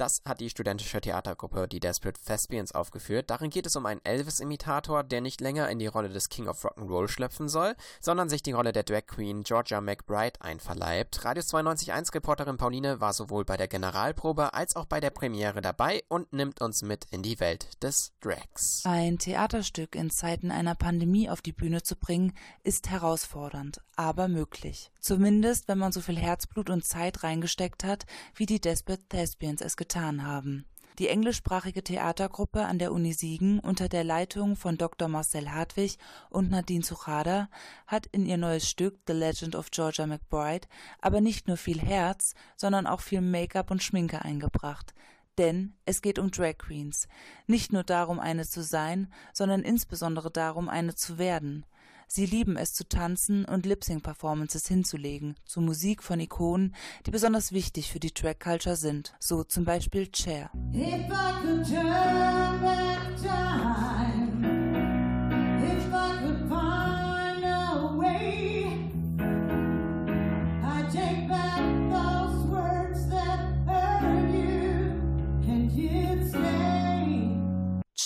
Das 0.00 0.22
hat 0.24 0.40
die 0.40 0.48
studentische 0.48 0.98
Theatergruppe 0.98 1.68
die 1.68 1.78
Desperate 1.78 2.18
Thespians 2.24 2.72
aufgeführt. 2.72 3.28
Darin 3.28 3.50
geht 3.50 3.66
es 3.66 3.76
um 3.76 3.84
einen 3.84 4.02
Elvis-Imitator, 4.02 5.04
der 5.04 5.20
nicht 5.20 5.42
länger 5.42 5.68
in 5.68 5.78
die 5.78 5.88
Rolle 5.88 6.08
des 6.08 6.30
King 6.30 6.48
of 6.48 6.64
Rock'n'Roll 6.64 7.06
schlüpfen 7.06 7.50
soll, 7.50 7.76
sondern 8.00 8.30
sich 8.30 8.42
die 8.42 8.52
Rolle 8.52 8.72
der 8.72 8.84
Drag 8.84 9.06
Queen 9.06 9.42
Georgia 9.42 9.82
McBride 9.82 10.40
einverleibt. 10.40 11.22
Radius 11.22 11.52
92.1 11.52 12.14
Reporterin 12.14 12.56
Pauline 12.56 13.02
war 13.02 13.12
sowohl 13.12 13.44
bei 13.44 13.58
der 13.58 13.68
Generalprobe 13.68 14.54
als 14.54 14.74
auch 14.74 14.86
bei 14.86 15.00
der 15.00 15.10
Premiere 15.10 15.60
dabei 15.60 16.02
und 16.08 16.32
nimmt 16.32 16.62
uns 16.62 16.80
mit 16.80 17.04
in 17.10 17.22
die 17.22 17.38
Welt 17.38 17.68
des 17.82 18.12
Drags. 18.22 18.80
Ein 18.86 19.18
Theaterstück 19.18 19.96
in 19.96 20.08
Zeiten 20.08 20.50
einer 20.50 20.76
Pandemie 20.76 21.28
auf 21.28 21.42
die 21.42 21.52
Bühne 21.52 21.82
zu 21.82 21.94
bringen, 21.94 22.32
ist 22.62 22.88
herausfordernd, 22.88 23.82
aber 23.96 24.28
möglich. 24.28 24.90
Zumindest, 25.00 25.66
wenn 25.66 25.78
man 25.78 25.92
so 25.92 26.00
viel 26.00 26.18
Herzblut 26.18 26.70
und 26.70 26.84
Zeit 26.84 27.24
reingesteckt 27.24 27.84
hat, 27.84 28.06
wie 28.34 28.46
die 28.46 28.60
Desperate 28.60 29.02
Thespians 29.08 29.62
es 29.62 29.76
getan 29.76 30.24
haben. 30.24 30.66
Die 30.98 31.08
englischsprachige 31.08 31.82
Theatergruppe 31.82 32.66
an 32.66 32.78
der 32.78 32.92
Uni 32.92 33.14
Siegen 33.14 33.58
unter 33.60 33.88
der 33.88 34.04
Leitung 34.04 34.54
von 34.54 34.76
Dr. 34.76 35.08
Marcel 35.08 35.50
Hartwig 35.50 35.96
und 36.28 36.50
Nadine 36.50 36.84
Zuchada 36.84 37.48
hat 37.86 38.06
in 38.08 38.26
ihr 38.26 38.36
neues 38.36 38.68
Stück 38.68 38.98
The 39.06 39.14
Legend 39.14 39.56
of 39.56 39.70
Georgia 39.70 40.06
McBride 40.06 40.68
aber 40.98 41.22
nicht 41.22 41.48
nur 41.48 41.56
viel 41.56 41.80
Herz, 41.80 42.34
sondern 42.54 42.86
auch 42.86 43.00
viel 43.00 43.22
Make-up 43.22 43.70
und 43.70 43.82
Schminke 43.82 44.22
eingebracht. 44.22 44.92
Denn 45.38 45.74
es 45.86 46.02
geht 46.02 46.18
um 46.18 46.30
Drag 46.30 46.58
Queens. 46.58 47.08
Nicht 47.46 47.72
nur 47.72 47.82
darum, 47.82 48.20
eine 48.20 48.46
zu 48.46 48.62
sein, 48.62 49.10
sondern 49.32 49.62
insbesondere 49.62 50.30
darum, 50.30 50.68
eine 50.68 50.94
zu 50.94 51.16
werden. 51.16 51.64
Sie 52.12 52.26
lieben 52.26 52.56
es 52.56 52.74
zu 52.74 52.88
tanzen 52.88 53.44
und 53.44 53.66
Lip-Sync-Performances 53.66 54.66
hinzulegen, 54.66 55.36
zu 55.44 55.60
Musik 55.60 56.02
von 56.02 56.18
Ikonen, 56.18 56.74
die 57.06 57.12
besonders 57.12 57.52
wichtig 57.52 57.92
für 57.92 58.00
die 58.00 58.10
Track-Culture 58.10 58.74
sind, 58.74 59.14
so 59.20 59.44
zum 59.44 59.64
Beispiel 59.64 60.08
Cher. 60.12 60.50
If 60.74 60.82
I 60.82 61.40
could 61.40 61.64
turn 61.68 62.60
back 62.60 63.16
time, 63.22 64.19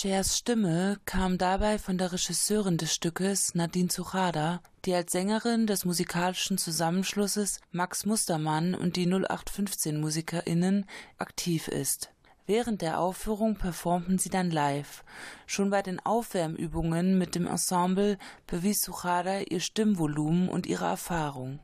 Chers 0.05 0.37
Stimme 0.37 0.99
kam 1.05 1.39
dabei 1.39 1.79
von 1.79 1.97
der 1.97 2.13
Regisseurin 2.13 2.77
des 2.77 2.93
Stückes 2.93 3.55
Nadine 3.55 3.87
Zuchada, 3.87 4.61
die 4.85 4.93
als 4.93 5.11
Sängerin 5.11 5.65
des 5.65 5.83
musikalischen 5.83 6.59
Zusammenschlusses 6.59 7.59
Max 7.71 8.05
Mustermann 8.05 8.75
und 8.75 8.97
die 8.97 9.07
0815 9.07 9.99
MusikerInnen 9.99 10.85
aktiv 11.17 11.67
ist. 11.67 12.11
Während 12.45 12.83
der 12.83 12.99
Aufführung 12.99 13.55
performten 13.55 14.19
sie 14.19 14.29
dann 14.29 14.51
live. 14.51 15.03
Schon 15.47 15.71
bei 15.71 15.81
den 15.81 15.99
Aufwärmübungen 15.99 17.17
mit 17.17 17.33
dem 17.33 17.47
Ensemble 17.47 18.19
bewies 18.45 18.81
Zuchada 18.81 19.39
ihr 19.39 19.59
Stimmvolumen 19.59 20.49
und 20.49 20.67
ihre 20.67 20.85
Erfahrung. 20.85 21.57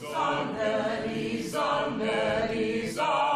Sonne, 0.00 1.10
die 1.12 1.42
Sonne, 1.48 2.48
die 2.54 2.88
Sonne. 2.88 3.31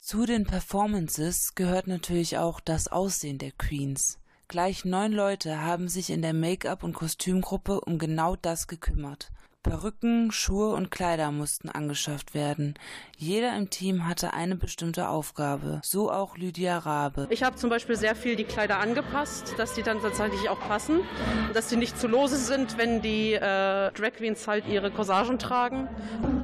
Zu 0.00 0.26
den 0.26 0.44
Performances 0.44 1.54
gehört 1.54 1.86
natürlich 1.86 2.38
auch 2.38 2.60
das 2.60 2.88
Aussehen 2.88 3.38
der 3.38 3.52
Queens. 3.52 4.18
Gleich 4.48 4.84
neun 4.84 5.12
Leute 5.12 5.62
haben 5.62 5.88
sich 5.88 6.10
in 6.10 6.22
der 6.22 6.34
Make-up- 6.34 6.82
und 6.82 6.94
Kostümgruppe 6.94 7.80
um 7.80 7.98
genau 7.98 8.34
das 8.34 8.66
gekümmert. 8.66 9.30
Perücken, 9.62 10.32
Schuhe 10.32 10.70
und 10.74 10.90
Kleider 10.90 11.30
mussten 11.32 11.68
angeschafft 11.68 12.32
werden. 12.32 12.74
Jeder 13.18 13.54
im 13.58 13.68
Team 13.68 14.08
hatte 14.08 14.32
eine 14.32 14.56
bestimmte 14.56 15.10
Aufgabe, 15.10 15.82
so 15.84 16.10
auch 16.10 16.38
Lydia 16.38 16.78
Rabe. 16.78 17.26
Ich 17.28 17.42
habe 17.42 17.56
zum 17.56 17.68
Beispiel 17.68 17.94
sehr 17.94 18.16
viel 18.16 18.36
die 18.36 18.44
Kleider 18.44 18.78
angepasst, 18.80 19.54
dass 19.58 19.74
die 19.74 19.82
dann 19.82 20.00
tatsächlich 20.00 20.48
auch 20.48 20.58
passen, 20.60 21.00
dass 21.52 21.68
sie 21.68 21.76
nicht 21.76 21.98
zu 21.98 22.08
lose 22.08 22.38
sind, 22.38 22.78
wenn 22.78 23.02
die 23.02 23.34
äh, 23.34 23.38
Drag 23.92 24.14
Queens 24.16 24.48
halt 24.48 24.66
ihre 24.66 24.90
Corsagen 24.90 25.38
tragen, 25.38 25.88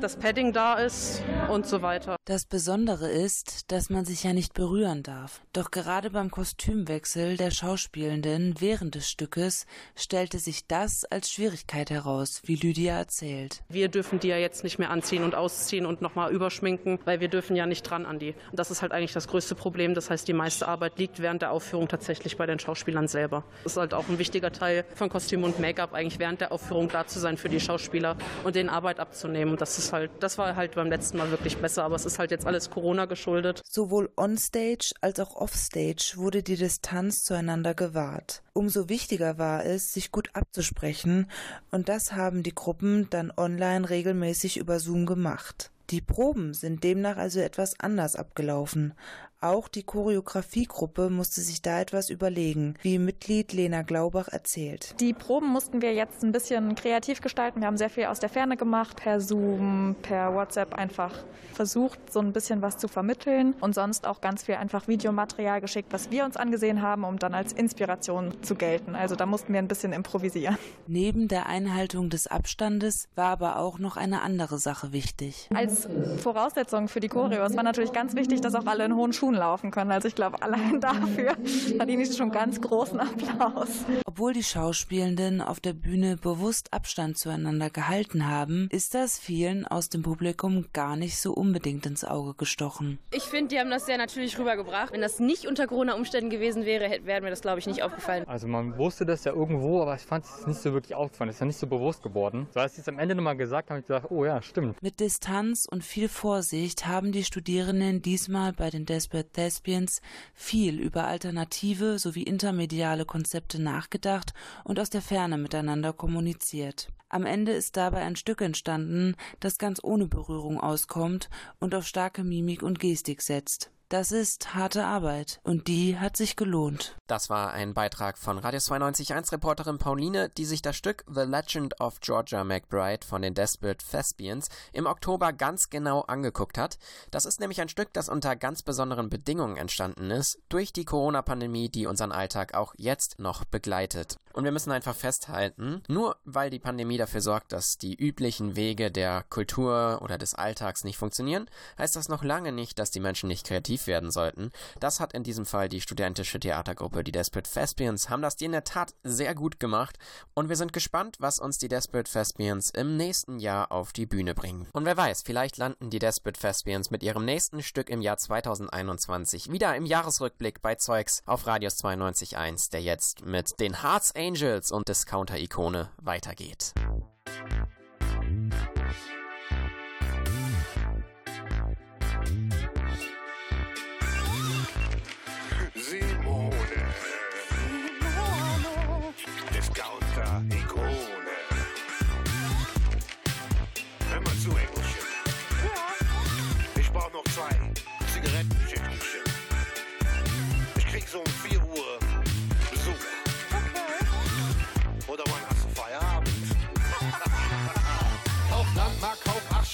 das 0.03 0.17
Padding 0.17 0.53
da 0.53 0.75
ist 0.75 1.23
und 1.51 1.67
so 1.67 1.81
weiter. 1.81 2.17
Das 2.27 2.45
Besondere 2.45 3.09
ist, 3.09 3.73
dass 3.73 3.89
man 3.89 4.05
sich 4.05 4.25
ja 4.25 4.35
nicht 4.35 4.53
berühren 4.53 5.03
darf. 5.03 5.41
Doch 5.55 5.71
gerade 5.71 6.11
beim 6.11 6.31
Kostümwechsel 6.31 7.39
der 7.39 7.51
Schauspielenden 7.51 8.57
während 8.59 8.95
des 8.95 9.09
Stückes 9.09 9.65
stellte 9.95 10.39
sich 10.39 10.67
das 10.67 11.07
als 11.07 11.31
Schwierigkeit 11.31 11.89
heraus, 11.89 12.43
wie 12.45 12.57
Lydia 12.57 13.06
erzählt. 13.07 13.63
Wir 13.69 13.89
dürfen 13.89 14.19
die 14.19 14.27
ja 14.27 14.37
jetzt 14.37 14.65
nicht 14.65 14.81
mehr 14.81 14.91
anziehen 14.91 15.23
und 15.23 15.37
ausziehen 15.37 15.87
und 15.87 16.03
nochmal 16.03 16.33
überschminken, 16.33 16.99
weil 17.05 17.21
wir 17.21 17.29
dürfen 17.29 17.55
ja 17.55 17.65
nicht 17.65 17.85
dran 17.85 18.05
an 18.05 18.19
die. 18.19 18.35
Und 18.51 18.59
das 18.59 18.73
ist 18.73 18.83
halt 18.83 18.91
eigentlich 18.91 19.13
das 19.13 19.29
größte 19.29 19.55
Problem. 19.55 19.95
Das 19.95 20.11
heißt, 20.11 20.27
die 20.27 20.33
meiste 20.33 20.67
Arbeit 20.67 20.99
liegt 20.99 21.23
während 21.23 21.41
der 21.41 21.53
Aufführung 21.53 21.87
tatsächlich 21.87 22.37
bei 22.37 22.47
den 22.47 22.59
Schauspielern 22.59 23.07
selber. 23.07 23.45
Das 23.63 23.75
ist 23.75 23.79
halt 23.79 23.95
auch 23.95 24.09
ein 24.09 24.19
wichtiger 24.19 24.51
Teil 24.51 24.85
von 24.97 25.09
Kostüm 25.09 25.45
und 25.45 25.61
Make-up, 25.61 25.95
eigentlich 25.95 26.19
während 26.19 26.41
der 26.41 26.51
Aufführung 26.51 26.89
da 26.89 27.07
zu 27.07 27.21
sein 27.21 27.37
für 27.37 27.49
die 27.49 27.61
Schauspieler 27.61 28.17
und 28.43 28.57
den 28.57 28.69
Arbeit 28.69 28.99
abzunehmen. 28.99 29.53
Und 29.53 29.61
das 29.61 29.79
ist 29.79 29.93
halt, 29.93 30.11
das 30.19 30.37
war 30.37 30.57
halt 30.57 30.75
beim 30.75 30.89
letzten 30.89 31.19
Mal 31.19 31.31
wirklich 31.31 31.59
besser, 31.59 31.85
aber 31.85 31.95
es 31.95 32.07
ist 32.07 32.19
halt 32.19 32.33
jetzt 32.33 32.45
alles 32.45 32.71
Corona 32.71 33.05
geschuldet. 33.05 33.63
Sowohl 33.65 34.11
onstage 34.17 34.91
als 35.01 35.21
auch 35.21 35.37
offstage 35.37 36.15
wurde 36.17 36.43
die 36.43 36.57
Distanz 36.57 37.23
zueinander 37.23 37.75
gewahrt. 37.75 38.43
Umso 38.57 38.89
wichtiger 38.89 39.37
war 39.37 39.67
es, 39.67 39.93
sich 39.93 40.11
gut 40.11 40.31
abzusprechen, 40.33 41.31
und 41.71 41.91
das 41.91 42.15
haben 42.15 42.43
die 42.43 42.55
Gruppen 42.55 43.07
dann 43.11 43.31
online 43.37 43.91
regelmäßig 43.91 44.57
über 44.57 44.81
Zoom 44.81 45.05
gemacht. 45.05 45.71
Die 45.91 46.01
Proben 46.01 46.55
sind 46.55 46.83
demnach 46.83 47.19
also 47.19 47.41
etwas 47.41 47.79
anders 47.79 48.17
abgelaufen. 48.17 48.95
Auch 49.41 49.69
die 49.69 49.83
Choreografiegruppe 49.83 51.11
musste 51.11 51.43
sich 51.43 51.61
da 51.61 51.79
etwas 51.81 52.09
überlegen, 52.09 52.75
wie 52.81 52.99
Mitglied 52.99 53.53
Lena 53.53 53.83
Glaubach 53.83 54.29
erzählt. 54.29 54.99
Die 54.99 55.13
Proben 55.13 55.49
mussten 55.49 55.83
wir 55.83 55.93
jetzt 55.93 56.25
ein 56.25 56.33
bisschen 56.33 56.75
kreativ 56.75 57.21
gestalten. 57.21 57.61
Wir 57.61 57.67
haben 57.67 57.77
sehr 57.77 57.91
viel 57.91 58.07
aus 58.07 58.19
der 58.19 58.31
Ferne 58.31 58.57
gemacht, 58.57 58.97
per 58.97 59.21
Zoom, 59.21 59.95
per 60.01 60.35
WhatsApp 60.35 60.73
einfach 60.73 61.13
versucht, 61.53 62.13
so 62.13 62.21
ein 62.21 62.33
bisschen 62.33 62.63
was 62.63 62.79
zu 62.79 62.89
vermitteln 62.89 63.55
und 63.61 63.75
sonst 63.75 64.07
auch 64.07 64.23
ganz 64.23 64.45
viel 64.45 64.55
einfach 64.55 64.89
Videomaterial 64.89 65.61
geschickt, 65.61 65.93
was 65.93 66.11
wir 66.11 66.25
uns 66.25 66.37
angesehen 66.37 66.81
haben, 66.81 67.05
um 67.05 67.19
dann 67.19 67.35
als 67.35 67.53
Inspiration 67.53 68.33
zu 68.43 68.55
gelten. 68.55 68.95
Also 68.95 69.17
da 69.17 69.27
mussten 69.27 69.53
wir 69.53 69.59
ein 69.59 69.69
bisschen 69.69 69.93
improvisieren. 69.93 70.57
Neben 70.87 71.29
der 71.29 71.47
Einhaltung 71.47 72.09
des 72.09 72.27
Abstandes 72.27 73.09
war 73.15 73.33
aber 73.33 73.59
auch 73.59 73.79
noch 73.79 73.97
eine 73.99 74.23
andere 74.23 74.59
Sache 74.59 74.93
wichtig. 74.93 75.49
Als 75.55 75.89
Voraussetzung 76.23 76.89
für 76.89 77.01
die 77.01 77.09
Choreos 77.09 77.55
war 77.55 77.63
natürlich 77.63 77.93
ganz 77.93 78.15
wichtig, 78.15 78.41
dass 78.41 78.55
auch 78.55 78.67
alle 78.67 78.85
in 78.85 78.95
hohen 78.95 79.13
Schuhen 79.13 79.26
laufen 79.35 79.71
können. 79.71 79.91
Also 79.91 80.09
ich 80.09 80.15
glaube, 80.15 80.43
allein 80.43 80.81
dafür 80.81 81.37
verdiene 81.77 82.03
ich 82.03 82.17
schon 82.17 82.31
ganz 82.31 82.61
großen 82.61 83.01
Applaus. 83.01 83.85
Obwohl 84.05 84.33
die 84.33 84.45
Schauspielenden 84.45 85.41
auf 85.41 85.61
der 85.61 85.73
Bühne 85.73 86.17
bewusst 86.17 86.73
Abstand 86.73 87.19
zueinander 87.19 87.71
gehalten 87.71 88.29
haben, 88.29 88.69
ist 88.71 88.95
das 88.95 89.19
vielen 89.19 89.67
aus 89.67 89.89
dem 89.89 90.03
Publikum 90.03 90.67
gar 90.73 90.97
nicht 90.97 91.19
so 91.19 91.33
unbedingt 91.33 91.87
ins 91.87 92.05
Auge 92.05 92.35
gestochen. 92.35 92.99
Ich 93.13 93.25
finde, 93.25 93.49
die 93.49 93.59
haben 93.59 93.71
das 93.71 93.87
sehr 93.87 93.99
natürlich 93.99 94.39
rübergebracht. 94.39 94.93
Wenn 94.93 95.01
das 95.01 95.21
nicht 95.21 95.47
unter 95.47 95.67
Corona-Umständen 95.67 96.31
gewesen 96.31 96.65
wäre, 96.65 97.05
wäre 97.05 97.21
mir 97.21 97.31
das, 97.31 97.41
glaube 97.41 97.59
ich, 97.59 97.67
nicht 97.67 97.83
aufgefallen. 97.83 98.25
Also 98.27 98.47
man 98.47 98.77
wusste 98.79 99.07
das 99.07 99.25
ja 99.25 99.33
irgendwo, 99.33 99.83
aber 99.83 99.95
ich 99.95 100.03
fand 100.03 100.25
es 100.25 100.47
nicht 100.47 100.61
so 100.61 100.73
wirklich 100.73 100.95
aufgefallen. 100.95 101.31
Es 101.31 101.37
ist 101.37 101.41
ja 101.41 101.47
nicht 101.47 101.59
so 101.59 101.67
bewusst 101.67 102.03
geworden. 102.03 102.47
So 102.53 102.61
als 102.61 102.75
sie 102.75 102.81
es 102.81 102.89
am 102.89 102.99
Ende 102.99 103.15
nochmal 103.15 103.37
gesagt 103.37 103.71
haben, 103.71 103.77
habe 103.77 103.81
ich 103.81 103.87
gedacht, 103.87 104.11
oh 104.11 104.25
ja, 104.25 104.43
stimmt. 104.43 104.83
Mit 104.83 105.01
Distanz 105.01 105.67
und 105.71 105.85
viel 105.85 106.09
Vorsicht 106.09 106.87
haben 106.87 107.13
die 107.13 107.25
Studierenden 107.25 108.03
diesmal 108.03 108.53
bei 108.53 108.71
den 108.71 108.87
Desperate 108.87 109.16
Thespians 109.25 110.01
viel 110.35 110.81
über 110.81 111.07
alternative 111.07 111.99
sowie 111.99 112.23
intermediale 112.23 113.05
Konzepte 113.05 113.61
nachgedacht 113.61 114.33
und 114.65 114.81
aus 114.81 114.91
der 114.91 115.03
Ferne 115.03 115.39
miteinander 115.39 115.93
kommuniziert. 115.93 116.89
Am 117.09 117.25
Ende 117.25 117.53
ist 117.53 117.77
dabei 117.77 118.03
ein 118.03 118.17
Stück 118.17 118.41
entstanden, 118.41 119.15
das 119.41 119.59
ganz 119.59 119.79
ohne 119.83 120.07
Berührung 120.07 120.61
auskommt 120.61 121.31
und 121.61 121.75
auf 121.75 121.87
starke 121.87 122.25
Mimik 122.25 122.63
und 122.63 122.81
Gestik 122.81 123.23
setzt. 123.23 123.71
Das 123.89 124.11
ist 124.11 124.53
harte 124.57 124.85
Arbeit 124.85 125.39
und 125.45 125.69
die 125.69 125.97
hat 125.97 126.17
sich 126.17 126.35
gelohnt. 126.35 126.97
Das 127.07 127.31
war 127.31 127.53
ein 127.53 127.73
Beitrag 127.73 128.19
von 128.19 128.37
Radio 128.37 128.59
92.1 128.59 129.31
Reporterin 129.31 129.79
Pauline, 129.79 130.29
die 130.29 130.45
sich 130.45 130.61
das 130.61 130.75
Stück 130.75 131.05
The 131.07 131.21
Legend 131.21 131.81
of 131.81 132.01
Georgia 132.01 132.43
McBride 132.43 133.07
von 133.07 133.23
den 133.23 133.35
Desperate 133.35 133.87
Thespians 133.89 134.49
im 134.73 134.87
Oktober 134.87 135.33
ganz 135.33 135.71
genau 135.71 136.01
angeguckt 136.01 136.59
hat. 136.59 136.79
Das 137.13 137.27
ist 137.27 137.39
nämlich 137.39 137.61
ein 137.61 137.69
Stück, 137.69 137.93
das 137.93 138.09
unter 138.09 138.35
ganz 138.35 138.65
besonderen 138.65 139.09
Bedingungen 139.09 139.57
entstanden 139.57 140.11
ist, 140.11 140.41
durch 140.49 140.73
die 140.73 140.85
Corona-Pandemie, 140.85 141.69
die 141.69 141.87
unseren 141.87 142.11
Alltag 142.11 142.55
auch 142.55 142.75
jetzt 142.77 143.21
noch 143.21 143.45
begleitet. 143.45 144.17
Und 144.33 144.43
wir 144.43 144.53
müssen 144.53 144.73
einfach 144.73 144.97
festhalten, 144.97 145.83
nur 145.89 146.17
weil 146.25 146.51
die 146.51 146.59
Pandemie 146.59 146.99
dafür 146.99 147.21
sorgt, 147.21 147.53
dass 147.53 147.79
die 147.79 147.95
üblichen 147.95 148.57
Wege 148.57 148.91
der 148.91 149.25
Kultur 149.31 150.01
oder 150.03 150.19
des 150.19 150.35
Alltags 150.35 150.83
nicht 150.83 150.99
funktionieren, 150.99 151.49
heißt 151.79 151.95
das 151.95 152.09
noch 152.09 152.25
lange 152.25 152.51
nicht, 152.51 152.81
dass 152.81 152.91
die 152.91 153.01
Menschen 153.01 153.29
nicht 153.29 153.47
kreativ 153.47 153.76
werden 153.85 154.11
sollten. 154.11 154.51
Das 154.81 155.01
hat 155.01 155.13
in 155.13 155.23
diesem 155.23 155.45
Fall 155.45 155.69
die 155.69 155.81
studentische 155.81 156.41
Theatergruppe, 156.41 157.05
die 157.05 157.13
Desperate 157.13 157.51
Thespians, 157.51 158.09
haben 158.09 158.23
das 158.23 158.37
in 158.41 158.53
der 158.53 158.65
Tat 158.65 158.95
sehr 159.03 159.35
gut 159.35 159.61
gemacht 159.61 159.99
und 160.35 160.49
wir 160.49 160.57
sind 160.57 160.73
gespannt, 160.73 161.17
was 161.19 161.39
uns 161.39 161.59
die 161.59 161.69
Desperate 161.69 162.11
Thespians 162.11 162.71
im 162.71 162.97
nächsten 162.97 163.39
Jahr 163.39 163.73
auf 163.73 163.93
die 163.93 164.07
Bühne 164.07 164.35
bringen. 164.35 164.69
Und 164.73 164.85
wer 164.85 164.97
weiß, 164.97 165.23
vielleicht 165.23 165.57
landen 165.57 165.91
die 165.91 165.99
Desperate 165.99 166.41
Thespians 166.41 166.91
mit 166.91 167.03
ihrem 167.03 167.25
nächsten 167.25 167.63
Stück 167.63 167.91
im 167.91 168.01
Jahr 168.01 168.17
2021 168.17 169.51
wieder 169.51 169.75
im 169.77 169.85
Jahresrückblick 169.85 170.63
bei 170.63 170.77
Zeugs 170.77 171.23
auf 171.27 171.47
Radius 171.47 171.83
92.1, 171.83 172.71
der 172.71 172.83
jetzt 172.83 173.25
mit 173.25 173.59
den 173.61 173.83
Hearts 173.83 174.15
Angels 174.15 174.71
und 174.71 174.89
Discounter-Ikone 174.89 175.91
weitergeht. 175.99 176.73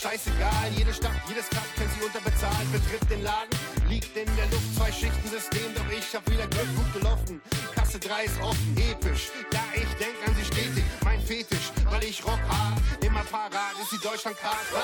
Scheißegal. 0.02 0.66
Jede 0.76 0.92
Stadt, 0.92 1.14
jedes 1.28 1.48
Tag 1.48 1.66
kennt 1.76 1.90
sie 1.94 2.04
unterbezahlt. 2.04 2.66
Betritt 2.72 3.08
den 3.10 3.22
Laden, 3.22 3.54
liegt 3.88 4.16
in 4.16 4.26
der 4.36 4.46
Luft. 4.50 4.74
Zwei 4.74 4.90
Schichten-System, 4.90 5.74
doch 5.74 5.88
ich 5.90 6.14
hab 6.14 6.28
wieder 6.28 6.46
Glück, 6.48 6.66
gut 6.74 6.92
gelaufen. 6.92 7.40
Kasse 7.74 7.98
3 8.00 8.24
ist 8.24 8.40
offen, 8.42 8.76
episch. 8.90 9.30
Ja, 9.52 9.62
ich 9.74 9.92
denk 10.02 10.16
an 10.26 10.34
sie 10.34 10.44
stetig, 10.44 10.84
mein 11.04 11.20
Fetisch. 11.20 11.70
Weil 11.88 12.02
ich 12.04 12.24
rock 12.24 12.40
hart, 12.48 12.82
immer 13.04 13.22
parat 13.30 13.78
ist 13.80 13.92
die 13.92 14.02
Deutschlandkarte. 14.02 14.82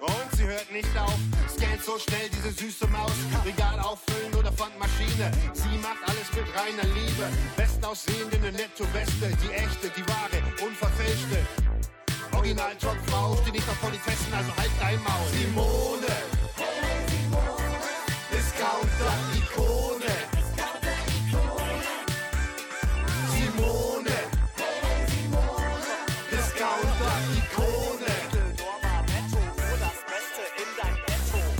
Und 0.00 0.28
sie 0.36 0.44
hört 0.44 0.70
nicht 0.72 0.90
auf, 0.98 1.18
scannt 1.48 1.84
so 1.84 1.98
schnell 1.98 2.28
diese 2.34 2.50
süße 2.50 2.86
Maus. 2.88 3.14
Regal 3.44 3.78
auffüllen 3.78 4.34
oder 4.34 4.50
Pfandmaschine. 4.52 5.30
Sie 5.54 5.78
macht 5.78 6.02
alles 6.06 6.28
mit 6.34 6.46
reiner 6.58 6.86
Liebe. 6.98 7.30
Bestaussehende, 7.56 8.36
eine 8.38 8.52
Netto-Weste. 8.52 9.30
Die 9.42 9.52
echte, 9.52 9.88
die 9.94 10.06
wahre, 10.08 10.42
unverfälschte. 10.66 11.46
Original 12.38 12.70
Jobfrau, 12.80 13.36
steht 13.42 13.54
nicht 13.54 13.68
auf 13.68 13.80
Politessen, 13.80 14.32
also 14.32 14.56
halt 14.56 14.70
dein 14.78 15.02
Maul. 15.02 15.26
Simone. 15.32 16.06
Hey 16.54 17.02
Simone. 17.10 17.78
Discounter, 18.30 19.12
Ikone. 19.34 20.14
Simone. 23.34 24.16
Hey 24.56 25.06
Simone. 25.10 25.94
Discounter, 26.30 27.14
Ikone. 27.38 28.14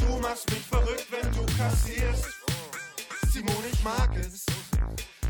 Du 0.01 0.11
machst 0.21 0.49
mich 0.51 0.65
verrückt, 0.65 1.07
wenn 1.11 1.29
du 1.33 1.45
kassierst. 1.59 2.29
Simone, 3.33 3.67
ich 3.73 3.83
mag 3.83 4.11
es. 4.17 4.47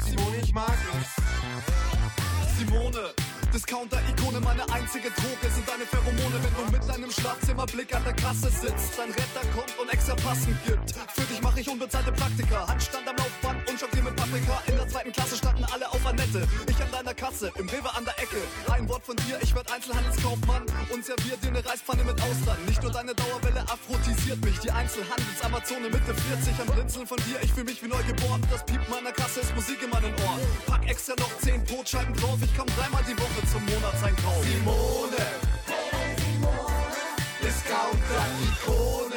Simone, 0.05 0.37
ich 0.43 0.53
mag 0.53 0.79
es. 1.01 2.59
Simone, 2.59 3.15
Discounter-Ikone 3.55 4.18
Zitrone. 4.39 4.45
Meine 4.45 4.73
einzige 4.73 5.11
Droge 5.11 5.53
sind 5.55 5.69
deine 5.69 5.85
Pheromone. 5.85 6.39
Wenn 6.43 6.55
du 6.55 6.73
mit 6.73 6.89
deinem 6.89 7.11
Schlafzimmerblick 7.11 7.95
an 7.95 8.05
der 8.05 8.15
Kasse 8.15 8.51
sitzt, 8.51 8.99
dein 8.99 9.11
Retter 9.11 9.47
kommt 9.55 9.79
und 9.79 9.93
extra 9.93 10.15
passen 10.17 10.59
gibt. 10.67 10.93
Für 10.93 11.23
dich 11.23 11.43
mache 11.43 11.61
ich 11.61 11.69
unbezahlte 11.69 12.13
Praktika. 12.13 12.67
Handstand 12.69 13.09
am 13.09 13.17
Laufband 13.17 13.69
und 13.69 13.81
jonglier 13.81 13.88
mit 14.09 14.17
Paprika. 14.17 14.63
In 14.67 14.77
der 14.77 14.89
zweiten 14.89 15.13
Klasse 15.13 15.37
standen 15.37 15.65
alle 15.65 15.89
auf 15.89 16.05
Annette. 16.07 16.47
Ich 16.69 16.81
an 16.81 16.91
deiner 16.91 17.15
Kasse, 17.15 17.53
im 17.57 17.69
Rewe 17.69 17.95
an 17.95 18.05
der 18.05 18.19
Ecke. 18.19 18.41
Ein 18.71 18.89
Wort 18.89 19.05
von 19.05 19.17
dir, 19.17 19.39
ich 19.43 19.55
werd 19.55 19.71
Einzelhandelskaufmann 19.71 20.65
und 20.93 21.05
servier 21.05 21.37
dir 21.37 21.49
eine 21.49 21.65
Reispfanne 21.65 22.05
mit 22.05 22.21
Austern. 22.21 22.57
Nicht 22.67 22.83
nur 22.83 22.93
deine 22.93 23.15
Dauerwelle 23.15 23.61
aphrodisiert 23.63 24.45
mich. 24.45 24.59
Die 24.61 24.71
Einzelhandelsamazone 24.71 25.89
Mitte 25.91 26.15
40 26.15 26.61
am 26.61 26.67
Blinzeln 26.75 27.07
von 27.07 27.19
dir. 27.19 27.39
Ich 27.43 27.53
fühl 27.53 27.65
mich 27.65 27.83
wie 27.83 27.89
neu 27.89 28.03
geboren. 28.05 28.41
Das 28.51 28.65
Piepen 28.65 28.89
meiner 28.91 29.13
Kasse 29.13 29.41
ist 29.41 29.55
Musik 29.55 29.83
in 29.83 29.91
meinen 29.91 30.15
Ohren. 30.25 30.41
Pack 30.67 30.89
extra 30.89 31.15
noch 31.19 31.37
10 31.39 31.65
Brotscheiben 31.65 32.15
drauf. 32.15 32.39
Ich 32.43 32.57
komm 32.57 32.67
dreimal 32.77 33.03
die 33.05 33.19
Woche 33.19 33.47
zum 33.53 33.65
Monatseinkauf. 33.65 34.45
Simone. 34.45 35.27
Discounter-Ikone. 37.43 38.67
Simone. 38.67 39.08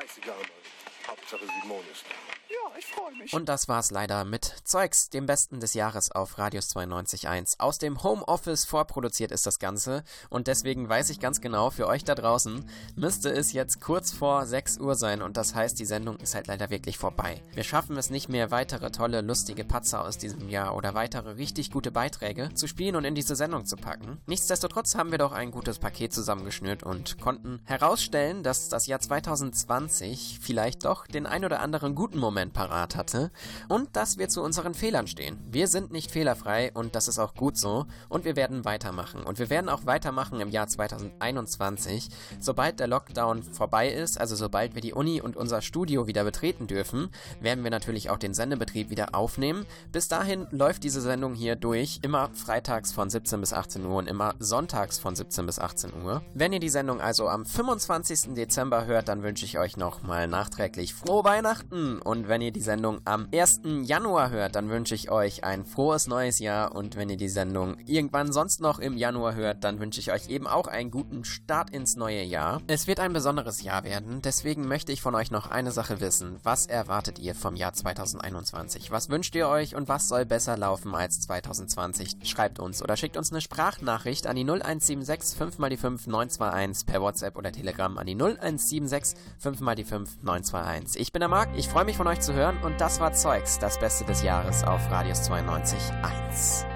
Scheißegal, 0.00 0.34
Mann. 0.34 1.08
Hauptsache 1.08 1.44
Simone 1.60 1.84
ist 1.92 2.04
da. 2.08 2.39
Ja, 2.50 2.76
ich 2.76 2.86
freue 2.86 3.14
mich. 3.14 3.32
Und 3.32 3.48
das 3.48 3.68
war's 3.68 3.92
leider 3.92 4.24
mit 4.24 4.44
Zeugs, 4.64 5.08
dem 5.08 5.26
Besten 5.26 5.60
des 5.60 5.74
Jahres 5.74 6.10
auf 6.10 6.36
Radius 6.36 6.74
92.1. 6.74 7.60
Aus 7.60 7.78
dem 7.78 8.02
Homeoffice 8.02 8.64
vorproduziert 8.64 9.30
ist 9.30 9.46
das 9.46 9.60
Ganze 9.60 10.02
und 10.30 10.48
deswegen 10.48 10.88
weiß 10.88 11.10
ich 11.10 11.20
ganz 11.20 11.40
genau, 11.40 11.70
für 11.70 11.86
euch 11.86 12.02
da 12.02 12.16
draußen 12.16 12.68
müsste 12.96 13.30
es 13.30 13.52
jetzt 13.52 13.80
kurz 13.80 14.10
vor 14.10 14.46
6 14.46 14.78
Uhr 14.78 14.96
sein 14.96 15.22
und 15.22 15.36
das 15.36 15.54
heißt, 15.54 15.78
die 15.78 15.84
Sendung 15.84 16.16
ist 16.16 16.34
halt 16.34 16.48
leider 16.48 16.70
wirklich 16.70 16.98
vorbei. 16.98 17.40
Wir 17.54 17.62
schaffen 17.62 17.96
es 17.96 18.10
nicht 18.10 18.28
mehr, 18.28 18.50
weitere 18.50 18.90
tolle, 18.90 19.20
lustige 19.20 19.64
Patzer 19.64 20.04
aus 20.04 20.18
diesem 20.18 20.48
Jahr 20.48 20.74
oder 20.74 20.94
weitere 20.94 21.36
richtig 21.36 21.70
gute 21.70 21.92
Beiträge 21.92 22.52
zu 22.54 22.66
spielen 22.66 22.96
und 22.96 23.04
in 23.04 23.14
diese 23.14 23.36
Sendung 23.36 23.64
zu 23.64 23.76
packen. 23.76 24.20
Nichtsdestotrotz 24.26 24.96
haben 24.96 25.12
wir 25.12 25.18
doch 25.18 25.32
ein 25.32 25.52
gutes 25.52 25.78
Paket 25.78 26.12
zusammengeschnürt 26.12 26.82
und 26.82 27.20
konnten 27.20 27.60
herausstellen, 27.64 28.42
dass 28.42 28.68
das 28.68 28.88
Jahr 28.88 28.98
2020 28.98 30.40
vielleicht 30.42 30.84
doch 30.84 31.06
den 31.06 31.26
ein 31.26 31.44
oder 31.44 31.60
anderen 31.60 31.94
guten 31.94 32.18
Moment 32.18 32.39
parat 32.48 32.96
hatte 32.96 33.30
und 33.68 33.94
dass 33.94 34.16
wir 34.16 34.30
zu 34.30 34.42
unseren 34.42 34.72
Fehlern 34.72 35.06
stehen. 35.06 35.38
Wir 35.50 35.68
sind 35.68 35.92
nicht 35.92 36.10
fehlerfrei 36.10 36.70
und 36.72 36.94
das 36.94 37.08
ist 37.08 37.18
auch 37.18 37.34
gut 37.34 37.58
so 37.58 37.84
und 38.08 38.24
wir 38.24 38.36
werden 38.36 38.64
weitermachen. 38.64 39.22
Und 39.22 39.38
wir 39.38 39.50
werden 39.50 39.68
auch 39.68 39.84
weitermachen 39.84 40.40
im 40.40 40.48
Jahr 40.48 40.66
2021, 40.66 42.08
sobald 42.38 42.80
der 42.80 42.86
Lockdown 42.86 43.42
vorbei 43.42 43.90
ist, 43.90 44.18
also 44.18 44.34
sobald 44.34 44.74
wir 44.74 44.80
die 44.80 44.94
Uni 44.94 45.20
und 45.20 45.36
unser 45.36 45.60
Studio 45.60 46.06
wieder 46.06 46.24
betreten 46.24 46.66
dürfen, 46.66 47.10
werden 47.40 47.62
wir 47.62 47.70
natürlich 47.70 48.08
auch 48.08 48.16
den 48.18 48.32
Sendebetrieb 48.32 48.88
wieder 48.88 49.14
aufnehmen. 49.14 49.66
Bis 49.92 50.08
dahin 50.08 50.46
läuft 50.50 50.84
diese 50.84 51.02
Sendung 51.02 51.34
hier 51.34 51.56
durch, 51.56 52.00
immer 52.02 52.30
freitags 52.32 52.92
von 52.92 53.10
17 53.10 53.40
bis 53.40 53.52
18 53.52 53.84
Uhr 53.84 53.96
und 53.96 54.08
immer 54.08 54.34
sonntags 54.38 54.98
von 54.98 55.14
17 55.14 55.44
bis 55.44 55.58
18 55.58 55.90
Uhr. 56.02 56.22
Wenn 56.32 56.52
ihr 56.52 56.60
die 56.60 56.68
Sendung 56.68 57.00
also 57.00 57.28
am 57.28 57.44
25. 57.44 58.34
Dezember 58.34 58.86
hört, 58.86 59.08
dann 59.08 59.22
wünsche 59.22 59.44
ich 59.44 59.58
euch 59.58 59.76
nochmal 59.76 60.28
nachträglich 60.28 60.94
frohe 60.94 61.24
Weihnachten 61.24 62.00
und 62.00 62.28
wenn 62.30 62.40
ihr 62.40 62.52
die 62.52 62.60
Sendung 62.60 63.00
am 63.04 63.26
1. 63.34 63.62
Januar 63.82 64.30
hört, 64.30 64.54
dann 64.54 64.70
wünsche 64.70 64.94
ich 64.94 65.10
euch 65.10 65.42
ein 65.42 65.64
frohes 65.64 66.06
neues 66.06 66.38
Jahr. 66.38 66.74
Und 66.74 66.96
wenn 66.96 67.10
ihr 67.10 67.16
die 67.16 67.28
Sendung 67.28 67.76
irgendwann 67.86 68.32
sonst 68.32 68.60
noch 68.60 68.78
im 68.78 68.96
Januar 68.96 69.34
hört, 69.34 69.64
dann 69.64 69.80
wünsche 69.80 70.00
ich 70.00 70.12
euch 70.12 70.30
eben 70.30 70.46
auch 70.46 70.68
einen 70.68 70.92
guten 70.92 71.24
Start 71.24 71.70
ins 71.70 71.96
neue 71.96 72.22
Jahr. 72.22 72.62
Es 72.68 72.86
wird 72.86 73.00
ein 73.00 73.12
besonderes 73.12 73.62
Jahr 73.62 73.82
werden, 73.82 74.22
deswegen 74.22 74.68
möchte 74.68 74.92
ich 74.92 75.02
von 75.02 75.16
euch 75.16 75.32
noch 75.32 75.50
eine 75.50 75.72
Sache 75.72 76.00
wissen. 76.00 76.38
Was 76.44 76.66
erwartet 76.66 77.18
ihr 77.18 77.34
vom 77.34 77.56
Jahr 77.56 77.72
2021? 77.72 78.92
Was 78.92 79.10
wünscht 79.10 79.34
ihr 79.34 79.48
euch 79.48 79.74
und 79.74 79.88
was 79.88 80.08
soll 80.08 80.24
besser 80.24 80.56
laufen 80.56 80.94
als 80.94 81.20
2020? 81.22 82.18
Schreibt 82.22 82.60
uns 82.60 82.80
oder 82.80 82.96
schickt 82.96 83.16
uns 83.16 83.32
eine 83.32 83.40
Sprachnachricht 83.40 84.28
an 84.28 84.36
die 84.36 84.44
0176 84.44 85.36
5 85.36 85.58
mal 85.58 85.70
die 85.70 85.76
5 85.76 86.06
921 86.06 86.86
per 86.86 87.02
WhatsApp 87.02 87.36
oder 87.36 87.50
Telegram 87.50 87.98
an 87.98 88.06
die 88.06 88.14
0176 88.14 89.18
5 89.38 89.60
mal 89.60 89.74
die 89.74 89.84
5 89.84 90.22
921. 90.22 91.00
Ich 91.00 91.12
bin 91.12 91.20
der 91.20 91.28
Marc, 91.28 91.48
ich 91.56 91.68
freue 91.68 91.84
mich 91.84 91.96
von 91.96 92.06
euch 92.06 92.19
zu 92.20 92.34
hören 92.34 92.58
und 92.62 92.80
das 92.80 93.00
war 93.00 93.12
Zeugs, 93.12 93.58
das 93.58 93.78
Beste 93.78 94.04
des 94.04 94.22
Jahres 94.22 94.64
auf 94.64 94.90
Radius 94.90 95.30
92.1. 95.30 96.69